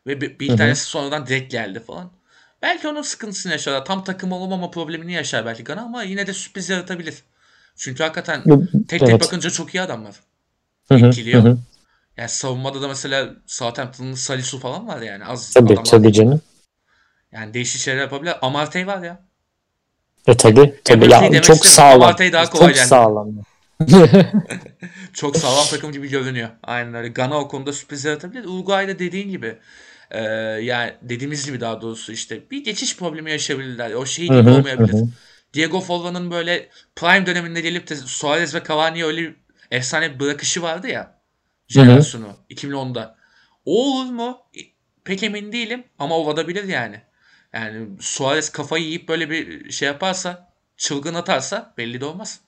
Ve 0.07 0.21
bir, 0.21 0.39
bir 0.39 0.47
Hı 0.47 0.53
hı. 0.53 0.57
tanesi 0.57 0.83
sonradan 0.83 1.27
direkt 1.27 1.51
geldi 1.51 1.79
falan. 1.79 2.11
Belki 2.61 2.87
onun 2.87 3.01
sıkıntısını 3.01 3.51
yaşar. 3.51 3.85
Tam 3.85 4.03
takım 4.03 4.31
olmama 4.31 4.71
problemini 4.71 5.13
yaşar 5.13 5.45
belki 5.45 5.63
Gana 5.63 5.81
ama 5.81 6.03
yine 6.03 6.27
de 6.27 6.33
sürpriz 6.33 6.69
yaratabilir. 6.69 7.23
Çünkü 7.75 8.03
hakikaten 8.03 8.41
tek 8.87 8.99
tek 8.99 9.09
Evet. 9.09 9.21
bakınca 9.21 9.49
çok 9.49 9.75
iyi 9.75 9.81
adamlar. 9.81 10.15
Hı, 10.89 10.95
hı 10.95 11.37
hı. 11.39 11.57
Yani 12.17 12.29
savunmada 12.29 12.81
da 12.81 12.87
mesela 12.87 13.35
Southampton'ın 13.45 14.13
Salisu 14.13 14.59
falan 14.59 14.87
var 14.87 15.01
yani. 15.01 15.25
Az 15.25 15.51
Tabii 15.53 15.73
adamlar 15.73 15.83
tabii 15.83 16.13
canım. 16.13 16.41
Yani 17.31 17.53
değişik 17.53 17.81
şeyler 17.81 18.01
yapabilir. 18.01 18.33
Amartey 18.41 18.87
var 18.87 19.03
ya. 19.03 19.19
E 20.27 20.37
tabii 20.37 20.73
Emery 20.89 21.35
ya 21.35 21.41
çok 21.41 21.65
sağlam. 21.65 22.01
Amartey 22.01 22.33
daha 22.33 22.49
kolay 22.49 22.67
Çok 22.67 22.75
geldi. 22.75 22.87
sağlam. 22.87 23.29
Çok 25.13 25.37
sağlam 25.37 25.67
takım 25.69 25.91
gibi 25.91 26.09
görünüyor. 26.09 26.49
Aynen 26.63 26.93
öyle. 26.93 27.07
Gana 27.07 27.39
o 27.39 27.47
konuda 27.47 27.73
sürpriz 27.73 28.05
yaratabilir. 28.05 28.45
Uruguay'da 28.45 28.99
dediğin 28.99 29.29
gibi 29.29 29.57
e, 30.11 30.21
yani 30.63 30.93
dediğimiz 31.01 31.45
gibi 31.45 31.59
daha 31.59 31.81
doğrusu 31.81 32.11
işte 32.11 32.41
bir 32.51 32.63
geçiş 32.63 32.97
problemi 32.97 33.31
yaşayabilirler. 33.31 33.93
O 33.93 34.05
şey 34.05 34.25
gibi 34.25 34.49
olmayabilir. 34.49 34.93
hı 34.93 34.97
hı. 34.97 35.07
Diego 35.53 35.81
Forlan'ın 35.81 36.31
böyle 36.31 36.69
prime 36.95 37.25
döneminde 37.25 37.61
gelip 37.61 37.89
de 37.89 37.95
Suarez 37.95 38.55
ve 38.55 38.63
Cavani'ye 38.67 39.05
öyle 39.05 39.35
efsane 39.71 40.13
bir 40.13 40.19
bırakışı 40.19 40.61
vardı 40.61 40.87
ya. 40.87 41.21
Jenerasyonu 41.67 42.27
2010'da. 42.49 43.15
O 43.65 43.91
olur 43.91 44.11
mu? 44.11 44.37
Pek 45.03 45.23
emin 45.23 45.51
değilim 45.51 45.83
ama 45.99 46.15
olabilir 46.15 46.63
yani. 46.63 47.01
Yani 47.53 47.87
Suarez 47.99 48.49
kafayı 48.49 48.83
yiyip 48.83 49.09
böyle 49.09 49.29
bir 49.29 49.71
şey 49.71 49.87
yaparsa, 49.87 50.47
çılgın 50.77 51.13
atarsa 51.13 51.73
belli 51.77 52.01
de 52.01 52.05
olmaz. 52.05 52.39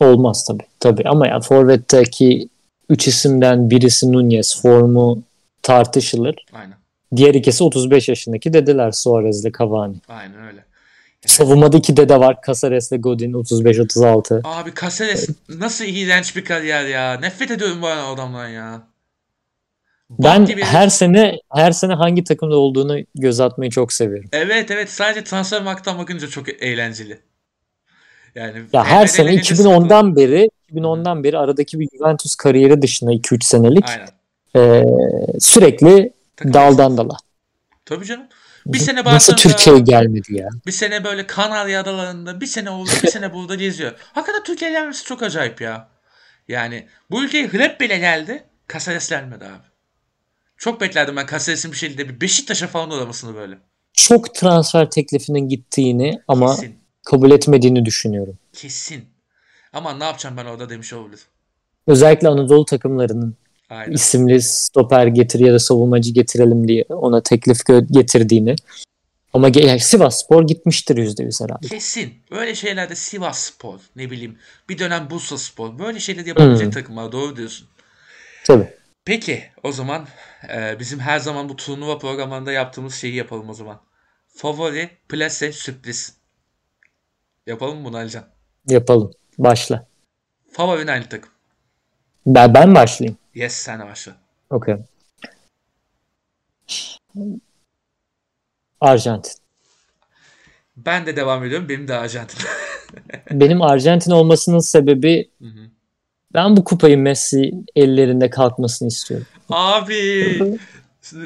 Olmaz 0.00 0.44
tabii. 0.48 0.66
Tabii 0.80 1.08
ama 1.08 1.26
ya 1.26 1.40
Forvet'teki 1.40 2.48
3 2.88 3.08
isimden 3.08 3.70
birisi 3.70 4.12
Nunez 4.12 4.62
formu 4.62 5.22
tartışılır. 5.68 6.34
Aynen. 6.52 6.76
Diğer 7.16 7.34
ikisi 7.34 7.64
35 7.64 8.08
yaşındaki 8.08 8.52
dedeler 8.52 8.92
Suarez'le 8.92 9.52
Cavani. 9.58 9.96
Aynen 10.08 10.46
öyle. 10.46 10.64
Savunmada 11.26 11.76
iki 11.76 11.96
dede 11.96 12.20
var. 12.20 12.36
Casares'le 12.46 12.92
Godin 12.98 13.32
35-36. 13.32 14.40
Abi 14.44 14.70
Caceres 14.80 15.28
nasıl 15.48 15.84
iğrenç 15.84 16.36
bir 16.36 16.44
kariyer 16.44 16.86
ya. 16.86 17.20
Nefret 17.20 17.50
ediyorum 17.50 17.82
bu 17.82 17.86
adamdan 17.86 18.48
ya. 18.48 18.82
Ben 20.10 20.46
gibi 20.46 20.62
her 20.62 20.88
sene 20.88 21.38
her 21.54 21.72
sene 21.72 21.94
hangi 21.94 22.24
takımda 22.24 22.56
olduğunu 22.56 22.98
göz 23.14 23.40
atmayı 23.40 23.70
çok 23.70 23.92
seviyorum. 23.92 24.30
Evet 24.32 24.70
evet 24.70 24.90
sadece 24.90 25.24
transfer 25.24 25.62
marktan 25.62 25.98
bakınca 25.98 26.28
çok 26.28 26.62
eğlenceli. 26.62 27.18
Yani 28.34 28.62
Ya 28.72 28.84
her 28.84 29.06
sene 29.06 29.30
eğlenceli 29.30 29.60
2010'dan 29.60 30.16
beri 30.16 30.50
2010'dan 30.72 31.24
beri 31.24 31.38
aradaki 31.38 31.80
bir 31.80 31.88
Juventus 31.98 32.34
kariyeri 32.34 32.82
dışında 32.82 33.12
2-3 33.12 33.44
senelik 33.44 33.88
Aynen. 33.88 34.17
E, 34.58 35.40
sürekli 35.40 36.12
Takım 36.36 36.54
daldan 36.54 36.96
dala. 36.96 37.16
Tabii 37.84 38.04
canım. 38.04 38.26
Bir 38.66 38.78
sene 38.78 39.04
Nasıl 39.04 39.36
Türkiye'ye 39.36 39.82
gelmedi 39.82 40.34
ya? 40.36 40.48
bir 40.66 40.72
sene 40.72 41.04
böyle 41.04 41.26
Kanarya 41.26 41.80
Adaları'nda, 41.80 42.40
bir 42.40 42.46
sene 42.46 42.70
orada, 42.70 42.90
bir 43.02 43.08
sene 43.08 43.34
burada 43.34 43.54
geziyor. 43.54 43.92
Hakikaten 44.12 44.42
Türkiye'ye 44.42 44.78
gelmesi 44.78 45.04
çok 45.04 45.22
acayip 45.22 45.60
ya. 45.60 45.88
Yani 46.48 46.86
bu 47.10 47.24
ülkeye 47.24 47.48
Hrep 47.48 47.80
bile 47.80 47.98
geldi. 47.98 48.44
Caceres 48.72 49.08
gelmedi 49.10 49.44
abi. 49.44 49.68
Çok 50.56 50.80
beklerdim 50.80 51.16
ben 51.16 51.26
Caceres'in 51.26 51.72
bir 51.72 51.76
şekilde 51.76 52.08
bir 52.08 52.20
Beşiktaş'a 52.20 52.66
falan 52.66 52.90
uğramasını 52.90 53.34
böyle. 53.34 53.58
Çok 53.92 54.34
transfer 54.34 54.90
teklifinin 54.90 55.48
gittiğini 55.48 56.20
ama 56.28 56.54
Kesin. 56.56 56.78
kabul 57.04 57.30
etmediğini 57.30 57.84
düşünüyorum. 57.84 58.38
Kesin. 58.52 59.04
Ama 59.72 59.94
ne 59.94 60.04
yapacağım 60.04 60.36
ben 60.36 60.44
orada 60.44 60.70
demiş 60.70 60.92
olabilir. 60.92 61.20
Özellikle 61.86 62.28
Anadolu 62.28 62.64
takımlarının 62.64 63.36
Aynen. 63.70 63.92
isimli 63.92 64.42
stoper 64.42 65.06
getir 65.06 65.40
ya 65.40 65.52
da 65.52 65.58
savunmacı 65.58 66.12
getirelim 66.12 66.68
diye 66.68 66.84
ona 66.88 67.22
teklif 67.22 67.58
getirdiğini. 67.90 68.56
Ama 69.32 69.48
yani 69.54 69.80
Sivas 69.80 70.24
Spor 70.24 70.46
gitmiştir 70.46 70.96
%100 70.96 71.44
herhalde. 71.44 71.66
Kesin. 71.68 72.14
Böyle 72.30 72.54
şeylerde 72.54 72.94
Sivas 72.94 73.38
Spor, 73.38 73.78
ne 73.96 74.10
bileyim 74.10 74.38
bir 74.68 74.78
dönem 74.78 75.10
Bursa 75.10 75.38
Spor 75.38 75.78
böyle 75.78 76.00
şeyler 76.00 76.26
yapabilecek 76.26 76.66
Hmm. 76.66 76.72
takımlar 76.72 77.12
doğru 77.12 77.36
diyorsun. 77.36 77.68
Tabii. 78.44 78.68
Peki 79.04 79.42
o 79.62 79.72
zaman 79.72 80.06
e, 80.54 80.76
bizim 80.80 80.98
her 80.98 81.18
zaman 81.18 81.48
bu 81.48 81.56
turnuva 81.56 81.98
programlarında 81.98 82.52
yaptığımız 82.52 82.94
şeyi 82.94 83.14
yapalım 83.14 83.48
o 83.50 83.54
zaman. 83.54 83.80
Favori, 84.28 84.90
plase, 85.08 85.52
sürpriz. 85.52 86.16
Yapalım 87.46 87.78
mı 87.78 87.84
bunu 87.84 87.96
Alican? 87.96 88.24
Yapalın. 88.68 89.12
Başla. 89.38 89.86
Favorin 90.52 90.86
aynı 90.86 91.08
takım. 91.08 91.30
Ben, 92.26 92.54
ben 92.54 92.74
başlayayım. 92.74 93.18
Yes 93.38 93.52
sen 93.52 93.86
başla. 93.86 94.12
Okey. 94.50 94.76
Arjantin. 98.80 99.32
Ben 100.76 101.06
de 101.06 101.16
devam 101.16 101.44
ediyorum. 101.44 101.68
Benim 101.68 101.88
de 101.88 101.94
Arjantin. 101.94 102.38
Benim 103.30 103.62
Arjantin 103.62 104.10
olmasının 104.10 104.58
sebebi 104.58 105.30
Hı 105.42 105.48
hı. 105.48 105.60
ben 106.34 106.56
bu 106.56 106.64
kupayı 106.64 106.98
Messi 106.98 107.52
ellerinde 107.76 108.30
kalkmasını 108.30 108.88
istiyorum. 108.88 109.26
Abi 109.50 110.58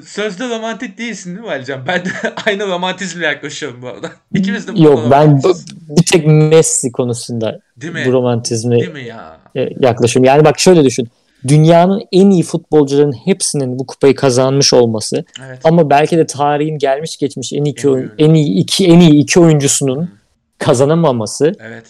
sözde 0.04 0.48
romantik 0.48 0.98
değilsin 0.98 1.30
değil 1.30 1.46
mi 1.46 1.50
Alican? 1.52 1.86
Ben 1.86 2.04
de 2.04 2.10
aynı 2.46 2.66
romantizmle 2.66 3.26
yaklaşıyorum 3.26 3.82
bu 3.82 3.88
arada. 3.88 4.12
İkimiz 4.34 4.68
de 4.68 4.74
bu 4.74 4.82
Yok 4.82 5.10
ben 5.10 5.42
bir 5.88 6.06
tek 6.06 6.26
Messi 6.26 6.92
konusunda 6.92 7.60
Değil 7.76 7.92
mi? 7.92 8.04
bu 8.06 8.12
romantizmi 8.12 8.80
Değil 8.80 8.92
mi 8.92 9.04
ya? 9.04 9.40
yaklaşıyorum. 9.80 10.24
Yani 10.24 10.44
bak 10.44 10.60
şöyle 10.60 10.84
düşün. 10.84 11.08
Dünyanın 11.48 12.02
en 12.12 12.30
iyi 12.30 12.42
futbolcuların 12.42 13.12
hepsinin 13.12 13.78
bu 13.78 13.86
kupayı 13.86 14.14
kazanmış 14.14 14.72
olması 14.74 15.24
Evet. 15.46 15.60
ama 15.64 15.90
belki 15.90 16.16
de 16.18 16.26
tarihin 16.26 16.78
gelmiş 16.78 17.16
geçmiş 17.16 17.52
en 17.52 17.64
iyi 17.64 17.70
iki 17.72 17.88
En 17.88 17.92
oyun, 17.92 18.12
en 18.18 18.34
iyi 18.34 18.58
iki 18.58 18.86
en 18.86 19.00
iyi 19.00 19.14
iki 19.22 19.40
oyuncusunun 19.40 20.10
kazanamaması 20.58 21.52
Evet. 21.60 21.84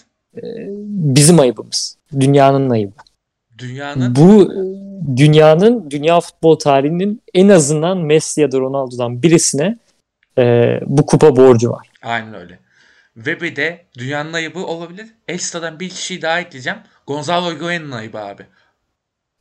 bizim 0.87 1.41
ayıbımız. 1.41 1.97
Dünyanın 2.21 2.71
ayıbı. 2.71 2.93
Dünyanın 3.59 4.17
Bu 4.17 4.43
e, 4.43 4.57
dünyanın 5.17 5.91
dünya 5.91 6.21
futbol 6.21 6.59
tarihinin 6.59 7.23
en 7.35 7.49
azından 7.49 7.99
Messi 7.99 8.41
ya 8.41 8.53
da 8.53 8.59
Ronaldo'dan 8.59 9.23
birisine 9.23 9.79
e, 10.39 10.79
bu 10.87 11.07
kupa 11.07 11.37
borcu 11.37 11.71
var. 11.71 11.89
aynen 12.03 12.35
öyle. 12.35 12.59
Ve 13.17 13.41
bir 13.41 13.57
de 13.57 13.85
dünyanın 13.99 14.33
ayıbı 14.33 14.67
olabilir. 14.67 15.07
Ekstradan 15.29 15.81
bir 15.81 15.89
kişiyi 15.89 16.23
daha 16.23 16.41
ekleyeceğim. 16.41 16.79
Gonzalo 17.07 17.55
Higuain'in 17.55 17.91
ayıbı 17.91 18.19
abi. 18.19 18.43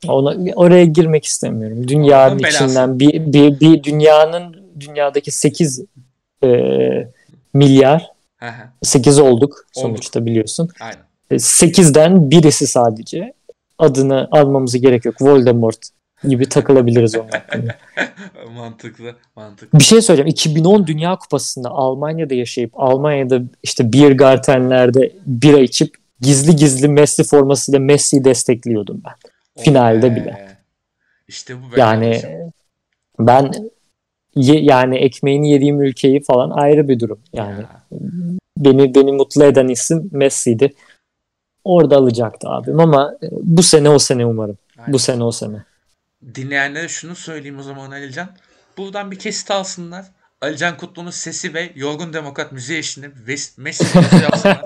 Ona 0.07 0.53
oraya 0.55 0.85
girmek 0.85 1.25
istemiyorum. 1.25 1.87
Dünyanın 1.87 2.39
belası. 2.39 2.63
içinden 2.63 2.99
bir, 2.99 3.33
bir, 3.33 3.59
bir 3.59 3.83
dünyanın 3.83 4.55
dünyadaki 4.79 5.31
8 5.31 5.85
e, 6.43 6.47
milyar 7.53 8.11
hı, 8.39 8.45
8 8.83 9.19
olduk 9.19 9.31
Olduk. 9.41 9.65
sonuçta 9.73 10.25
biliyorsun. 10.25 10.69
aynen. 10.81 10.97
E, 11.31 11.35
8'den 11.35 12.31
birisi 12.31 12.67
sadece 12.67 13.33
adını 13.77 14.27
almamıza 14.31 14.77
gerek 14.77 15.05
yok. 15.05 15.21
Voldemort 15.21 15.77
gibi 16.27 16.49
takılabiliriz 16.49 17.15
onun 17.15 17.29
hakkında. 17.31 17.75
mantıklı. 18.55 19.15
Mantıklı. 19.35 19.79
Bir 19.79 19.83
şey 19.83 20.01
söyleyeceğim. 20.01 20.27
2010 20.27 20.87
Dünya 20.87 21.15
Kupası'nda 21.15 21.69
Almanya'da 21.69 22.33
yaşayıp 22.33 22.71
Almanya'da 22.75 23.41
işte 23.63 23.93
beer 23.93 24.11
gartenlerde 24.11 25.11
bira 25.25 25.59
içip 25.59 25.95
gizli 26.21 26.55
gizli 26.55 26.87
Messi 26.87 27.23
formasıyla 27.23 27.79
Messi'yi 27.79 28.23
destekliyordum 28.23 29.01
ben. 29.05 29.30
Finalde 29.59 30.07
Oh 30.07 30.11
be. 30.11 30.15
bile. 30.15 30.57
İşte 31.27 31.55
bu 31.57 31.79
Yani 31.79 32.11
kardeşim. 32.21 32.51
ben 33.19 33.51
ye- 34.35 34.61
yani 34.63 34.97
ekmeğini 34.97 35.51
yediğim 35.51 35.81
ülkeyi 35.81 36.23
falan 36.23 36.49
ayrı 36.49 36.87
bir 36.87 36.99
durum. 36.99 37.19
Yani 37.33 37.61
Ya. 37.61 37.83
beni 38.57 38.95
beni 38.95 39.11
mutlu 39.11 39.43
eden 39.43 39.67
isim 39.67 40.09
Messi'ydi. 40.11 40.73
Orada 41.63 41.97
alacaktı 41.97 42.49
abim 42.49 42.79
ama 42.79 43.13
e, 43.23 43.27
bu 43.31 43.63
sene 43.63 43.89
o 43.89 43.99
sene 43.99 44.25
umarım. 44.25 44.57
Aynen. 44.77 44.93
Bu 44.93 44.99
sene 44.99 45.23
o 45.23 45.31
sene. 45.31 45.63
Dinleyenlere 46.35 46.87
şunu 46.87 47.15
söyleyeyim 47.15 47.59
o 47.59 47.63
zaman 47.63 47.91
Alican. 47.91 48.29
Buradan 48.77 49.11
bir 49.11 49.19
kesit 49.19 49.51
alsınlar. 49.51 50.05
Alican 50.41 50.77
Kutlu'nun 50.77 51.09
sesi 51.11 51.53
ve 51.53 51.71
Yorgun 51.75 52.13
Demokrat 52.13 52.51
müziği 52.51 52.79
eşliğinde 52.79 53.13
Messi 53.57 53.97
yapsınlar. 54.23 54.61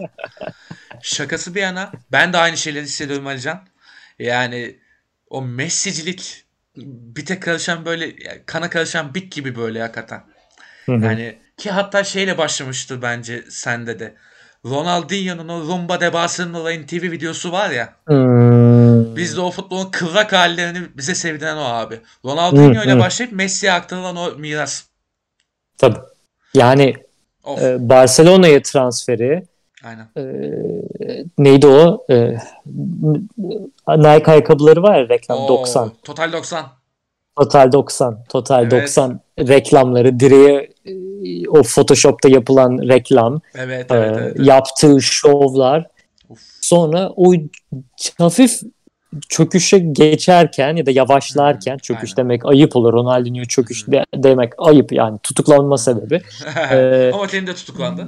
Şakası 1.02 1.56
bir 1.56 1.62
yana 1.62 1.92
ben 2.12 2.34
de 2.34 2.38
aynı 2.38 2.58
şeyleri 2.58 2.84
hissediyorum 2.84 3.28
Alican. 3.28 3.60
Yani 4.20 4.80
o 5.30 5.42
Messi'cilik 5.42 6.46
bir 6.76 7.26
tek 7.26 7.44
karışan 7.44 7.86
böyle 7.86 8.16
kana 8.46 8.70
karışan 8.70 9.16
bit 9.16 9.32
gibi 9.32 9.56
böyle 9.56 9.82
hakikaten. 9.82 10.24
Hı 10.86 10.92
hı. 10.92 11.06
Yani 11.06 11.40
ki 11.58 11.72
hatta 11.72 12.04
şeyle 12.04 12.38
başlamıştır 12.38 13.02
bence 13.02 13.44
sende 13.50 14.00
de. 14.00 14.16
Ronaldinho'nun 14.66 15.50
o 15.50 15.62
Rumba 15.62 16.02
de 16.02 16.14
Barcelona'nın 16.14 16.84
TV 16.86 17.02
videosu 17.02 17.52
var 17.52 17.70
ya. 17.70 17.94
Hmm. 18.06 19.16
Biz 19.16 19.38
de 19.38 19.42
o 19.42 19.52
futbolun 19.52 19.92
kıvrak 19.92 20.34
hallerini 20.34 20.98
bize 20.98 21.16
sevdiren 21.16 21.58
o 21.58 21.64
abi. 21.64 22.00
Ronaldinho 22.26 22.82
Hı, 22.82 22.86
ile 22.86 23.00
başlayıp 23.00 23.34
Messi'ye 23.34 23.72
aktarılan 23.72 24.16
o 24.16 24.32
miras. 24.32 24.84
Tabii. 25.78 26.00
Yani 26.54 26.96
Of. 27.44 27.62
e, 27.62 27.90
Barcelona'ya 27.90 28.62
transferi 28.62 29.44
Aynen. 29.86 30.08
e, 30.18 30.24
neydi 31.38 31.68
o? 31.68 32.06
E, 32.10 32.38
Nike 33.88 34.32
ayakkabıları 34.32 34.84
var 34.84 35.00
ya 35.00 35.10
reklam 35.10 35.38
Oo, 35.40 35.48
90. 35.48 35.92
Total 36.04 36.32
90. 36.32 36.66
Total 37.38 37.72
90. 37.72 38.24
Total 38.30 38.62
Evet. 38.64 38.72
90 38.72 39.20
reklamları 39.40 40.20
direğe 40.20 40.70
e, 40.86 41.50
o 41.50 41.64
Photoshop'ta 41.64 42.30
yapılan 42.30 42.78
reklam, 42.90 43.42
Evet 43.56 43.92
e, 43.92 43.96
evet 43.96 44.18
evet. 44.18 44.34
evet. 44.38 44.48
yaptığı 44.48 45.02
şovlar 45.02 45.88
Of. 46.30 46.40
sonra 46.62 47.10
o 47.16 47.34
hafif 48.18 48.62
çöküşe 49.30 49.80
geçerken 49.80 50.76
ya 50.76 50.86
da 50.86 50.92
yavaşlarken 50.92 51.78
çöküş 51.78 52.10
aynen. 52.12 52.18
demek 52.18 52.46
ayıp 52.46 52.76
olur. 52.76 52.94
Ronaldinho 52.94 53.44
çöküş 53.46 53.88
de- 53.88 54.06
demek 54.16 54.54
ayıp 54.58 54.92
yani 54.92 55.20
tutuklanma 55.24 55.78
sebebi. 55.78 56.22
Ee, 56.72 57.12
Ama 57.14 57.28
senin 57.28 57.48
de 57.48 57.54
tutuklandı. 57.56 58.08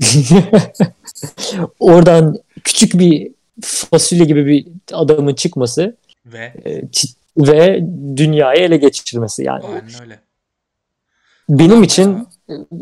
Oradan 1.80 2.38
küçük 2.64 2.98
bir 2.98 3.30
fasulye 3.62 4.24
gibi 4.24 4.46
bir 4.46 4.66
adamın 4.92 5.34
çıkması 5.34 5.96
Ve 6.26 6.52
e, 6.66 6.82
ve 7.36 7.84
dünyayı 8.16 8.60
ele 8.60 8.76
geçirmesi 8.76 9.44
yani. 9.44 9.64
aynen 9.64 10.00
öyle. 10.02 10.18
Benim 11.48 11.82
için 11.82 12.26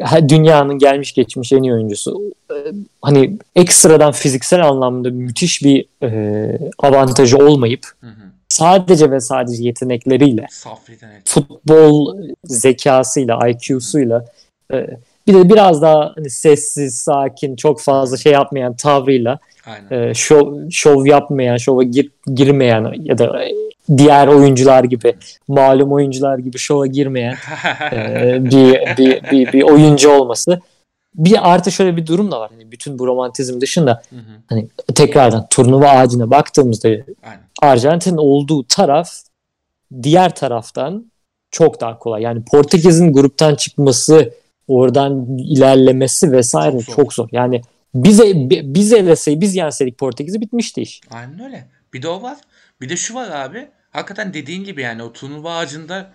ha, 0.02 0.28
dünyanın 0.28 0.78
gelmiş 0.78 1.14
geçmiş 1.14 1.52
en 1.52 1.62
iyi 1.62 1.72
oyuncusu. 1.72 2.32
E, 2.50 2.54
Hani 3.02 3.38
ekstradan 3.56 4.12
fiziksel 4.12 4.66
anlamda 4.68 5.10
müthiş 5.10 5.62
bir 5.62 5.86
e, 6.02 6.58
avantajı 6.78 7.38
olmayıp 7.38 7.86
Hı 8.00 8.06
hı. 8.06 8.12
sadece 8.48 9.10
ve 9.10 9.20
sadece 9.20 9.62
yetenekleriyle, 9.62 10.46
Saf 10.50 10.90
yetenek. 10.90 11.22
futbol 11.24 12.16
zekasıyla, 12.44 13.48
IQ'suyla 13.48 14.24
e, 14.72 14.86
bir 15.26 15.34
de 15.34 15.50
biraz 15.50 15.82
daha 15.82 16.12
hani 16.16 16.30
sessiz, 16.30 16.98
sakin, 16.98 17.56
çok 17.56 17.80
fazla 17.80 18.16
şey 18.16 18.32
yapmayan 18.32 18.76
tavrıyla 18.76 19.38
Aynen. 19.66 20.08
e, 20.08 20.14
şov, 20.14 20.70
şov 20.70 21.06
yapmayan, 21.06 21.56
şova 21.56 21.82
gir, 21.82 22.10
girmeyen 22.34 22.92
ya 22.98 23.18
da 23.18 23.44
diğer 23.96 24.28
oyuncular 24.28 24.84
gibi, 24.84 25.16
malum 25.48 25.92
oyuncular 25.92 26.38
gibi 26.38 26.58
şova 26.58 26.86
girmeyen 26.86 27.36
e, 27.92 28.38
bir, 28.44 28.96
bir, 28.98 29.30
bir, 29.30 29.52
bir 29.52 29.62
oyuncu 29.62 30.10
olması. 30.10 30.60
Bir 31.14 31.52
artı 31.52 31.72
şöyle 31.72 31.96
bir 31.96 32.06
durum 32.06 32.30
da 32.30 32.40
var. 32.40 32.50
Hani 32.52 32.72
bütün 32.72 32.98
bu 32.98 33.06
romantizm 33.06 33.60
dışında 33.60 34.02
Hı 34.10 34.16
hı. 34.16 34.20
hani 34.48 34.68
tekrardan 34.94 35.46
turnuva 35.50 35.88
ağacına 35.88 36.30
baktığımızda 36.30 36.88
Aynen. 36.88 37.06
Arjantin'in 37.62 38.16
olduğu 38.16 38.64
taraf 38.64 39.10
diğer 40.02 40.34
taraftan 40.34 41.12
çok 41.50 41.80
daha 41.80 41.98
kolay. 41.98 42.22
Yani 42.22 42.44
Portekiz'in 42.44 43.12
gruptan 43.12 43.54
çıkması, 43.54 44.34
oradan 44.68 45.38
ilerlemesi 45.38 46.32
vesaire 46.32 46.78
Çok 46.78 46.96
çok 46.96 47.12
zor. 47.12 47.24
zor. 47.24 47.28
Yani 47.32 47.62
bize 47.94 48.24
bi- 48.50 48.62
biz 48.64 48.92
eleseydik, 48.92 49.40
biz 49.42 49.54
yenseydik 49.54 49.98
Portekiz'i 49.98 50.40
bitmişti 50.40 50.82
iş. 50.82 51.00
Aynen 51.10 51.44
öyle. 51.44 51.68
Bir 51.94 52.02
de 52.02 52.08
o 52.08 52.22
var. 52.22 52.38
Bir 52.80 52.88
de 52.88 52.96
şu 52.96 53.14
var 53.14 53.30
abi. 53.30 53.68
Hakikaten 53.90 54.34
dediğin 54.34 54.64
gibi 54.64 54.82
yani 54.82 55.02
o 55.02 55.12
turnuva 55.12 55.56
ağacında 55.56 56.12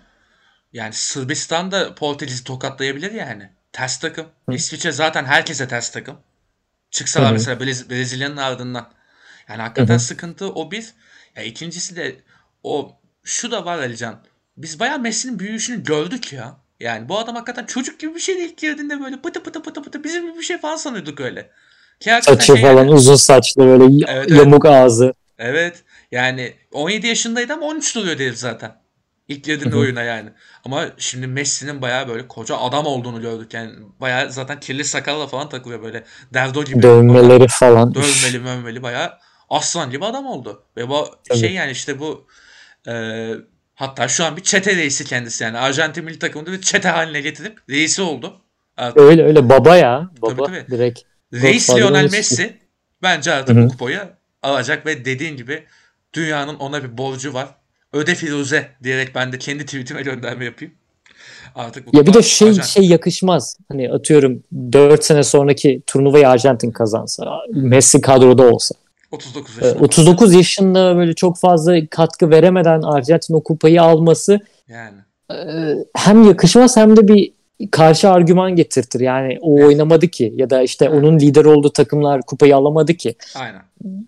yani 0.72 0.92
Sırbistan 0.92 1.70
da 1.72 1.94
Portekiz'i 1.94 2.44
tokatlayabilir 2.44 3.12
yani. 3.12 3.50
Ters 3.72 3.98
takım. 4.00 4.26
İsviçre 4.50 4.92
zaten 4.92 5.24
herkese 5.24 5.68
ters 5.68 5.90
takım. 5.92 6.16
Çıksalar 6.90 7.26
Hı 7.26 7.30
hı. 7.30 7.32
mesela 7.34 7.56
Brez- 7.64 7.90
Brezilya'nın 7.90 8.36
ardından. 8.36 8.92
Yani 9.48 9.62
hakikaten 9.62 9.94
Hı 9.94 9.98
hı. 9.98 10.02
sıkıntı 10.02 10.52
o 10.52 10.70
bir. 10.70 10.94
Ya 11.36 11.42
ikincisi 11.42 11.96
de 11.96 12.16
o 12.62 12.92
şu 13.24 13.50
da 13.50 13.64
var 13.64 13.78
Alican. 13.78 14.24
Biz 14.56 14.80
bayağı 14.80 14.98
Messi'nin 14.98 15.38
büyüyüşünü 15.38 15.84
gördük 15.84 16.32
ya. 16.32 16.56
Yani 16.82 17.08
bu 17.08 17.18
adam 17.18 17.34
hakikaten 17.34 17.66
çocuk 17.66 18.00
gibi 18.00 18.14
bir 18.14 18.20
şeydi 18.20 18.40
ilk 18.40 18.58
girdiğinde 18.58 19.00
böyle 19.00 19.16
pıtı 19.16 19.42
pıtı 19.42 19.62
pıtı 19.62 19.82
pıtı 19.82 20.04
bizim 20.04 20.26
gibi 20.26 20.38
bir 20.38 20.42
şey 20.42 20.58
falan 20.58 20.76
sanıyorduk 20.76 21.20
öyle. 21.20 21.50
Ki 22.00 22.10
Saçı 22.22 22.46
şey 22.46 22.56
yani- 22.56 22.74
falan 22.74 22.88
uzun 22.88 23.16
saçlı 23.16 23.66
böyle 23.66 24.04
Evet, 24.12 24.30
yamuk 24.30 24.66
ağzı. 24.66 25.14
Evet. 25.38 25.82
Yani 26.10 26.54
17 26.72 27.06
yaşındaydı 27.06 27.52
ama 27.52 27.66
13 27.66 27.96
duruyor 27.96 28.18
herif 28.18 28.38
zaten. 28.38 28.82
İlk 29.28 29.44
girdiğinde 29.44 29.76
oyuna 29.76 30.02
yani. 30.02 30.30
Ama 30.64 30.86
şimdi 30.98 31.26
Messi'nin 31.26 31.82
bayağı 31.82 32.08
böyle 32.08 32.28
koca 32.28 32.56
adam 32.56 32.86
olduğunu 32.86 33.22
gördük. 33.22 33.54
Yani 33.54 33.72
bayağı 34.00 34.32
zaten 34.32 34.60
kirli 34.60 34.84
sakalla 34.84 35.26
falan 35.26 35.48
takılıyor 35.48 35.82
böyle. 35.82 36.04
Derdo 36.34 36.64
gibi. 36.64 36.82
Dövmeleri 36.82 37.46
falan. 37.48 37.94
Dövmeli 37.94 38.38
mövmeli 38.38 38.82
bayağı 38.82 39.12
aslan 39.50 39.90
gibi 39.90 40.04
adam 40.04 40.26
oldu. 40.26 40.64
Ve 40.76 40.88
bu 40.88 41.08
Tabii. 41.28 41.38
şey 41.38 41.52
yani 41.52 41.70
işte 41.70 41.98
bu 41.98 42.26
e, 42.88 42.92
hatta 43.74 44.08
şu 44.08 44.24
an 44.24 44.36
bir 44.36 44.42
çete 44.42 44.76
reisi 44.76 45.04
kendisi 45.04 45.44
yani. 45.44 45.58
Arjantin 45.58 46.04
milli 46.04 46.18
takımında 46.18 46.52
bir 46.52 46.60
çete 46.60 46.88
haline 46.88 47.20
getirip 47.20 47.58
reisi 47.70 48.02
oldu. 48.02 48.40
Artık 48.76 49.00
Öyle 49.00 49.24
öyle 49.24 49.48
baba 49.48 49.76
ya. 49.76 50.10
Baba 50.22 50.44
Tabii, 50.44 50.58
tabii. 50.64 50.70
direkt. 50.76 51.00
Reis 51.32 51.66
Godfather 51.66 51.88
Lionel. 51.88 52.10
Messi 52.10 52.58
bence 53.02 53.32
artık 53.32 53.56
Hı 53.56 53.60
hı. 53.60 53.64
bu 53.64 53.68
kupayı 53.68 54.00
alacak 54.42 54.86
ve 54.86 55.04
dediğin 55.04 55.36
gibi 55.36 55.64
dünyanın 56.14 56.54
ona 56.54 56.84
bir 56.84 56.98
borcu 56.98 57.34
var. 57.34 57.48
Öde 57.92 58.14
Firuze 58.14 58.68
diyerek 58.82 59.14
ben 59.14 59.32
de 59.32 59.38
kendi 59.38 59.64
tweetime 59.66 60.02
gönderme 60.02 60.44
yapayım. 60.44 60.74
Artık 61.54 61.86
bu 61.92 61.96
Ya 61.96 62.06
bir 62.06 62.14
de 62.14 62.22
şey 62.22 62.48
Arjantin. 62.48 62.68
şey 62.68 62.84
yakışmaz. 62.88 63.56
Hani 63.68 63.92
atıyorum 63.92 64.42
4 64.72 65.04
sene 65.04 65.22
sonraki 65.22 65.82
turnuvayı 65.86 66.28
Arjantin 66.28 66.70
kazansa, 66.70 67.38
Messi 67.52 68.00
kadroda 68.00 68.42
olsa. 68.42 68.74
39 69.12 69.58
Ee, 69.62 69.66
yaşında. 69.66 69.84
39 69.84 70.34
yaşında 70.34 70.96
böyle 70.96 71.14
çok 71.14 71.38
fazla 71.38 71.86
katkı 71.90 72.30
veremeden 72.30 72.82
Arjantin 72.82 73.34
o 73.34 73.42
kupayı 73.42 73.82
alması 73.82 74.40
Yani. 74.68 74.98
e, 75.32 75.36
hem 75.96 76.22
yakışmaz 76.22 76.76
hem 76.76 76.96
de 76.96 77.08
bir 77.08 77.32
karşı 77.70 78.10
argüman 78.10 78.56
getirtir. 78.56 79.00
Yani 79.00 79.38
o 79.40 79.58
Evet. 79.58 79.66
oynamadı 79.66 80.08
ki 80.08 80.32
ya 80.36 80.50
da 80.50 80.62
işte 80.62 80.84
Evet. 80.84 80.94
onun 80.98 81.18
lider 81.18 81.44
olduğu 81.44 81.72
takımlar 81.72 82.22
kupayı 82.22 82.56
alamadı 82.56 82.94
ki. 82.94 83.14
Aynen. 83.34 83.62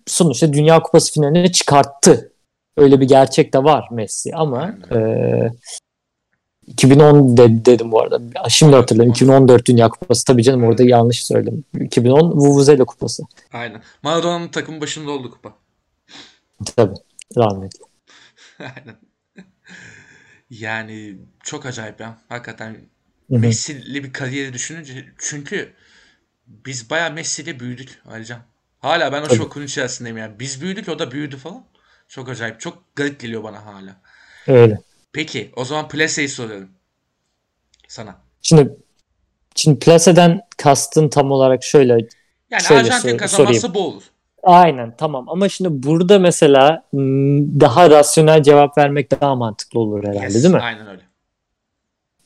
Sonuçta 0.07 0.53
Dünya 0.53 0.79
Kupası 0.81 1.13
finaline 1.13 1.51
çıkarttı. 1.51 2.31
Öyle 2.77 3.01
bir 3.01 3.07
gerçek 3.07 3.53
de 3.53 3.63
var 3.63 3.87
Messi 3.91 4.31
ama 4.35 4.75
e, 4.95 4.97
2010 6.67 7.37
de- 7.37 7.65
dedim 7.65 7.91
bu 7.91 8.01
arada. 8.01 8.19
Şimdi 8.49 8.75
hatırladım. 8.75 9.09
2014 9.11 9.65
Dünya 9.65 9.89
Kupası. 9.89 10.25
Tabii 10.25 10.43
canım 10.43 10.63
orada 10.63 10.83
yanlış 10.83 11.25
söyledim. 11.25 11.63
2010 11.81 12.31
Vuvuzela 12.31 12.85
Kupası. 12.85 13.23
Aynen. 13.53 13.81
Maradona'nın 14.03 14.47
takım 14.47 14.81
başında 14.81 15.11
oldu 15.11 15.31
kupa. 15.31 15.53
Tabii. 16.75 16.95
Rahmetli. 17.37 17.79
Aynen. 18.59 18.95
Yani 20.49 21.17
çok 21.43 21.65
acayip 21.65 21.99
ya. 21.99 22.17
Hakikaten. 22.29 22.77
Messi'li 23.29 24.03
bir 24.03 24.13
kariyeri 24.13 24.53
düşününce 24.53 25.05
çünkü 25.17 25.73
biz 26.47 26.89
bayağı 26.89 27.13
Messi'yle 27.13 27.59
büyüdük 27.59 28.01
Alican. 28.05 28.39
Hala 28.79 29.11
ben 29.11 29.21
o 29.21 29.27
Tabii. 29.27 29.37
şokun 29.37 29.61
içerisindeyim 29.63 30.17
yani. 30.17 30.39
Biz 30.39 30.61
büyüdük 30.61 30.89
o 30.89 30.99
da 30.99 31.11
büyüdü 31.11 31.37
falan. 31.37 31.65
Çok 32.07 32.29
acayip. 32.29 32.59
Çok 32.59 32.95
garip 32.95 33.19
geliyor 33.19 33.43
bana 33.43 33.65
hala. 33.65 33.95
Öyle. 34.47 34.79
Peki 35.15 35.51
o 35.55 35.65
zaman 35.65 35.87
Plase'yi 35.87 36.29
soruyorum. 36.29 36.69
Sana. 37.87 38.15
Şimdi 38.41 38.75
şimdi 39.55 39.79
plaseden 39.79 40.41
kastın 40.57 41.09
tam 41.09 41.31
olarak 41.31 41.63
şöyle 41.63 41.93
Yani 42.51 42.63
Şöyle 42.63 42.79
Arjantin 42.79 43.09
sor- 43.09 43.17
kazanmazsa 43.17 43.73
bu 43.73 43.79
olur. 43.87 44.03
aynen 44.43 44.95
tamam 44.97 45.29
ama 45.29 45.49
şimdi 45.49 45.69
burada 45.87 46.19
mesela 46.19 46.83
daha 47.59 47.89
rasyonel 47.89 48.43
cevap 48.43 48.77
vermek 48.77 49.21
daha 49.21 49.35
mantıklı 49.35 49.79
olur 49.79 50.03
herhalde 50.03 50.33
Yes, 50.33 50.43
değil 50.43 50.53
mi? 50.55 50.61
Aynen 50.61 50.87
öyle. 50.87 51.01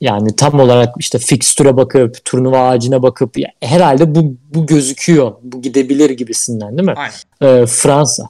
Yani 0.02 0.36
tam 0.36 0.60
olarak 0.60 0.94
işte 1.00 1.20
fikstüre 1.20 1.78
bakıp 1.78 2.26
turnuva 2.26 2.70
ağacına 2.70 3.04
bakıp 3.04 3.38
ya, 3.38 3.52
herhalde 3.64 4.16
bu 4.16 4.36
bu 4.54 4.66
gözüküyor. 4.66 5.36
Bu 5.42 5.62
gidebilir 5.62 6.10
gibisinden 6.10 6.78
değil 6.78 6.90
mi? 6.90 6.96
Aynen. 6.98 7.62
Ee, 7.62 7.66
Fransa. 7.66 8.30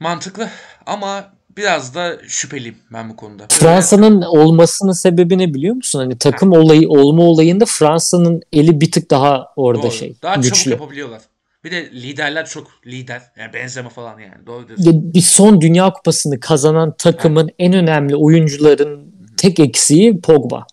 Mantıklı 0.00 0.50
ama 0.86 1.39
biraz 1.56 1.94
da 1.94 2.18
şüpheliyim 2.28 2.76
ben 2.92 3.10
bu 3.10 3.16
konuda. 3.16 3.46
Fransa'nın 3.50 4.22
olmasının 4.22 4.92
sebebi 4.92 5.38
ne 5.38 5.54
biliyor 5.54 5.74
musun? 5.74 5.98
Hani 5.98 6.18
takım 6.18 6.52
olayı 6.52 6.88
olma 6.88 7.22
olayında 7.22 7.64
Fransa'nın 7.66 8.42
eli 8.52 8.80
bir 8.80 8.90
tık 8.92 9.10
daha 9.10 9.46
orada 9.56 9.82
Doğru. 9.82 9.90
şey 9.92 10.14
Daha 10.22 10.34
çabuk 10.34 10.44
güçlü. 10.44 10.70
yapabiliyorlar. 10.70 11.22
Bir 11.64 11.70
de 11.70 11.90
liderler 11.90 12.46
çok 12.46 12.86
lider. 12.86 13.22
Yani 13.38 13.52
benzeme 13.52 13.88
falan 13.88 14.18
yani. 14.18 14.46
Doğru 14.46 14.68
diyorsun. 14.68 14.84
Ya 14.84 14.92
bir 15.14 15.20
son 15.20 15.60
Dünya 15.60 15.92
Kupası'nı 15.92 16.40
kazanan 16.40 16.94
takımın 16.98 17.50
en 17.58 17.72
önemli 17.72 18.16
oyuncuların 18.16 19.14
tek 19.36 19.60
eksiği 19.60 20.20
Pogba. 20.20 20.66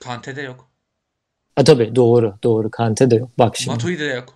Kante'de 0.00 0.42
yok. 0.42 0.68
Ha 1.56 1.64
tabii 1.64 1.96
doğru 1.96 2.34
doğru 2.42 2.70
Kante 2.70 3.10
de 3.10 3.14
yok. 3.16 3.30
Bak 3.38 3.56
şimdi. 3.56 3.74
Matuidi 3.74 4.00
de 4.00 4.04
yok. 4.04 4.34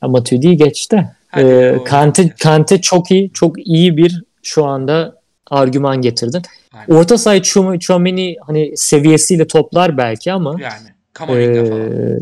Ha, 0.00 0.08
Matuidi'yi 0.08 0.56
geçti. 0.56 1.08
Ee, 1.36 1.78
Kante, 1.84 2.28
Kante 2.28 2.80
çok 2.80 3.10
iyi 3.10 3.30
çok 3.32 3.66
iyi 3.66 3.96
bir 3.96 4.24
şu 4.42 4.64
anda 4.64 5.16
argüman 5.50 6.00
getirdin. 6.00 6.42
Aynen. 6.72 6.94
Orta 6.94 7.18
saha 7.18 7.36
Chouam- 7.36 7.78
Chouameni 7.78 8.36
hani 8.46 8.76
seviyesiyle 8.76 9.46
toplar 9.46 9.96
belki 9.98 10.32
ama 10.32 10.56
Yani. 10.60 10.88
Kamavinga 11.12 11.64
falan. 11.64 12.20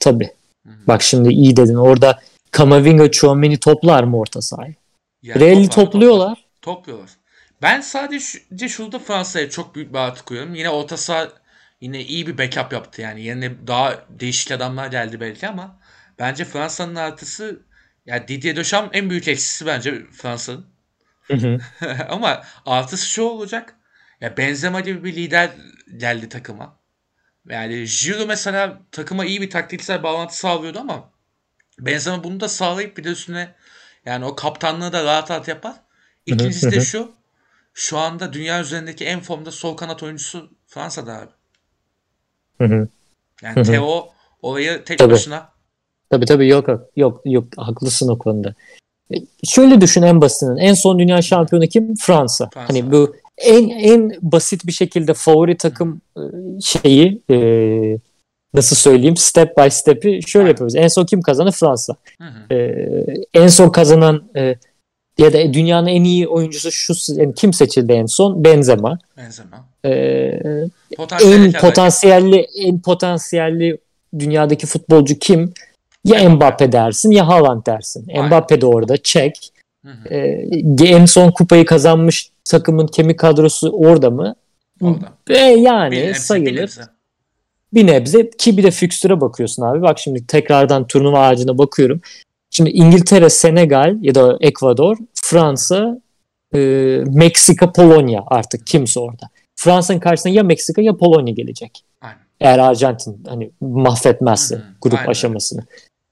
tabii. 0.00 0.30
Hı 0.66 0.70
hı. 0.70 0.86
Bak 0.86 1.02
şimdi 1.02 1.28
iyi 1.28 1.56
dedin. 1.56 1.74
Orada 1.74 2.18
Kamavinga, 2.50 3.10
Chouameni 3.10 3.60
toplar 3.60 4.04
mı 4.04 4.18
orta 4.18 4.42
sahayı? 4.42 4.74
Yani 5.22 5.68
toplar, 5.68 5.84
topluyorlar. 5.84 6.28
toplar. 6.28 6.46
Topluyorlar. 6.62 7.10
Ben 7.62 7.80
sadece 7.80 8.68
şurada 8.68 8.98
Fransa'ya 8.98 9.50
çok 9.50 9.74
büyük 9.74 9.92
bir 9.92 9.98
artı 9.98 10.24
koyuyorum. 10.24 10.54
Yine 10.54 10.70
orta 10.70 10.96
saha 10.96 11.28
yine 11.80 12.00
iyi 12.04 12.26
bir 12.26 12.38
backup 12.38 12.72
yaptı 12.72 13.02
yani. 13.02 13.22
Yerine 13.22 13.52
daha 13.66 13.94
değişik 14.20 14.52
adamlar 14.52 14.86
geldi 14.86 15.20
belki 15.20 15.48
ama 15.48 15.76
bence 16.18 16.44
Fransa'nın 16.44 16.94
artısı 16.94 17.60
ya 18.10 18.28
Didier 18.28 18.56
Deschamps 18.56 18.90
en 18.92 19.10
büyük 19.10 19.28
eksisi 19.28 19.66
bence 19.66 20.06
Fransa'nın. 20.12 20.66
Ama 22.08 22.42
artısı 22.66 23.06
şu 23.06 23.22
olacak. 23.22 23.76
Ya 24.20 24.36
Benzema 24.36 24.80
gibi 24.80 25.04
bir 25.04 25.16
lider 25.16 25.50
geldi 25.96 26.28
takıma. 26.28 26.76
Yani 27.48 27.84
Giroud 28.02 28.28
mesela 28.28 28.80
takıma 28.92 29.24
iyi 29.24 29.40
bir 29.40 29.50
taktiksel 29.50 30.02
bağlantı 30.02 30.36
sağlıyordu 30.36 30.78
ama 30.78 31.10
Benzema 31.78 32.24
bunu 32.24 32.40
da 32.40 32.48
sağlayıp 32.48 32.96
bir 32.96 33.04
de 33.04 33.08
üstüne 33.08 33.54
yani 34.04 34.24
o 34.24 34.34
kaptanlığı 34.36 34.92
da 34.92 35.04
rahat 35.04 35.30
rahat 35.30 35.48
yapar. 35.48 35.74
İkincisi 36.26 36.72
de 36.72 36.80
şu. 36.80 37.12
Şu 37.74 37.98
anda 37.98 38.32
dünya 38.32 38.60
üzerindeki 38.60 39.04
en 39.04 39.20
formda 39.20 39.50
sol 39.50 39.76
kanat 39.76 40.02
oyuncusu 40.02 40.50
Fransa'da 40.66 41.18
abi. 41.18 41.30
Yani. 43.42 43.62
Theo 43.62 44.12
orayı 44.42 44.84
tek 44.84 44.98
Tabii. 44.98 45.12
başına 45.12 45.52
Tabii 46.10 46.26
tabii 46.26 46.48
yok 46.48 46.68
yok 46.96 47.20
yok 47.24 47.44
haklısın 47.56 48.08
o 48.08 48.18
konuda. 48.18 48.54
E, 49.14 49.16
Şöyle 49.44 49.80
düşün 49.80 50.02
en 50.02 50.20
basitinden. 50.20 50.56
En 50.56 50.74
son 50.74 50.98
dünya 50.98 51.22
şampiyonu 51.22 51.66
kim? 51.66 51.94
Fransa. 51.96 52.50
Fransa. 52.54 52.68
Hani 52.68 52.92
bu 52.92 53.14
en 53.38 53.68
en 53.68 54.12
basit 54.22 54.66
bir 54.66 54.72
şekilde 54.72 55.14
favori 55.14 55.56
takım 55.56 56.00
e, 56.16 56.22
şeyi 56.64 57.22
e, 57.30 57.36
nasıl 58.54 58.76
söyleyeyim 58.76 59.16
step 59.16 59.56
by 59.58 59.68
step'i 59.70 60.20
şöyle 60.26 60.42
Aynen. 60.42 60.48
yapıyoruz. 60.50 60.76
En 60.76 60.88
son 60.88 61.04
kim 61.04 61.22
kazandı? 61.22 61.50
Fransa. 61.50 61.94
Hı 62.20 62.24
hı. 62.24 62.54
E, 62.54 62.86
en 63.34 63.48
son 63.48 63.68
kazanan 63.68 64.22
e, 64.36 64.54
ya 65.18 65.32
da 65.32 65.54
dünyanın 65.54 65.86
en 65.86 66.04
iyi 66.04 66.28
oyuncusu 66.28 66.72
şu 66.72 66.94
yani 67.12 67.34
kim 67.34 67.52
seçildi 67.52 67.92
en 67.92 68.06
son? 68.06 68.44
Benzema. 68.44 68.98
Benzema. 69.16 69.64
E, 69.84 70.40
Potansiyel 70.96 71.44
en 71.44 71.52
potansiyelli 71.52 72.46
en 72.56 72.80
potansiyelli 72.80 73.78
dünyadaki 74.18 74.66
futbolcu 74.66 75.18
kim? 75.18 75.52
Ya 76.04 76.30
Mbappe. 76.30 76.72
Dersin 76.72 77.10
ya 77.10 77.28
Haaland 77.28 77.66
dersin. 77.66 78.06
Aynen. 78.08 78.26
Mbappe 78.26 78.60
de 78.60 78.66
orada 78.66 78.96
çek. 78.96 79.52
Hı 79.84 79.90
hı. 79.90 80.08
Ee, 80.14 80.84
en 80.84 81.04
son 81.04 81.30
kupayı 81.30 81.64
kazanmış 81.64 82.30
takımın 82.44 82.86
kemik 82.86 83.18
kadrosu 83.18 83.70
orada 83.70 84.10
mı? 84.10 84.34
Orada. 84.82 85.12
E, 85.30 85.38
yani 85.38 85.90
Bir 85.92 85.96
nebze, 85.96 86.08
bir 86.08 86.14
sayılır. 86.14 86.56
nebze. 86.56 86.82
Bir 87.74 87.86
nebze 87.86 88.30
ki 88.30 88.56
bir 88.56 88.62
de 88.62 88.70
fikstüre 88.70 89.20
bakıyorsun 89.20 89.62
abi. 89.62 89.82
Bak 89.82 89.98
şimdi 89.98 90.26
tekrardan 90.26 90.86
turnuva 90.86 91.20
ağacına 91.26 91.58
bakıyorum. 91.58 92.00
Şimdi 92.50 92.70
İngiltere, 92.70 93.30
Senegal 93.30 93.96
ya 94.00 94.14
da 94.14 94.36
Ekvador, 94.40 94.96
Fransa, 95.14 96.00
e, 96.54 96.58
Meksika, 97.06 97.72
Polonya 97.72 98.22
artık 98.26 98.66
kimse 98.66 99.00
orada. 99.00 99.28
Fransa'nın 99.56 99.98
karşısına 100.00 100.32
ya 100.32 100.42
Meksika 100.42 100.82
ya 100.82 100.96
Polonya 100.96 101.32
gelecek. 101.34 101.84
Aynen. 102.00 102.16
Eğer 102.40 102.58
Arjantin 102.58 103.24
hani 103.28 103.50
mahvetmezse 103.60 104.54
Hı 104.56 104.58
hı, 104.58 104.64
grup 104.80 104.98
aynen. 104.98 105.10
aşamasını. 105.10 105.64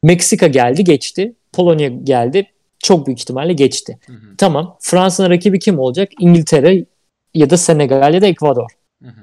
Meksika 0.03 0.47
geldi 0.47 0.85
geçti. 0.85 1.35
Polonya 1.53 1.89
geldi. 1.89 2.53
Çok 2.79 3.07
büyük 3.07 3.21
ihtimalle 3.21 3.53
geçti. 3.53 3.99
Hı 4.07 4.13
hı. 4.13 4.37
Tamam. 4.39 4.77
Fransa'nın 4.81 5.31
rakibi 5.31 5.59
kim 5.59 5.79
olacak? 5.79 6.09
İngiltere 6.21 6.85
ya 7.35 7.51
da 7.51 7.57
Senegal 7.57 8.15
ya 8.15 8.23
da 8.23 8.27
Ekvador. 8.27 8.71
Hı 9.03 9.09
hı. 9.09 9.21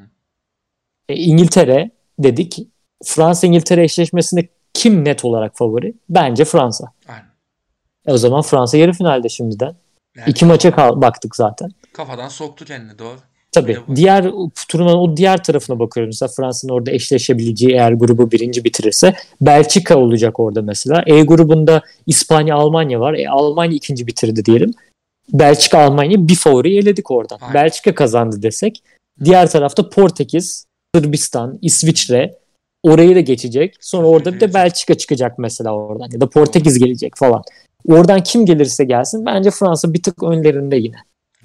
E, 1.09 1.15
İngiltere 1.15 1.91
dedik. 2.19 2.59
Fransa-İngiltere 3.03 3.83
eşleşmesinde 3.83 4.49
kim 4.73 5.05
net 5.05 5.25
olarak 5.25 5.57
favori? 5.57 5.93
Bence 6.09 6.45
Fransa. 6.45 6.91
Aynen. 7.07 7.25
E, 8.07 8.11
o 8.13 8.17
zaman 8.17 8.41
Fransa 8.41 8.77
yarı 8.77 8.93
finalde 8.93 9.29
şimdiden. 9.29 9.75
Yani 10.17 10.29
İki 10.29 10.45
maça 10.45 10.71
kal- 10.71 11.01
baktık 11.01 11.35
zaten. 11.35 11.69
kafadan 11.93 12.27
soktu 12.27 12.65
kendini 12.65 12.99
doğru. 12.99 13.17
Tabii. 13.61 13.77
Diğer 13.95 14.31
turnuvanın 14.67 14.97
o 14.97 15.17
diğer 15.17 15.43
tarafına 15.43 15.79
bakıyoruz. 15.79 16.09
Mesela 16.09 16.31
Fransa'nın 16.37 16.73
orada 16.73 16.91
eşleşebileceği 16.91 17.71
eğer 17.73 17.91
grubu 17.91 18.31
birinci 18.31 18.63
bitirirse 18.63 19.15
Belçika 19.41 19.97
olacak 19.97 20.39
orada 20.39 20.61
mesela. 20.61 21.03
E 21.05 21.21
grubunda 21.21 21.81
İspanya, 22.07 22.55
Almanya 22.55 22.99
var. 22.99 23.13
E, 23.13 23.29
Almanya 23.29 23.73
ikinci 23.73 24.07
bitirdi 24.07 24.45
diyelim. 24.45 24.71
Belçika, 25.33 25.79
Almanya 25.79 26.27
bir 26.27 26.35
favori 26.35 26.77
eledik 26.77 27.11
oradan. 27.11 27.37
Aynen. 27.41 27.53
Belçika 27.53 27.95
kazandı 27.95 28.41
desek. 28.41 28.83
Diğer 29.23 29.49
tarafta 29.49 29.89
Portekiz, 29.89 30.65
Sırbistan, 30.95 31.59
İsviçre 31.61 32.37
orayı 32.83 33.15
da 33.15 33.19
geçecek. 33.19 33.75
Sonra 33.79 34.07
orada 34.07 34.33
bir 34.33 34.39
de. 34.39 34.53
Belçika 34.53 34.95
çıkacak 34.95 35.39
mesela 35.39 35.75
oradan 35.75 36.09
ya 36.11 36.21
da 36.21 36.29
Portekiz 36.29 36.79
gelecek 36.79 37.13
falan. 37.17 37.43
Oradan 37.87 38.23
kim 38.23 38.45
gelirse 38.45 38.83
gelsin 38.83 39.25
bence 39.25 39.51
Fransa 39.51 39.93
bir 39.93 40.03
tık 40.03 40.23
önlerinde 40.23 40.75
yine. 40.75 40.95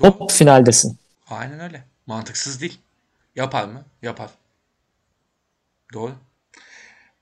Hop 0.01 0.31
finaldesin. 0.31 0.97
Aynen 1.31 1.61
öyle. 1.61 1.90
Mantıksız 2.15 2.61
değil. 2.61 2.79
Yapar 3.37 3.65
mı? 3.65 3.85
Yapar. 4.03 4.31
Doğru. 5.93 6.13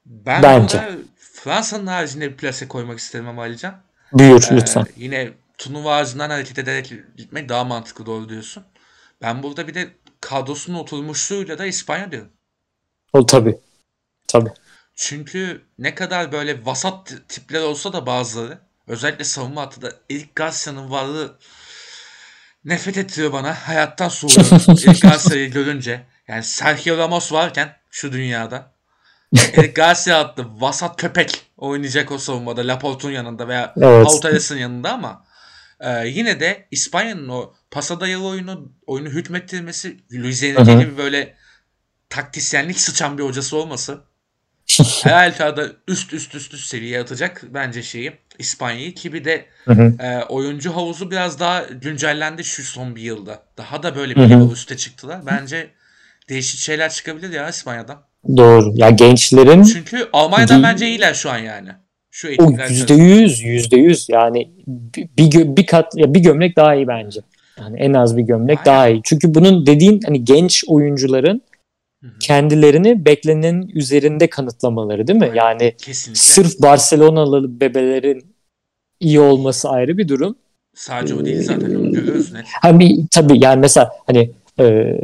Ben 0.07 0.43
Bence. 0.43 0.99
Fransa'nın 1.19 1.87
haricinde 1.87 2.31
bir 2.33 2.37
plase 2.37 2.69
koymak 2.69 2.99
isterim 2.99 3.29
ama 3.29 3.43
Alican. 3.43 3.81
Buyur 4.13 4.49
Ee, 4.51 4.57
lütfen. 4.57 4.87
yine 4.97 5.33
turnuva 5.59 5.97
ağacından 5.97 6.31
hareket 6.31 6.59
ederek 6.59 6.93
gitmek 7.17 7.49
daha 7.49 7.65
mantıklı 7.65 8.07
doğru 8.07 8.29
diyorsun. 8.29 8.65
Ben 9.23 9.43
burada 9.43 9.69
bir 9.69 9.75
de 9.75 9.89
kadrosunun 10.21 10.79
oturmuşluğuyla 10.79 11.59
da 11.59 11.67
İspanya 11.67 12.13
diyorum. 12.13 12.31
O 13.13 13.27
tabii. 13.27 13.59
Tabii. 14.29 14.51
Çünkü 14.95 15.63
ne 15.79 15.95
kadar 15.95 16.33
böyle 16.33 16.67
vasat 16.67 17.15
tipler 17.29 17.63
olsa 17.63 17.93
da 17.93 18.07
bazıları 18.07 18.59
özellikle 18.87 19.25
savunma 19.25 19.63
hattında 19.63 19.93
Eric 20.11 20.29
Garcia'nın 20.35 20.91
varlığı 20.91 21.39
nefret 22.69 22.99
ettiriyor 22.99 23.33
bana. 23.33 23.55
Hayattan 23.55 24.09
soğuyorum 24.09 24.79
Eric 24.89 25.09
Garcia'yı 25.09 25.51
görünce. 25.51 26.07
Yani 26.29 26.43
Sergio 26.43 26.99
Ramos 26.99 27.33
varken 27.33 27.77
şu 27.91 28.13
dünyada 28.13 28.73
Eric 29.37 29.73
Garcia 29.73 30.19
adlı 30.19 30.61
vasat 30.61 31.01
köpek 31.01 31.47
oynayacak 31.57 32.13
o 32.13 32.19
savunmada 32.19 32.61
Laporte'un 32.61 33.13
yanında 33.13 33.49
veya 33.49 33.75
Evet. 33.77 34.07
Altares'in 34.07 34.57
yanında 34.57 34.93
ama 34.93 35.25
e, 35.81 36.09
yine 36.09 36.41
de 36.41 36.67
İspanya'nın 36.71 37.29
o 37.29 37.55
pasa 37.71 38.01
dayalı 38.01 38.27
oyunu 38.27 38.73
oyunu 38.87 39.09
hütmettirmesi 39.09 39.97
Luis 40.13 40.43
Enrique 40.43 40.79
gibi 40.79 40.99
böyle 40.99 41.35
taktisyenlik 42.11 42.81
sıçan 42.81 43.19
bir 43.19 43.23
hocası 43.23 43.57
olması 43.57 44.01
her 45.03 45.13
halükarda 45.13 45.67
üst 45.89 46.13
üst 46.13 46.35
üst 46.35 46.55
üst 46.55 46.67
seviye 46.67 47.01
atacak 47.01 47.43
bence 47.43 47.83
şeyi 47.83 48.19
İspanya'yı 48.39 48.95
ki 48.95 49.13
bir 49.13 49.25
de 49.25 49.45
Hı 49.65 49.73
hı. 49.73 49.95
e, 50.03 50.25
oyuncu 50.25 50.77
havuzu 50.77 51.11
biraz 51.11 51.41
daha 51.41 51.63
güncellendi 51.63 52.45
şu 52.45 52.63
son 52.63 52.97
bir 52.97 53.03
yılda. 53.03 53.43
Daha 53.59 53.83
da 53.83 53.97
böyle 53.97 54.17
bir 54.17 54.21
level 54.21 54.53
üste 54.53 54.77
çıktılar. 54.77 55.27
Bence 55.27 55.71
değişik 56.29 56.61
şeyler 56.61 56.91
çıkabilir 56.91 57.33
ya 57.33 57.49
İspanya'dan. 57.49 58.03
Doğru. 58.37 58.73
Ya 58.75 58.91
gençlerin 58.91 59.63
Çünkü 59.63 60.09
Almanya'dan 60.13 60.63
Değil. 60.63 60.73
bence 60.73 60.89
iyiler 60.89 61.15
şu 61.15 61.31
an 61.31 61.39
yani. 61.39 61.69
Şu 62.11 62.29
o 62.39 62.51
yüzde 62.69 62.95
yüz, 62.95 63.43
yüzde 63.43 63.77
yüz 63.77 64.09
yani 64.09 64.51
bir, 65.19 65.57
bir, 65.57 65.67
kat 65.67 65.97
ya 65.97 66.15
bir 66.15 66.21
gömlek 66.21 66.57
daha 66.57 66.75
iyi 66.75 66.89
bence. 66.89 67.21
Yani 67.61 67.81
en 67.81 67.95
az 67.95 68.17
bir 68.17 68.23
gömlek 68.23 68.59
Aynen. 68.59 68.67
daha 68.67 68.89
iyi. 68.89 69.01
Çünkü 69.05 69.35
bunun 69.35 69.67
dediğin 69.67 70.01
hani 70.07 70.25
genç 70.25 70.65
oyuncuların 70.67 71.43
kendilerini 72.21 73.05
beklenenin 73.05 73.69
üzerinde 73.69 74.31
kanıtlamaları 74.31 75.07
değil 75.07 75.19
mi? 75.19 75.25
Aynen. 75.25 75.37
Yani 75.37 75.75
Kesinlikle. 75.79 76.21
sırf 76.21 76.63
Barcelonalı 76.63 77.61
bebelerin 77.61 78.28
iyi 79.01 79.21
olması 79.21 79.69
ayrı 79.69 79.99
bir 79.99 80.09
durum. 80.09 80.37
Sadece 80.75 81.15
o 81.15 81.25
değil 81.25 81.43
zaten 81.43 81.75
onu 81.75 81.93
görüyoruz 81.93 82.33
net. 82.33 82.45
Hani 82.63 83.07
tabii 83.11 83.45
yani 83.45 83.61
mesela 83.61 83.91
hani 84.07 84.31
e, 84.61 84.95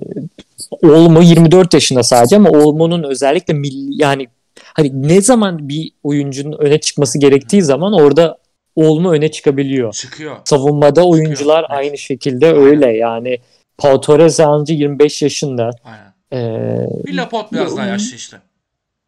Olmo 0.82 1.22
24 1.22 1.74
yaşında 1.74 2.03
sadece 2.03 2.36
ama 2.36 2.51
Olmo'nun 2.51 3.03
özellikle 3.03 3.55
milli 3.55 4.03
yani 4.03 4.26
hani 4.74 5.09
ne 5.09 5.20
zaman 5.20 5.68
bir 5.68 5.92
oyuncunun 6.03 6.59
öne 6.59 6.80
çıkması 6.80 7.18
gerektiği 7.18 7.62
zaman 7.62 7.92
orada 7.92 8.38
Olmo 8.76 9.12
öne 9.12 9.30
çıkabiliyor. 9.30 9.92
Çıkıyor. 9.92 10.36
Savunmada 10.45 11.07
oyuncular 11.07 11.61
evet. 11.61 11.70
aynı 11.70 11.99
şekilde 11.99 12.53
öyle 12.53 12.97
yani 12.97 13.38
Pau 13.78 14.01
Torres 14.01 14.40
ancak 14.40 14.78
25 14.78 15.22
yaşında. 15.22 15.70
Aynen. 15.84 16.14
E, 16.32 16.86
Bir 17.07 17.14
Laporte 17.16 17.57
biraz 17.57 17.76
daha 17.76 17.86
yaşlı 17.86 18.16
işte. 18.16 18.36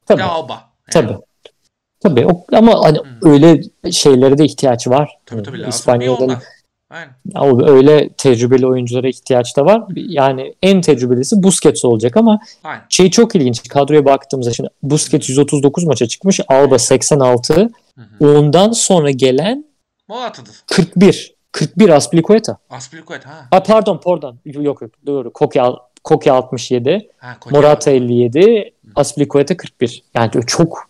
tabii, 0.06 0.20
Ya 0.20 0.28
Alba. 0.28 0.52
Yani. 0.52 0.62
tabii. 0.90 1.18
Tabii 2.00 2.26
o, 2.26 2.44
ama 2.52 2.84
hani 2.84 2.98
Hı. 2.98 3.02
öyle 3.22 3.60
şeylere 3.90 4.38
de 4.38 4.44
ihtiyaç 4.44 4.88
var. 4.88 5.18
Tabii 5.26 5.42
tabii 5.42 5.58
lazım. 5.58 5.66
Bir 5.66 5.72
İspanya'da 5.72 6.14
ondan. 6.14 6.40
Aynen. 6.90 7.68
Öyle 7.68 8.08
tecrübeli 8.08 8.66
oyunculara 8.66 9.08
ihtiyaç 9.08 9.56
da 9.56 9.64
var. 9.64 9.84
Yani 9.96 10.54
en 10.62 10.80
tecrübelisi 10.80 11.42
Busquets 11.42 11.84
olacak 11.84 12.16
ama 12.16 12.38
Aynen. 12.64 12.82
şey 12.88 13.10
çok 13.10 13.36
ilginç. 13.36 13.68
Kadroya 13.68 14.04
baktığımızda 14.04 14.52
şimdi 14.52 14.70
Busquets 14.82 15.28
139 15.28 15.84
maça 15.84 16.06
çıkmış. 16.06 16.40
Alba 16.48 16.78
86. 16.78 17.54
Hı 17.54 17.68
hı. 18.00 18.38
Ondan 18.38 18.72
sonra 18.72 19.10
gelen 19.10 19.64
Morata'dır. 20.08 20.54
41. 20.66 21.34
41 21.52 21.88
Aspilicueta. 21.88 22.58
Aspilicueta 22.70 23.30
ha. 23.30 23.46
Ha 23.50 23.62
pardon 23.62 24.00
pardon. 24.04 24.38
Yok 24.44 24.82
yok 24.82 24.90
doğru. 25.06 25.32
Koke, 25.32 25.62
Koke 26.04 26.32
67. 26.32 27.08
ha 27.18 27.36
Konya 27.40 27.60
Morata 27.60 27.90
var. 27.90 27.96
57. 27.96 28.72
Aspilicueta 28.94 29.56
41. 29.56 30.02
Yani 30.14 30.30
çok 30.46 30.88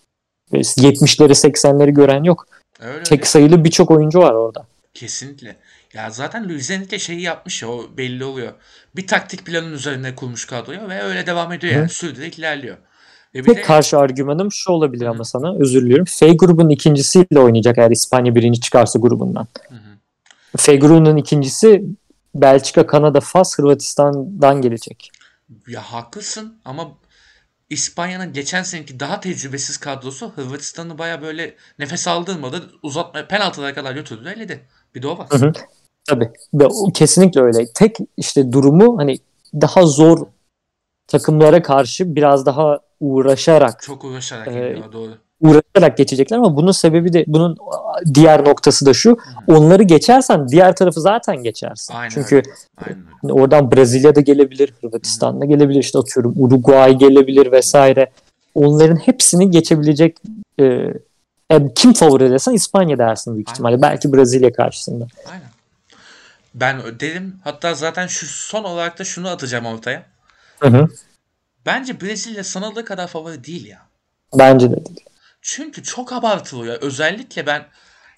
70'leri 0.52 1.32
80'leri 1.32 1.90
gören 1.90 2.24
yok. 2.24 2.46
Öyle 2.80 2.92
öyle. 2.92 3.04
Tek 3.04 3.26
sayılı 3.26 3.64
birçok 3.64 3.90
oyuncu 3.90 4.18
var 4.18 4.32
orada. 4.32 4.66
Kesinlikle. 4.94 5.56
Ya 5.94 6.10
zaten 6.10 6.48
Luis 6.48 6.70
Enrique 6.70 6.98
şeyi 6.98 7.20
yapmış 7.20 7.62
ya 7.62 7.68
o 7.68 7.86
belli 7.96 8.24
oluyor. 8.24 8.52
Bir 8.96 9.06
taktik 9.06 9.46
planın 9.46 9.72
üzerine 9.72 10.14
kurmuş 10.14 10.44
kadroyu 10.44 10.88
ve 10.88 11.02
öyle 11.02 11.26
devam 11.26 11.52
ediyor 11.52 11.74
yani. 11.74 11.88
Sürdürerek 11.88 12.38
ilerliyor. 12.38 12.76
Ve 13.34 13.38
bir 13.38 13.44
Tek 13.44 13.56
de 13.56 13.62
karşı 13.62 13.98
argümanım 13.98 14.52
şu 14.52 14.70
olabilir 14.72 15.06
Hı. 15.06 15.10
ama 15.10 15.24
sana 15.24 15.56
özür 15.58 15.82
diliyorum. 15.82 16.04
F 16.04 16.32
grubun 16.32 16.68
ikincisiyle 16.68 17.40
oynayacak 17.40 17.78
eğer 17.78 17.90
İspanya 17.90 18.34
birinci 18.34 18.60
çıkarsa 18.60 18.98
grubundan. 18.98 19.48
Hı 19.68 19.74
hı. 19.74 20.56
F 20.56 20.76
grubunun 20.76 21.16
ikincisi 21.16 21.84
Belçika, 22.34 22.86
Kanada, 22.86 23.20
Fas, 23.20 23.58
Hırvatistan'dan 23.58 24.62
gelecek. 24.62 25.10
ya 25.68 25.80
haklısın 25.80 26.54
ama 26.64 26.88
İspanya'nın 27.70 28.32
geçen 28.32 28.62
seneki 28.62 29.00
daha 29.00 29.20
tecrübesiz 29.20 29.76
kadrosu 29.76 30.30
Hırvatistan'ı 30.30 30.98
baya 30.98 31.22
böyle 31.22 31.54
nefes 31.78 32.08
aldırmadı. 32.08 32.70
Uzatma 32.82 33.26
penaltılara 33.26 33.74
kadar 33.74 33.94
götürdü 33.94 34.32
eledi. 34.36 34.66
Bir 34.94 35.02
de 35.02 35.08
o 35.08 35.18
var. 35.18 35.26
Hı 35.30 35.36
hı. 35.36 35.52
Tabii. 36.04 36.30
Ve 36.54 36.66
o 36.66 36.92
kesinlikle 36.92 37.40
öyle. 37.40 37.72
Tek 37.72 37.96
işte 38.16 38.52
durumu 38.52 38.98
hani 38.98 39.18
daha 39.54 39.86
zor 39.86 40.26
takımlara 41.06 41.62
karşı 41.62 42.16
biraz 42.16 42.46
daha 42.46 42.80
uğraşarak 43.00 43.82
Çok 43.82 44.04
uğraşarak 44.04 44.48
Ee, 44.48 44.52
geliyor 44.52 44.92
doğru. 44.92 45.18
Uğraşarak 45.40 45.96
geçecekler 45.96 46.36
ama 46.36 46.56
bunun 46.56 46.72
sebebi 46.72 47.12
de 47.12 47.24
bunun 47.26 47.56
diğer 48.14 48.44
noktası 48.44 48.86
da 48.86 48.94
şu. 48.94 49.18
Onları 49.46 49.82
geçersen 49.82 50.48
diğer 50.48 50.76
tarafı 50.76 51.00
zaten 51.00 51.42
geçersin. 51.42 51.94
Aynen 51.94 52.10
Çünkü 52.10 52.36
öyle. 52.36 52.48
Aynen. 52.76 53.02
Hani 53.22 53.32
oradan 53.32 53.72
Brezilya 53.72 54.14
da 54.14 54.20
gelebilir, 54.20 54.74
Hırvatistan 54.80 55.40
da 55.40 55.44
gelebilir, 55.44 55.80
işte 55.80 55.98
atıyorum 55.98 56.34
Uruguay 56.36 56.98
gelebilir 56.98 57.52
vesaire. 57.52 58.10
Onların 58.54 58.96
hepsini 58.96 59.50
geçebilecek 59.50 60.16
e, 60.58 60.64
e, 61.50 61.74
kim 61.74 61.92
favori 61.92 62.30
desen 62.30 62.52
İspanya 62.52 62.98
dersin 62.98 63.34
büyük 63.34 63.48
Aynen. 63.48 63.54
ihtimalle. 63.54 63.82
Belki 63.82 64.12
Brezilya 64.12 64.52
karşısında. 64.52 65.06
Aynen. 65.30 65.48
Ben 66.54 66.82
dedim 67.00 67.36
hatta 67.44 67.74
zaten 67.74 68.06
şu 68.06 68.26
son 68.26 68.64
olarak 68.64 68.98
da 68.98 69.04
şunu 69.04 69.28
atacağım 69.28 69.66
ortaya. 69.66 70.02
Hı 70.60 70.68
hı. 70.68 70.88
Bence 71.66 72.00
Brezilya 72.00 72.44
sanıldığı 72.44 72.84
kadar 72.84 73.06
favori 73.06 73.44
değil 73.44 73.66
ya. 73.66 73.78
Bence 74.38 74.70
de 74.70 74.84
değil. 74.84 75.00
Çünkü 75.48 75.82
çok 75.82 76.12
abartılıyor. 76.12 76.82
Özellikle 76.82 77.46
ben 77.46 77.66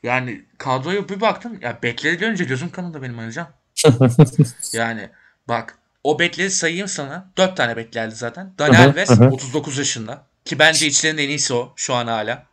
yani 0.02 0.44
kadroya 0.58 1.08
bir 1.08 1.20
baktım. 1.20 1.60
Ya 1.60 1.78
bekleri 1.82 2.16
görünce 2.16 2.44
gözüm 2.44 2.70
kanadı 2.70 3.02
benim 3.02 3.26
hocam. 3.26 3.52
yani 4.72 5.10
bak 5.48 5.78
o 6.04 6.18
bekleri 6.18 6.50
sayayım 6.50 6.88
sana. 6.88 7.30
Dört 7.36 7.56
tane 7.56 7.76
bek 7.76 7.92
geldi 7.92 8.14
zaten. 8.14 8.54
Dani 8.58 8.76
Hı 8.76 8.82
hı, 8.82 8.86
Alves 8.86 9.10
hı 9.10 9.14
hı. 9.14 9.28
39 9.30 9.78
yaşında. 9.78 10.26
Ki 10.44 10.58
bence 10.58 10.86
içlerinin 10.86 11.22
en 11.22 11.28
iyisi 11.28 11.54
o 11.54 11.72
şu 11.76 11.94
an 11.94 12.06
hala. 12.06 12.46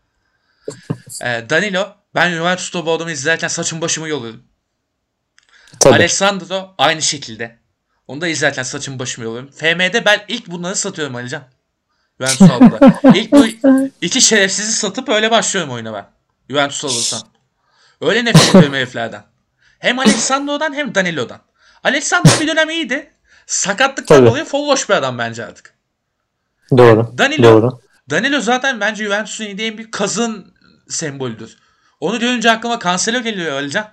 Ee, 1.21 1.45
Danilo 1.49 1.95
ben 2.15 2.31
Juventus'ta 2.31 2.85
bu 2.85 2.91
adamı 2.91 3.11
izlerken 3.11 3.47
saçım 3.47 3.81
başımı 3.81 4.07
yoluyordum. 4.07 4.43
Tabii. 5.79 5.95
Alessandro 5.95 6.75
aynı 6.77 7.01
şekilde. 7.01 7.59
Onu 8.07 8.21
da 8.21 8.27
izlerken 8.27 8.63
saçımı 8.63 8.99
başımı 8.99 9.25
yoluyorum. 9.25 9.51
FM'de 9.51 10.05
ben 10.05 10.25
ilk 10.27 10.47
bunları 10.47 10.75
satıyorum 10.75 11.15
Alican. 11.15 11.43
Juventus 12.19 12.49
aldı. 12.51 12.79
ilk 13.13 13.31
bu 13.31 13.45
iki 14.01 14.21
şerefsizi 14.21 14.71
satıp 14.71 15.09
öyle 15.09 15.31
başlıyorum 15.31 15.71
oyuna 15.73 15.93
ben. 15.93 16.05
Juventus 16.49 16.85
alırsam. 16.85 17.21
Öyle 18.01 18.25
nefret 18.25 18.49
ediyorum 18.49 18.73
heriflerden. 18.73 19.23
Hem 19.79 19.99
Alessandro'dan 19.99 20.73
hem 20.73 20.95
Danilo'dan. 20.95 21.39
Alessandro 21.83 22.29
bir 22.41 22.47
dönem 22.47 22.69
iyiydi. 22.69 23.11
Sakatlıktan 23.45 24.17
Tabii. 24.17 24.27
dolayı 24.27 24.45
folloş 24.45 24.89
bir 24.89 24.93
adam 24.93 25.17
bence 25.17 25.45
artık. 25.45 25.73
Doğru. 26.77 26.99
Danilo- 27.17 27.43
Doğru. 27.43 27.79
Danilo 28.09 28.39
zaten 28.39 28.79
bence 28.79 29.03
Juventus'un 29.05 29.45
yediği 29.45 29.71
en 29.71 29.77
büyük 29.77 29.91
kazın 29.93 30.53
sembolüdür. 30.89 31.57
Onu 31.99 32.19
görünce 32.19 32.51
aklıma 32.51 32.79
Cancelo 32.83 33.21
geliyor 33.21 33.53
Alican. 33.53 33.87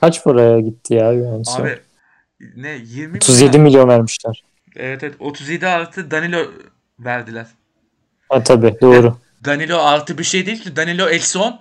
Kaç 0.00 0.24
paraya 0.24 0.60
gitti 0.60 0.94
ya 0.94 1.14
Juventus'a? 1.14 1.62
Abi 1.62 1.80
ne 2.56 2.68
20 2.70 3.16
37 3.16 3.44
milyon. 3.44 3.62
milyon 3.62 3.88
vermişler. 3.88 4.44
Evet 4.76 5.02
evet 5.02 5.14
37 5.18 5.66
artı 5.66 6.10
Danilo 6.10 6.46
verdiler. 7.04 7.46
Ha 8.28 8.42
tabii 8.42 8.76
doğru. 8.80 9.16
Danilo 9.44 9.78
artı 9.78 10.18
bir 10.18 10.24
şey 10.24 10.46
değil 10.46 10.62
ki. 10.62 10.76
Danilo 10.76 11.08
eksi 11.08 11.38
10. 11.38 11.60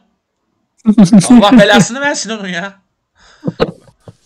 Allah 1.29 1.59
belasını 1.59 2.01
versin 2.01 2.29
onun 2.29 2.47
ya. 2.47 2.79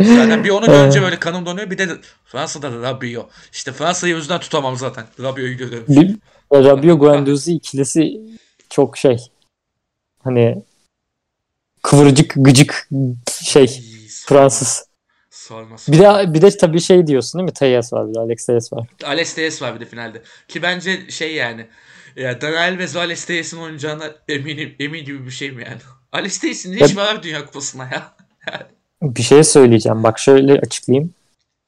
Zaten 0.02 0.44
bir 0.44 0.50
onu 0.50 0.66
görünce 0.66 1.02
böyle 1.02 1.20
kanım 1.20 1.46
donuyor. 1.46 1.70
Bir 1.70 1.78
de 1.78 1.90
Fransa'da 2.26 2.82
Rabiot. 2.82 3.30
İşte 3.52 3.72
Fransa'yı 3.72 4.16
yüzden 4.16 4.40
tutamam 4.40 4.78
zaten. 4.78 5.06
Rabiot'u 5.20 5.58
görüyorum. 5.58 5.86
Bir, 5.88 6.16
Rabio 6.54 7.00
Guendouzi 7.00 7.54
ikilisi 7.54 8.22
çok 8.70 8.98
şey 8.98 9.18
hani 10.24 10.64
kıvırcık 11.82 12.34
gıcık 12.36 12.90
şey 13.44 13.84
Fransız. 14.26 14.93
Sorması. 15.34 15.92
Bir 15.92 16.00
de 16.00 16.34
bir 16.34 16.42
de 16.42 16.58
tabii 16.58 16.82
şey 16.82 17.08
diyorsun 17.08 17.40
değil 17.40 17.50
mi? 17.50 17.54
Teyas 17.54 17.94
var 17.94 18.10
bir 18.10 18.14
de 18.14 18.20
Alex 18.20 18.46
Teyas 18.46 18.74
var. 18.74 18.88
Alex 19.04 19.34
Telles 19.34 19.62
var 19.62 19.76
bir 19.76 19.80
de 19.80 19.86
finalde. 19.86 20.22
Ki 20.48 20.62
bence 20.62 21.10
şey 21.10 21.36
yani. 21.36 21.68
Ya 22.16 22.42
Dani 22.42 22.58
Alves 22.58 22.96
ve 22.96 23.00
Alex 23.00 23.26
Telles'in 23.26 23.58
oynayacağına 23.58 24.04
eminim. 24.28 24.76
Emin 24.80 25.06
gibi 25.06 25.26
bir 25.26 25.32
şey 25.32 25.52
mi 25.52 25.64
yani? 25.64 25.78
Alex 26.12 26.40
Telles'in 26.40 26.72
ne 26.74 26.86
işi 26.86 26.98
var 26.98 27.24
Dünya 27.24 27.46
Kupası'na 27.46 27.84
ya? 27.84 28.14
Bir 29.02 29.22
şey 29.22 29.44
söyleyeceğim. 29.44 30.04
Bak 30.04 30.20
şöyle 30.20 30.60
açıklayayım. 30.60 31.14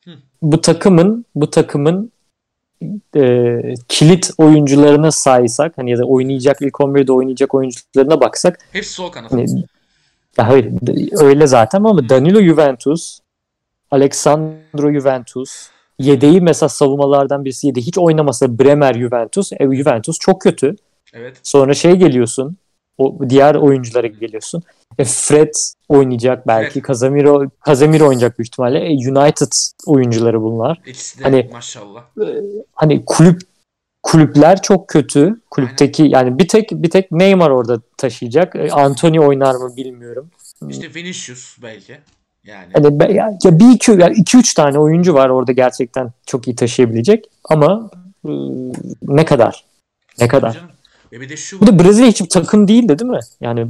Hı. 0.05 0.11
bu 0.41 0.61
takımın 0.61 1.25
bu 1.35 1.49
takımın 1.49 2.11
e, 3.15 3.59
kilit 3.87 4.31
oyuncularına 4.37 5.11
saysak 5.11 5.77
hani 5.77 5.91
ya 5.91 5.97
da 5.97 6.05
oynayacak 6.05 6.61
ilk 6.61 6.73
11'de 6.73 7.11
oynayacak 7.11 7.53
oyuncularına 7.53 8.21
baksak 8.21 8.59
Hepsi 8.71 8.93
sol 8.93 9.11
kanat. 9.11 9.31
hani 9.31 9.63
ya 10.37 10.47
hayır 10.47 10.71
öyle 11.11 11.47
zaten 11.47 11.77
ama 11.79 12.09
Danilo 12.09 12.41
Juventus, 12.41 13.19
Alexandro 13.95 14.91
Juventus, 14.93 15.69
yedeği 15.99 16.41
mesela 16.41 16.69
savunmalardan 16.69 17.45
birisi 17.45 17.67
yedeği 17.67 17.85
hiç 17.85 17.97
oynamasa 17.97 18.59
Bremer 18.59 18.93
Juventus. 18.93 19.51
E, 19.53 19.57
Juventus 19.75 20.19
çok 20.19 20.41
kötü. 20.41 20.75
Evet. 21.13 21.37
Sonra 21.43 21.73
şey 21.73 21.95
geliyorsun. 21.95 22.57
O 22.97 23.19
diğer 23.29 23.55
oyunculara 23.55 24.07
geliyorsun. 24.07 24.63
E, 24.97 25.05
Fred 25.05 25.53
oynayacak 25.89 26.47
belki. 26.47 26.73
Fred. 26.73 26.87
Casemiro 26.87 27.43
Casemiro 27.67 28.03
oynayacak 28.03 28.39
büyük 28.39 28.47
ihtimalle. 28.47 28.79
E, 28.79 28.91
United 28.91 29.51
oyuncuları 29.85 30.41
bunlar. 30.41 30.81
İkisi 30.85 31.19
de 31.19 31.23
Hani- 31.23 31.49
maşallah. 31.53 32.03
Hani 32.73 33.03
kulüp 33.05 33.41
kulüpler 34.03 34.61
çok 34.61 34.87
kötü. 34.87 35.41
Kulüpteki 35.51 36.03
yani 36.03 36.39
bir 36.39 36.47
tek 36.47 36.71
bir 36.71 36.89
tek 36.89 37.11
Neymar 37.11 37.49
orada 37.49 37.81
taşıyacak. 37.97 38.55
E, 38.55 38.71
Anthony 38.71 39.19
oynar 39.19 39.55
mı 39.55 39.77
bilmiyorum. 39.77 40.29
İşte 40.69 40.95
Vinicius 40.95 41.57
belki. 41.63 41.97
Yani. 42.45 42.67
Hani 42.73 43.13
ya, 43.13 43.37
ya 43.43 43.59
bir 43.59 43.69
iki 43.75 43.91
yani 43.91 44.15
iki 44.15 44.37
üç 44.37 44.53
tane 44.53 44.79
oyuncu 44.79 45.13
var 45.13 45.29
orada 45.29 45.51
gerçekten 45.51 46.11
çok 46.25 46.47
iyi 46.47 46.55
taşıyabilecek 46.55 47.25
ama 47.43 47.89
e, 48.25 48.31
ne 49.01 49.25
kadar? 49.25 49.65
Ne 50.19 50.27
kadar? 50.27 50.53
Canım. 50.53 50.69
Ve 51.11 51.21
bir 51.21 51.29
de 51.29 51.37
şu 51.37 51.61
Bir 51.61 51.67
de 51.67 51.83
Brezilya 51.83 52.07
hiç 52.07 52.21
takım 52.29 52.67
değildi 52.67 52.99
değil 52.99 53.11
mi? 53.11 53.19
Yani 53.41 53.61
Hı. 53.61 53.67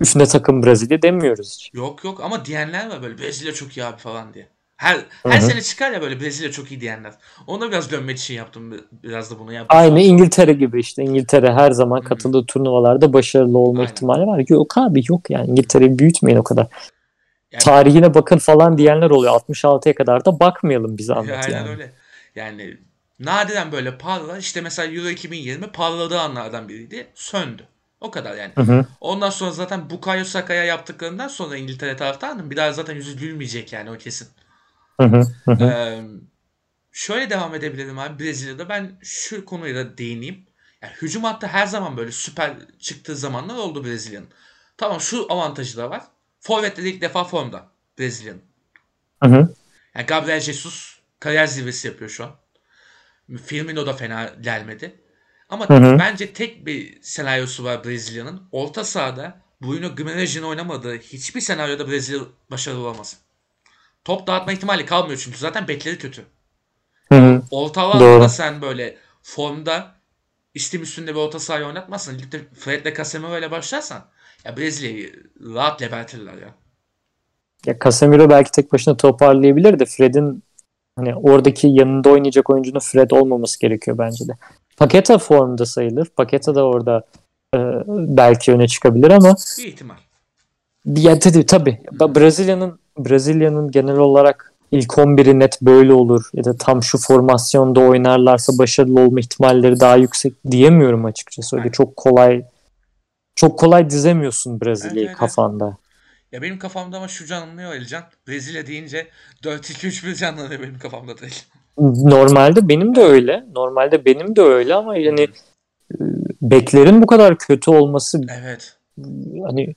üstüne 0.00 0.26
takım 0.26 0.62
Brezilya 0.62 1.02
demiyoruz 1.02 1.54
hiç. 1.54 1.70
Yok 1.74 2.04
yok 2.04 2.20
ama 2.24 2.44
diyenler 2.44 2.90
var 2.90 3.02
böyle 3.02 3.18
Brezilya 3.18 3.52
çok 3.52 3.76
iyi 3.76 3.84
abi 3.84 3.96
falan 3.96 4.34
diye. 4.34 4.46
Her 4.76 4.96
her 5.26 5.40
sene 5.40 5.60
çıkar 5.60 5.92
ya 5.92 6.02
böyle 6.02 6.20
Brezilya 6.20 6.50
çok 6.50 6.70
iyi 6.70 6.80
diyenler. 6.80 7.12
Ona 7.46 7.68
biraz 7.68 7.90
dönmek 7.90 8.18
için 8.18 8.34
yaptım. 8.34 8.80
Biraz 9.02 9.30
da 9.30 9.38
bunu 9.38 9.52
yaptım. 9.52 9.78
Aynı 9.78 10.00
İngiltere 10.00 10.52
gibi 10.52 10.80
işte. 10.80 11.02
İngiltere 11.02 11.52
her 11.52 11.70
zaman 11.70 12.02
katıldığı 12.02 12.46
turnuvalarda 12.46 13.12
başarılı 13.12 13.58
olma 13.58 13.80
Aynen. 13.80 13.92
ihtimali 13.92 14.26
var. 14.26 14.44
Yok 14.48 14.78
abi 14.78 15.02
yok 15.08 15.30
yani 15.30 15.50
İngiltere'yi 15.50 15.98
büyütmeyin 15.98 16.38
o 16.38 16.42
kadar. 16.42 16.66
Yani- 17.54 17.64
Tarihine 17.64 18.14
bakın 18.14 18.38
falan 18.38 18.78
diyenler 18.78 19.10
oluyor. 19.10 19.32
66'ya 19.32 19.94
kadar 19.94 20.24
da 20.24 20.40
bakmayalım 20.40 20.98
bize 20.98 21.14
anlat 21.14 21.44
Aynen 21.44 21.56
yani. 21.56 21.68
öyle. 21.68 21.92
Yani 22.36 22.78
nadiren 23.20 23.72
böyle 23.72 23.98
parlar. 23.98 24.38
İşte 24.38 24.60
mesela 24.60 24.92
Euro 24.94 25.08
2020 25.08 25.66
parladığı 25.66 26.20
anlardan 26.20 26.68
biriydi. 26.68 27.06
Söndü. 27.14 27.62
O 28.00 28.10
kadar 28.10 28.36
yani. 28.36 28.52
Hı 28.54 28.60
hı. 28.60 28.86
Ondan 29.00 29.30
sonra 29.30 29.50
zaten 29.50 29.90
Bukayo 29.90 30.24
Saka'ya 30.24 30.64
yaptıklarından 30.64 31.28
sonra 31.28 31.56
İngiltere 31.56 31.96
taraftarının 31.96 32.50
bir 32.50 32.56
daha 32.56 32.72
zaten 32.72 32.94
yüzü 32.94 33.18
gülmeyecek 33.18 33.72
yani 33.72 33.90
o 33.90 33.98
kesin. 33.98 34.28
Hı 35.00 35.06
hı. 35.06 35.22
Hı 35.44 35.52
hı. 35.52 35.64
Ee, 35.64 36.04
şöyle 36.92 37.30
devam 37.30 37.54
edebilirim 37.54 37.98
abi 37.98 38.24
Brezilya'da 38.24 38.68
ben 38.68 38.92
şu 39.02 39.44
konuya 39.44 39.74
da 39.74 39.98
değineyim. 39.98 40.46
Yani 40.82 40.92
hücum 41.02 41.24
hattı 41.24 41.46
her 41.46 41.66
zaman 41.66 41.96
böyle 41.96 42.12
süper 42.12 42.52
çıktığı 42.78 43.16
zamanlar 43.16 43.56
oldu 43.56 43.84
Brezilya'nın. 43.84 44.28
Tamam 44.76 45.00
şu 45.00 45.26
avantajı 45.32 45.76
da 45.76 45.90
var. 45.90 46.02
Forvet'te 46.44 46.84
de 46.84 46.88
ilk 46.90 47.00
defa 47.00 47.24
formda 47.24 47.66
Brezilya'nın. 47.98 48.42
Hı 49.22 49.28
hı. 49.28 49.54
Yani 49.94 50.06
Gabriel 50.06 50.40
Jesus 50.40 50.98
kariyer 51.20 51.46
zirvesi 51.46 51.88
yapıyor 51.88 52.10
şu 52.10 52.24
an. 52.24 52.30
Firmino 53.46 53.86
da 53.86 53.92
fena 53.92 54.32
gelmedi. 54.40 55.00
Ama 55.48 55.68
Hı 55.68 55.74
hı. 55.74 55.98
bence 55.98 56.32
tek 56.32 56.66
bir 56.66 57.02
senaryosu 57.02 57.64
var 57.64 57.84
Brezilya'nın. 57.84 58.48
Orta 58.52 58.84
sahada 58.84 59.40
Bruno 59.62 59.96
Guimaraes'in 59.96 60.42
oynamadığı 60.42 60.98
hiçbir 60.98 61.40
senaryoda 61.40 61.88
Brezilya 61.88 62.20
başarılı 62.50 62.80
olamaz. 62.80 63.16
Top 64.04 64.26
dağıtma 64.26 64.52
ihtimali 64.52 64.86
kalmıyor 64.86 65.20
çünkü 65.24 65.38
zaten 65.38 65.68
bekleri 65.68 65.98
kötü. 65.98 66.24
Hı 67.08 67.14
hı. 67.14 67.42
Orta 67.50 67.82
Doğru. 67.82 68.04
alanda 68.04 68.28
sen 68.28 68.62
böyle 68.62 68.98
formda 69.22 69.94
istim 70.54 70.82
üstünde 70.82 71.14
bir 71.14 71.20
orta 71.20 71.40
sahayı 71.40 71.66
oynatmazsan 71.66 72.18
ligde 72.18 72.40
Fred'le 72.54 72.96
Casemiro 72.96 73.38
ile 73.38 73.50
başlarsan 73.50 74.08
ya 74.44 74.56
Brezilya'yı 74.56 75.12
rahat 75.54 75.78
gebertirler 75.78 76.32
ya. 76.34 76.54
Ya 77.66 77.76
Casemiro 77.84 78.30
belki 78.30 78.50
tek 78.50 78.72
başına 78.72 78.96
toparlayabilir 78.96 79.78
de 79.78 79.84
Fred'in 79.84 80.42
hani 80.96 81.14
oradaki 81.14 81.66
yanında 81.68 82.10
oynayacak 82.10 82.50
oyuncunun 82.50 82.78
Fred 82.80 83.10
olmaması 83.10 83.60
gerekiyor 83.60 83.98
bence 83.98 84.28
de. 84.28 84.32
Paketa 84.76 85.18
formda 85.18 85.66
sayılır. 85.66 86.06
Paketa 86.16 86.54
da 86.54 86.64
orada 86.66 87.02
e, 87.54 87.58
belki 87.88 88.52
öne 88.52 88.68
çıkabilir 88.68 89.10
ama 89.10 89.34
Bir 89.58 89.64
ihtimal. 89.64 89.94
ya 90.86 91.18
tabii 91.18 91.46
tabii 91.46 91.78
Ba- 91.92 92.20
Brezilya'nın 92.20 92.78
Brezilya'nın 92.98 93.70
genel 93.70 93.96
olarak 93.96 94.52
ilk 94.70 94.90
11'i 94.92 95.38
net 95.38 95.62
böyle 95.62 95.92
olur 95.92 96.30
ya 96.34 96.44
da 96.44 96.56
tam 96.56 96.82
şu 96.82 96.98
formasyonda 96.98 97.80
oynarlarsa 97.80 98.58
başarılı 98.58 99.00
olma 99.00 99.20
ihtimalleri 99.20 99.80
daha 99.80 99.96
yüksek 99.96 100.32
diyemiyorum 100.50 101.04
açıkçası. 101.04 101.56
Öyle 101.56 101.62
Aynen. 101.62 101.72
çok 101.72 101.96
kolay 101.96 102.44
çok 103.34 103.58
kolay 103.58 103.90
dizemiyorsun 103.90 104.60
Brezilya'yı 104.60 104.96
Evet, 104.96 104.98
evet, 104.98 105.08
evet. 105.08 105.18
kafanda. 105.18 105.76
Ya 106.32 106.42
benim 106.42 106.58
kafamda 106.58 106.96
ama 106.96 107.08
şu 107.08 107.26
canlanıyor 107.26 107.74
Elcan. 107.74 108.02
Brezilya 108.28 108.66
deyince 108.66 109.06
4-2-3-1 109.42 110.14
canlanıyor 110.14 110.60
benim 110.60 110.78
kafamda 110.78 111.18
değil. 111.18 111.42
Normalde 111.78 112.68
benim 112.68 112.94
de 112.94 113.00
öyle. 113.00 113.44
Normalde 113.54 114.04
benim 114.04 114.36
de 114.36 114.40
öyle 114.42 114.74
ama 114.74 114.96
yani 114.96 115.20
e, 115.92 115.96
beklerin 116.42 117.02
bu 117.02 117.06
kadar 117.06 117.38
kötü 117.38 117.70
olması 117.70 118.20
Evet. 118.40 118.76
hani 119.46 119.74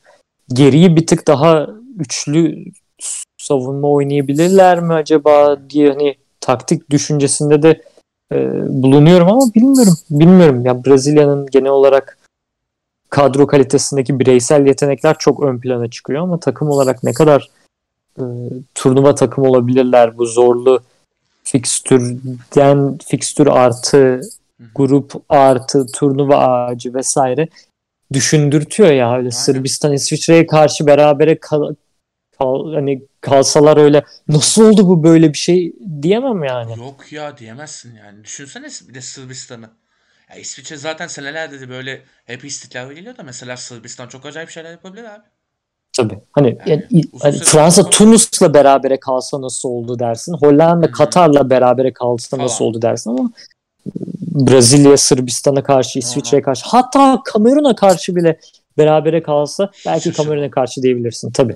geriyi 0.53 0.95
bir 0.95 1.07
tık 1.07 1.27
daha 1.27 1.67
üçlü 1.99 2.65
savunma 3.37 3.87
oynayabilirler 3.87 4.79
mi 4.79 4.93
acaba 4.93 5.59
diye 5.69 5.89
hani 5.89 6.15
taktik 6.41 6.89
düşüncesinde 6.89 7.63
de 7.63 7.81
e, 8.33 8.37
bulunuyorum 8.83 9.27
ama 9.27 9.53
bilmiyorum. 9.55 9.93
Bilmiyorum. 10.09 10.65
Ya 10.65 10.85
Brezilya'nın 10.85 11.45
genel 11.45 11.71
olarak 11.71 12.17
kadro 13.09 13.47
kalitesindeki 13.47 14.19
bireysel 14.19 14.67
yetenekler 14.67 15.15
çok 15.19 15.43
ön 15.43 15.59
plana 15.59 15.89
çıkıyor 15.89 16.21
ama 16.21 16.39
takım 16.39 16.69
olarak 16.69 17.03
ne 17.03 17.13
kadar 17.13 17.49
e, 18.19 18.23
turnuva 18.75 19.15
takım 19.15 19.43
olabilirler 19.43 20.17
bu 20.17 20.25
zorlu 20.25 20.81
fikstürden 21.43 22.97
fikstür 23.05 23.47
artı 23.47 24.21
grup 24.75 25.13
artı 25.29 25.87
turnuva 25.87 26.37
ağacı 26.37 26.93
vesaire 26.93 27.47
düşündürtüyor 28.13 28.91
ya 28.91 29.17
öyle 29.17 29.31
Sırbistan 29.31 29.93
İsviçre'ye 29.93 30.47
karşı 30.47 30.87
berabere 30.87 31.39
kal, 31.39 31.75
kal- 32.39 32.73
hani 32.73 33.01
kalsalar 33.21 33.77
öyle 33.77 34.03
nasıl 34.27 34.65
oldu 34.65 34.87
bu 34.87 35.03
böyle 35.03 35.33
bir 35.33 35.37
şey 35.37 35.73
diyemem 36.01 36.43
yani. 36.43 36.71
Yok 36.79 37.11
ya 37.11 37.37
diyemezsin 37.37 37.95
yani. 37.95 38.23
Düşünsene 38.23 38.67
bir 38.89 38.93
de 38.93 39.01
Sırbistan'ı. 39.01 39.69
Ya 40.29 40.35
İsviçre 40.35 40.77
zaten 40.77 41.07
senelerdir 41.07 41.61
de 41.61 41.69
böyle 41.69 42.01
hep 42.25 42.45
istiklal 42.45 42.91
geliyor 42.91 43.17
da 43.17 43.23
mesela 43.23 43.57
Sırbistan 43.57 44.07
çok 44.07 44.25
acayip 44.25 44.49
şeyler 44.49 44.71
yapabilir 44.71 45.03
abi. 45.03 45.23
Tabii. 45.93 46.19
Hani, 46.31 46.57
Yani 46.65 46.85
hani 47.21 47.37
Fransa 47.39 47.81
sonra- 47.81 47.89
Tunus'la 47.89 48.53
berabere 48.53 48.99
kalsa 48.99 49.41
nasıl 49.41 49.69
oldu 49.69 49.99
dersin. 49.99 50.33
Hollanda. 50.33 50.91
Katar'la 50.91 51.49
berabere 51.49 51.93
kalsa 51.93 52.37
nasıl 52.37 52.57
Falan. 52.57 52.69
oldu 52.69 52.81
dersin 52.81 53.09
ama 53.09 53.31
Brezilya, 54.33 54.97
Sırbistan'a 54.97 55.63
karşı, 55.63 55.99
İsviçre'ye 55.99 56.41
karşı 56.41 56.65
hatta 56.65 57.21
Kamerun'a 57.25 57.75
karşı 57.75 58.15
bile 58.15 58.39
berabere 58.77 59.23
kalsa 59.23 59.71
belki. 59.85 60.13
Kamerun'a 60.13 60.51
karşı 60.51 60.81
diyebilirsin 60.81 61.31
tabii. 61.31 61.55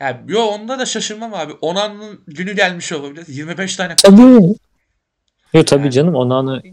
Yani 0.00 0.16
yo 0.28 0.40
onda 0.42 0.78
da 0.78 0.86
şaşırmam 0.86 1.34
abi. 1.34 1.52
Onan'ın 1.60 2.20
günü 2.26 2.52
gelmiş 2.56 2.92
olabilir. 2.92 3.24
25 3.28 3.76
tane 3.76 3.96
Tabii. 3.96 4.54
Yo 5.54 5.64
tabii 5.64 5.82
Yani. 5.82 5.90
canım 5.90 6.14
Onana 6.14 6.56
e, 6.58 6.72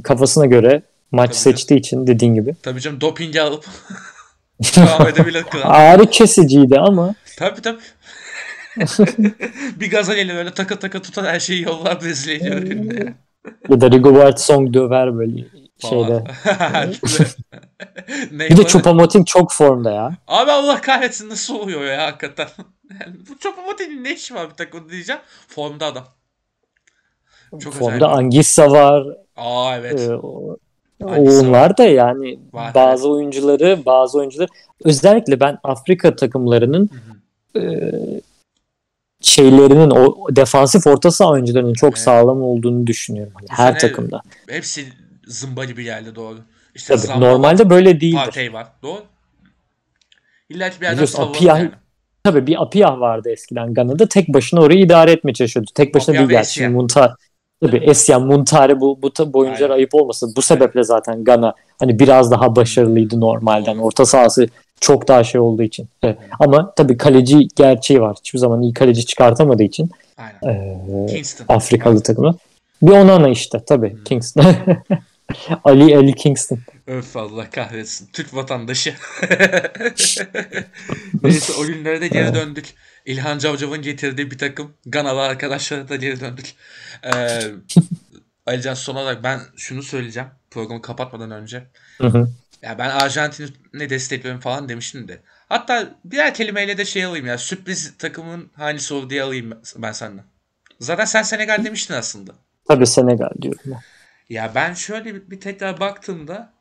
kafasına 0.00 0.46
göre 0.46 0.82
maç 1.10 1.28
Tabii 1.30 1.38
seçtiği 1.38 1.80
için 1.80 2.06
dediğin 2.06 2.34
gibi. 2.34 2.54
tabii 2.62 2.80
canım 2.80 3.00
dopingi 3.00 3.42
alıp 3.42 3.66
devam 4.76 5.06
edebilir. 5.08 5.44
Ağrı 5.62 6.06
kesiciydi 6.06 6.78
ama 6.78 7.14
Tabii 7.38 7.60
tabii. 7.60 7.80
bir 9.80 9.90
gaza 9.90 10.14
gelir 10.14 10.34
öyle 10.34 10.50
taka 10.54 10.78
taka 10.78 11.02
tutar 11.02 11.26
her 11.26 11.40
şeyi 11.40 11.62
yollar 11.62 12.00
Brezilya'yı 12.02 12.54
önüne. 12.54 13.14
ya 13.68 13.80
da 13.80 13.90
Rigobert 13.90 14.40
Song 14.40 14.74
döver 14.74 15.18
böyle 15.18 15.44
şeyde. 15.88 16.24
Bir 18.30 18.56
de 18.56 18.62
Choupo-Moting 18.62 19.24
çok 19.24 19.52
formda 19.52 19.90
ya. 19.90 20.16
Abi 20.28 20.50
Allah 20.50 20.80
kahretsin 20.80 21.28
nasıl 21.28 21.54
oluyor 21.58 21.84
ya 21.84 22.02
hakikaten. 22.06 22.48
Yani 23.00 23.14
bu 23.28 23.32
Choupo-Moting'in 23.32 24.04
ne 24.04 24.12
işi 24.14 24.34
var 24.34 24.50
bir 24.50 24.54
takımda 24.54 24.90
diyeceğim. 24.90 25.20
Formda 25.48 25.86
adam. 25.86 26.04
Çok 27.60 27.74
formda 27.74 27.94
acayip. 28.06 28.18
Angissa 28.18 28.70
var. 28.70 29.06
Aa 29.36 29.76
evet. 29.76 30.00
e, 30.00 30.14
o- 30.14 30.56
onlar 31.04 31.76
da 31.76 31.84
yani 31.84 32.38
Var, 32.52 32.74
bazı 32.74 33.10
oyuncuları 33.10 33.78
bazı 33.86 34.18
oyuncular 34.18 34.48
özellikle 34.84 35.40
ben 35.40 35.58
Afrika 35.64 36.16
takımlarının 36.16 36.90
Hı 37.54 37.58
hı. 37.60 37.64
e, 37.64 37.92
şeylerinin 39.20 39.90
o 39.90 40.36
defansif 40.36 40.86
orta 40.86 41.10
saha 41.10 41.30
oyuncularının 41.30 41.74
çok 41.74 41.88
Evet. 41.90 41.98
sağlam 41.98 42.42
olduğunu 42.42 42.86
düşünüyorum. 42.86 43.32
Hani 43.36 43.46
her 43.50 43.78
takımda. 43.78 44.22
Hepsi 44.48 44.86
zımba 45.26 45.64
gibi 45.64 45.84
geldi 45.84 46.14
doğru. 46.14 46.38
İşte 46.74 46.96
Tabii, 46.96 47.08
var, 47.08 47.20
normalde 47.20 47.70
böyle 47.70 48.00
değildir. 48.00 48.16
Partey 48.16 48.52
var. 48.52 48.66
Doğru. 48.82 49.02
İlla 50.48 50.70
bir 50.80 50.84
yerden 50.86 51.04
Piyah- 51.04 51.58
yani. 51.58 51.70
tabii 52.24 52.46
bir 52.46 52.62
Apiyah 52.62 53.00
vardı 53.00 53.30
eskiden 53.30 53.74
Gana'da. 53.74 54.08
Tek 54.08 54.28
başına 54.28 54.60
orayı 54.60 54.80
idare 54.80 55.12
etmeye 55.12 55.34
çalışıyordu. 55.34 55.70
Tek 55.74 55.94
başına 55.94 56.12
Apiyah 56.12 56.28
değil 56.28 56.38
gerçi. 56.38 56.48
Essien. 56.50 56.74
Tabii 57.62 57.76
Esyan, 57.76 58.26
Muntari 58.26 58.80
bu, 58.80 58.98
bu 59.02 59.40
Aynen. 59.40 59.70
ayıp 59.70 59.94
olmasın. 59.94 60.32
Bu 60.36 60.42
sebeple 60.42 60.82
zaten 60.82 61.24
Gana 61.24 61.54
hani 61.78 61.98
biraz 61.98 62.30
daha 62.30 62.56
başarılıydı 62.56 63.20
normalden. 63.20 63.78
Orta 63.78 64.04
sahası 64.06 64.46
çok 64.80 65.08
daha 65.08 65.24
şey 65.24 65.40
olduğu 65.40 65.62
için. 65.62 65.88
Evet. 66.02 66.18
Ama 66.40 66.72
tabii 66.76 66.96
kaleci 66.96 67.48
gerçeği 67.56 68.00
var. 68.00 68.16
Hiçbir 68.18 68.38
zaman 68.38 68.62
iyi 68.62 68.72
kaleci 68.72 69.06
çıkartamadığı 69.06 69.62
için 69.62 69.90
Aynen. 70.18 70.58
eee, 70.58 71.06
Kingston. 71.06 71.44
Afrikalı 71.48 72.02
takımı. 72.02 72.34
Bir 72.82 72.90
Onana 72.92 73.28
işte 73.28 73.60
tabii 73.66 73.90
Hmm. 73.92 74.04
Kingston. 74.04 74.44
Ali 75.64 75.96
Ali 75.96 76.14
Kingston. 76.14 76.58
Öf 76.86 77.16
Allah 77.16 77.50
kahretsin. 77.50 78.08
Türk 78.12 78.34
vatandaşı. 78.34 78.94
Neyse 81.22 81.52
o 81.52 81.66
günlere 81.66 82.00
de 82.00 82.08
geri 82.08 82.34
döndük. 82.34 82.74
İlhan 83.04 83.38
Cavcav'ın 83.38 83.82
getirdiği 83.82 84.30
bir 84.30 84.38
takım 84.38 84.72
Ganalı 84.86 85.22
arkadaşlara 85.22 85.88
da 85.88 85.96
geri 85.96 86.20
döndük. 86.20 86.54
Ee, 87.04 87.42
Alican 88.46 88.74
son 88.74 88.94
olarak 88.94 89.24
ben 89.24 89.40
şunu 89.56 89.82
söyleyeceğim. 89.82 90.28
Programı 90.50 90.82
kapatmadan 90.82 91.30
önce. 91.30 91.66
Hı 91.98 92.06
hı. 92.06 92.28
Ya 92.62 92.78
ben 92.78 92.90
Arjantin'i 92.90 93.90
destekliyorum 93.90 94.40
falan 94.40 94.68
demiştim 94.68 95.08
de. 95.08 95.20
Hatta 95.48 95.88
birer 96.04 96.34
kelimeyle 96.34 96.78
de 96.78 96.84
şey 96.84 97.04
alayım 97.04 97.26
ya. 97.26 97.38
Sürpriz 97.38 97.98
takımın 97.98 98.50
hangisi 98.54 98.94
olur 98.94 99.10
diye 99.10 99.22
alayım 99.22 99.60
ben 99.76 99.92
senden. 99.92 100.24
Zaten 100.80 101.04
sen 101.04 101.22
Senegal 101.22 101.64
demiştin 101.64 101.94
aslında. 101.94 102.32
Tabii 102.68 102.86
Senegal 102.86 103.30
diyorum 103.42 103.60
ben. 103.66 103.80
Ya 104.32 104.54
ben 104.54 104.74
şöyle 104.74 105.14
bir, 105.14 105.30
bir 105.30 105.40
tekrar 105.40 105.80
baktığımda 105.80 106.52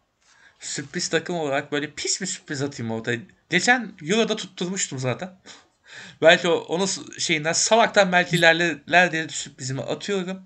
sürpriz 0.60 1.10
takım 1.10 1.36
olarak 1.36 1.72
böyle 1.72 1.92
pis 1.92 2.22
bir 2.22 2.26
sürpriz 2.26 2.62
atayım 2.62 2.92
ortaya. 2.92 3.20
Geçen 3.50 3.94
Euro'da 4.04 4.36
tutturmuştum 4.36 5.00
zaten. 5.00 5.38
belki 6.22 6.48
o, 6.48 6.54
onun 6.54 6.90
şeyinden 7.20 7.54
salaktan 7.54 8.12
belki 8.12 8.36
ilerler 8.36 9.12
diye 9.12 9.30
sürprizimi 9.30 9.82
atıyorum. 9.82 10.44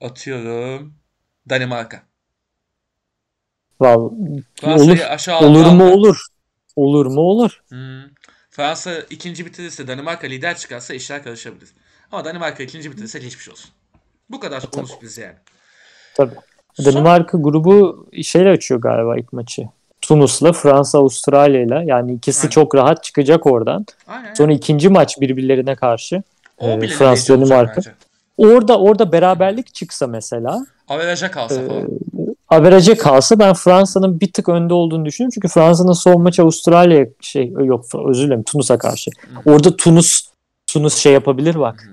Atıyorum. 0.00 0.94
Danimarka. 1.50 2.02
Vallahi, 3.80 4.44
Fransa'yı 4.60 5.02
olur. 5.02 5.10
aşağı 5.10 5.40
Olur 5.40 5.66
aldı. 5.66 5.74
mu 5.74 5.90
olur. 5.92 6.26
Olur 6.76 7.06
mu 7.06 7.20
olur. 7.20 7.62
Hmm. 7.68 8.02
Fransa 8.50 9.00
ikinci 9.10 9.46
bitirirse 9.46 9.88
Danimarka 9.88 10.26
lider 10.26 10.56
çıkarsa 10.58 10.94
işler 10.94 11.24
karışabilir. 11.24 11.68
Ama 12.12 12.24
Danimarka 12.24 12.62
ikinci 12.62 12.92
bitirirse 12.92 13.18
geçmiş 13.18 13.48
olsun. 13.48 13.70
Bu 14.30 14.40
kadar 14.40 14.64
onun 14.72 14.84
sürpriz 14.84 15.18
yani. 15.18 15.36
Tabii. 16.16 16.34
Son- 16.74 16.86
Danimarka 16.86 17.38
grubu 17.38 18.06
şeyle 18.22 18.50
açıyor 18.50 18.80
galiba 18.80 19.16
ilk 19.16 19.32
maçı. 19.32 19.62
Tunus'la 20.00 20.52
Fransa 20.52 20.98
Avustralya'yla 20.98 21.82
yani 21.82 22.12
ikisi 22.14 22.40
Aynen. 22.40 22.50
çok 22.50 22.74
rahat 22.74 23.04
çıkacak 23.04 23.46
oradan. 23.46 23.86
Aynen. 24.08 24.34
Sonra 24.34 24.52
ikinci 24.52 24.88
maç 24.88 25.20
birbirlerine 25.20 25.74
karşı. 25.74 26.22
o 26.58 26.68
e, 26.68 26.80
bile 26.80 26.92
Fransa 26.94 27.34
Danimarka. 27.34 27.80
Orada 28.38 28.78
orada 28.78 29.12
beraberlik 29.12 29.74
çıksa 29.74 30.06
mesela 30.06 30.66
Averaja 30.88 31.30
kalsa 31.30 31.62
Ee, 31.62 31.66
falan. 31.68 31.88
averaja 32.48 32.98
kalsa 32.98 33.38
ben 33.38 33.54
Fransa'nın 33.54 34.20
bir 34.20 34.32
tık 34.32 34.48
önde 34.48 34.74
olduğunu 34.74 35.04
düşünüyorum. 35.04 35.32
Çünkü 35.34 35.48
Fransa'nın 35.48 35.92
son 35.92 36.22
maçı 36.22 36.42
Avustralya'ya 36.42 37.06
şey 37.20 37.48
yok 37.64 37.84
özür 38.08 38.26
dilerim 38.26 38.42
Tunus'a 38.42 38.78
karşı. 38.78 39.10
Orada 39.44 39.76
Tunus 39.76 40.28
Tunus 40.66 40.96
şey 40.96 41.12
yapabilir 41.12 41.54
bak. 41.58 41.90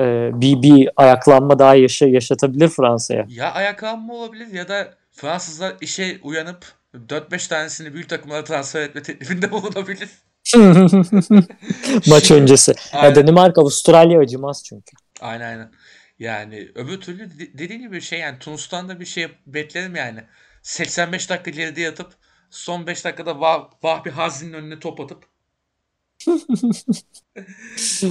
Ee, 0.00 0.30
bir 0.40 0.62
bir 0.62 0.88
ayaklanma 0.96 1.58
daha 1.58 1.74
yaşa, 1.74 2.06
yaşatabilir 2.06 2.68
Fransa'ya. 2.68 3.26
Ya 3.28 3.52
ayaklanma 3.52 4.14
olabilir 4.14 4.46
ya 4.46 4.68
da 4.68 4.94
Fransızlar 5.12 5.76
işe 5.80 6.18
uyanıp 6.22 6.64
4-5 6.94 7.48
tanesini 7.48 7.94
büyük 7.94 8.08
takımlara 8.08 8.44
transfer 8.44 8.82
etme 8.82 9.02
teklifinde 9.02 9.50
bulunabilir. 9.50 10.08
Maç 12.06 12.30
öncesi. 12.30 12.74
Ya. 12.92 13.16
Danimarka 13.16 13.60
Avustralya 13.60 14.20
acımaz 14.20 14.64
çünkü. 14.64 14.96
Aynen 15.20 15.44
aynen. 15.44 15.70
Yani 16.18 16.68
öbür 16.74 17.00
türlü 17.00 17.38
de- 17.38 17.58
dediğin 17.58 17.80
gibi 17.80 18.00
şey 18.00 18.18
yani 18.18 18.38
Tunus'tan 18.38 18.88
da 18.88 19.00
bir 19.00 19.04
şey 19.04 19.28
beklerim 19.46 19.96
yani. 19.96 20.24
85 20.62 21.30
dakika 21.30 21.50
geride 21.50 21.80
yatıp 21.80 22.12
son 22.50 22.86
5 22.86 23.04
dakikada 23.04 23.40
Vah, 23.40 23.70
Vahbi 23.82 24.10
Hazin'in 24.10 24.52
önüne 24.52 24.78
top 24.78 25.00
atıp. 25.00 25.24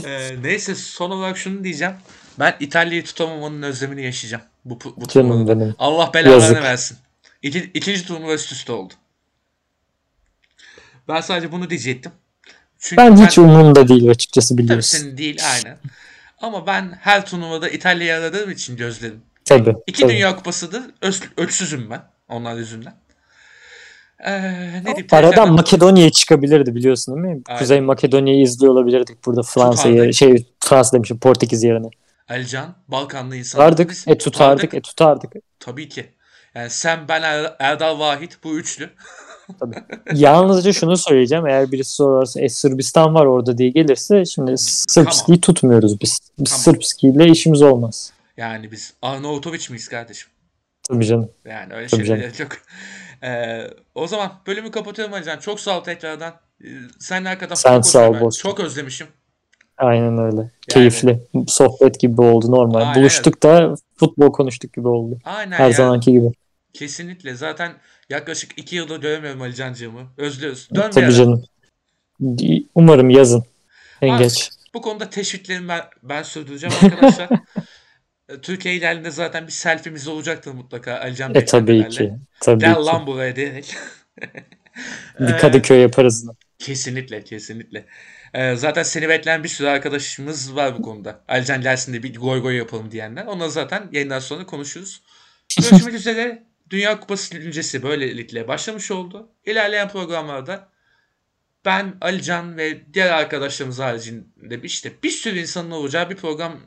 Ee, 0.05 0.35
neyse 0.43 0.75
son 0.75 1.11
olarak 1.11 1.37
şunu 1.37 1.63
diyeceğim. 1.63 1.93
Ben 2.39 2.55
İtalya'yı 2.59 3.03
tutamamanın 3.03 3.61
özlemini 3.61 4.03
yaşayacağım. 4.03 4.43
Bu, 4.65 4.79
bu 4.97 5.07
Canım 5.07 5.47
benim. 5.47 5.75
Allah 5.79 6.11
belalarını 6.13 6.41
Yazık. 6.43 6.63
versin. 6.63 6.97
İki, 7.41 7.71
ikinci 7.73 8.05
turnuva 8.07 8.33
üst 8.33 8.51
üste 8.51 8.71
oldu. 8.71 8.93
Ben 11.07 11.21
sadece 11.21 11.51
bunu 11.51 11.69
diyecektim. 11.69 12.11
Çünkü 12.79 12.97
Ben 12.97 13.25
hiç 13.25 13.37
umurumda 13.37 13.87
değil 13.87 14.09
açıkçası 14.09 14.53
Tabii 14.55 14.63
biliyorsun. 14.63 14.97
senin 14.97 15.17
değil 15.17 15.39
aynen. 15.53 15.77
Ama 16.41 16.67
ben 16.67 16.97
her 17.01 17.25
turnuvada 17.25 17.69
İtalya'yı 17.69 18.15
aradığım 18.21 18.51
için 18.51 18.77
gözlerim. 18.77 19.21
Tabii. 19.45 19.75
İki 19.87 20.01
tabii. 20.01 20.11
Dünya 20.13 20.35
Kupası'dır. 20.35 20.83
Öz, 21.01 21.21
ölçüsüzüm 21.37 21.89
ben. 21.89 22.01
Onlar 22.29 22.55
yüzünden. 22.55 22.93
Ee, 24.25 24.41
ne? 24.83 24.95
Aradan 25.11 25.53
Makedonya'ya 25.53 26.09
çıkabilirdi 26.09 26.75
biliyorsun 26.75 27.15
değil 27.15 27.35
mi? 27.35 27.41
Aynen. 27.47 27.59
Kuzey 27.59 27.81
Makedonya'yı 27.81 28.41
izliyor 28.41 28.73
olabilirdik 28.73 29.25
burada 29.25 29.43
Fransa'yı 29.43 30.13
şey 30.13 30.45
Fransa 30.59 30.97
demişim 30.97 31.19
Portekiz 31.19 31.63
yerine. 31.63 31.87
Alican, 32.29 32.75
Balkanlı 32.87 33.35
insan. 33.35 33.59
Tutardık, 33.59 33.97
e 34.07 34.17
tutardık, 34.17 34.73
e 34.73 34.81
tutardık. 34.81 35.33
Tabii 35.59 35.89
ki. 35.89 36.05
Yani 36.55 36.69
sen, 36.69 37.07
ben, 37.07 37.21
Er- 37.21 37.55
Erdal 37.59 37.99
Vahit 37.99 38.37
bu 38.43 38.59
üçlü. 38.59 38.89
Yalnızca 40.13 40.73
şunu 40.73 40.97
söyleyeceğim. 40.97 41.47
Eğer 41.47 41.71
birisi 41.71 41.91
sorarsa 41.91 42.41
e, 42.41 42.49
Sırbistan 42.49 43.15
var 43.15 43.25
orada 43.25 43.57
diye 43.57 43.69
gelirse 43.69 44.25
şimdi 44.25 44.57
Sırpski'yi 44.57 45.41
tutmuyoruz 45.41 46.01
biz. 46.01 46.19
Biz 46.39 46.49
Tamam. 46.51 46.63
Sırpski 46.63 47.07
ile 47.07 47.27
işimiz 47.27 47.61
olmaz. 47.61 48.13
Yani 48.37 48.71
biz 48.71 48.93
Arnavutoviç 49.01 49.69
miyiz 49.69 49.87
kardeşim? 49.87 50.29
Tabii 50.89 51.05
canım. 51.05 51.31
Yani 51.45 51.73
öyle 51.73 51.87
Tabii 51.87 52.05
şeyler 52.05 52.39
yok. 52.39 52.51
Ee, 53.23 53.67
o 53.95 54.07
zaman 54.07 54.31
bölümü 54.47 54.71
kapatıyorum 54.71 55.13
Alican. 55.13 55.37
Çok 55.37 55.59
sağ 55.59 55.77
ol 55.79 55.83
tekrardan. 55.83 56.33
Ee, 56.63 56.67
sen 56.99 57.25
hakikaten 57.25 57.55
Sen 57.55 57.81
sağ 57.81 58.09
ol. 58.09 58.19
Bozkurt. 58.19 58.43
Çok 58.43 58.59
özlemişim. 58.59 59.07
Aynen 59.77 60.17
öyle. 60.17 60.51
Keyifli. 60.69 61.27
Sohbet 61.47 61.99
gibi 61.99 62.21
oldu 62.21 62.51
normal. 62.51 62.79
Aynen. 62.81 62.95
Buluştuk 62.95 63.43
da 63.43 63.75
futbol 63.95 64.31
konuştuk 64.31 64.73
gibi 64.73 64.87
oldu. 64.87 65.19
Aynen 65.25 65.57
Her 65.57 65.67
ya. 65.69 65.71
zamanki 65.71 66.11
gibi. 66.11 66.31
Kesinlikle. 66.73 67.35
Zaten 67.35 67.71
yaklaşık 68.09 68.51
iki 68.57 68.75
yıldır 68.75 69.01
göremiyorum 69.01 69.41
Ali 69.41 69.55
Cancığımı. 69.55 70.01
Özlüyoruz. 70.17 70.69
Dön 70.75 70.87
bir 70.87 70.91
Tabii 70.91 71.05
ara. 71.05 71.11
canım. 71.11 71.43
Umarım 72.75 73.09
yazın. 73.09 73.43
En 74.01 74.13
Abi, 74.13 74.23
geç. 74.23 74.49
Bu 74.73 74.81
konuda 74.81 75.09
teşviklerimi 75.09 75.67
ben, 75.67 75.81
ben 76.03 76.23
sürdüreceğim 76.23 76.75
arkadaşlar. 76.83 77.29
E, 78.29 78.41
Türkiye 78.41 78.75
ilerinde 78.75 79.11
zaten 79.11 79.47
bir 79.47 79.51
selfie'miz 79.51 80.07
olacaktır 80.07 80.51
mutlaka 80.51 80.99
Ali 80.99 81.15
Can 81.15 81.35
E 81.35 81.45
tabii 81.45 81.89
ki. 81.89 82.13
Tabii 82.41 82.59
Gel 82.59 82.75
ki. 82.75 82.81
lan 82.81 83.07
buraya 83.07 83.35
diyerek. 83.35 83.75
Bir 85.19 85.37
Kadıköy 85.37 85.79
yaparız. 85.79 86.27
Kesinlikle 86.59 87.23
kesinlikle. 87.23 87.85
Ee, 88.33 88.55
zaten 88.55 88.83
seni 88.83 89.09
bekleyen 89.09 89.43
bir 89.43 89.49
sürü 89.49 89.67
arkadaşımız 89.67 90.55
var 90.55 90.77
bu 90.77 90.81
konuda. 90.81 91.23
Alican 91.27 91.61
gelsin 91.61 91.93
de 91.93 92.03
bir 92.03 92.15
goy 92.15 92.41
goy 92.41 92.55
yapalım 92.57 92.91
diyenler. 92.91 93.25
Onları 93.25 93.51
zaten 93.51 93.89
yayından 93.91 94.19
sonra 94.19 94.45
konuşuruz. 94.45 95.01
Görüşmek 95.57 95.93
üzere. 95.93 96.43
Dünya 96.69 96.99
Kupası 96.99 97.37
güncesi 97.37 97.83
böylelikle 97.83 98.47
başlamış 98.47 98.91
oldu. 98.91 99.29
İlerleyen 99.45 99.89
programlarda 99.89 100.69
ben, 101.65 101.93
Alican 102.01 102.57
ve 102.57 102.93
diğer 102.93 103.11
arkadaşlarımız 103.11 103.79
haricinde 103.79 104.61
işte 104.63 104.91
bir 105.03 105.09
sürü 105.09 105.39
insanın 105.39 105.71
olacağı 105.71 106.09
bir 106.09 106.15
program 106.15 106.59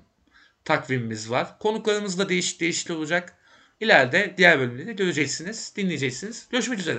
takvimimiz 0.64 1.30
var. 1.30 1.58
Konuklarımız 1.58 2.18
da 2.18 2.28
değişik 2.28 2.60
değişik 2.60 2.90
olacak. 2.90 3.36
İleride 3.80 4.34
diğer 4.36 4.58
bölümleri 4.58 4.96
göreceksiniz, 4.96 5.72
dinleyeceksiniz. 5.76 6.48
Görüşmek 6.50 6.78
üzere. 6.78 6.98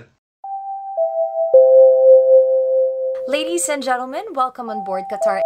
Ladies 3.29 3.69
and 3.69 3.83
gentlemen, 3.83 4.25
welcome 4.25 4.71
on 4.71 4.85
board 4.85 5.03
Qatar 5.09 5.41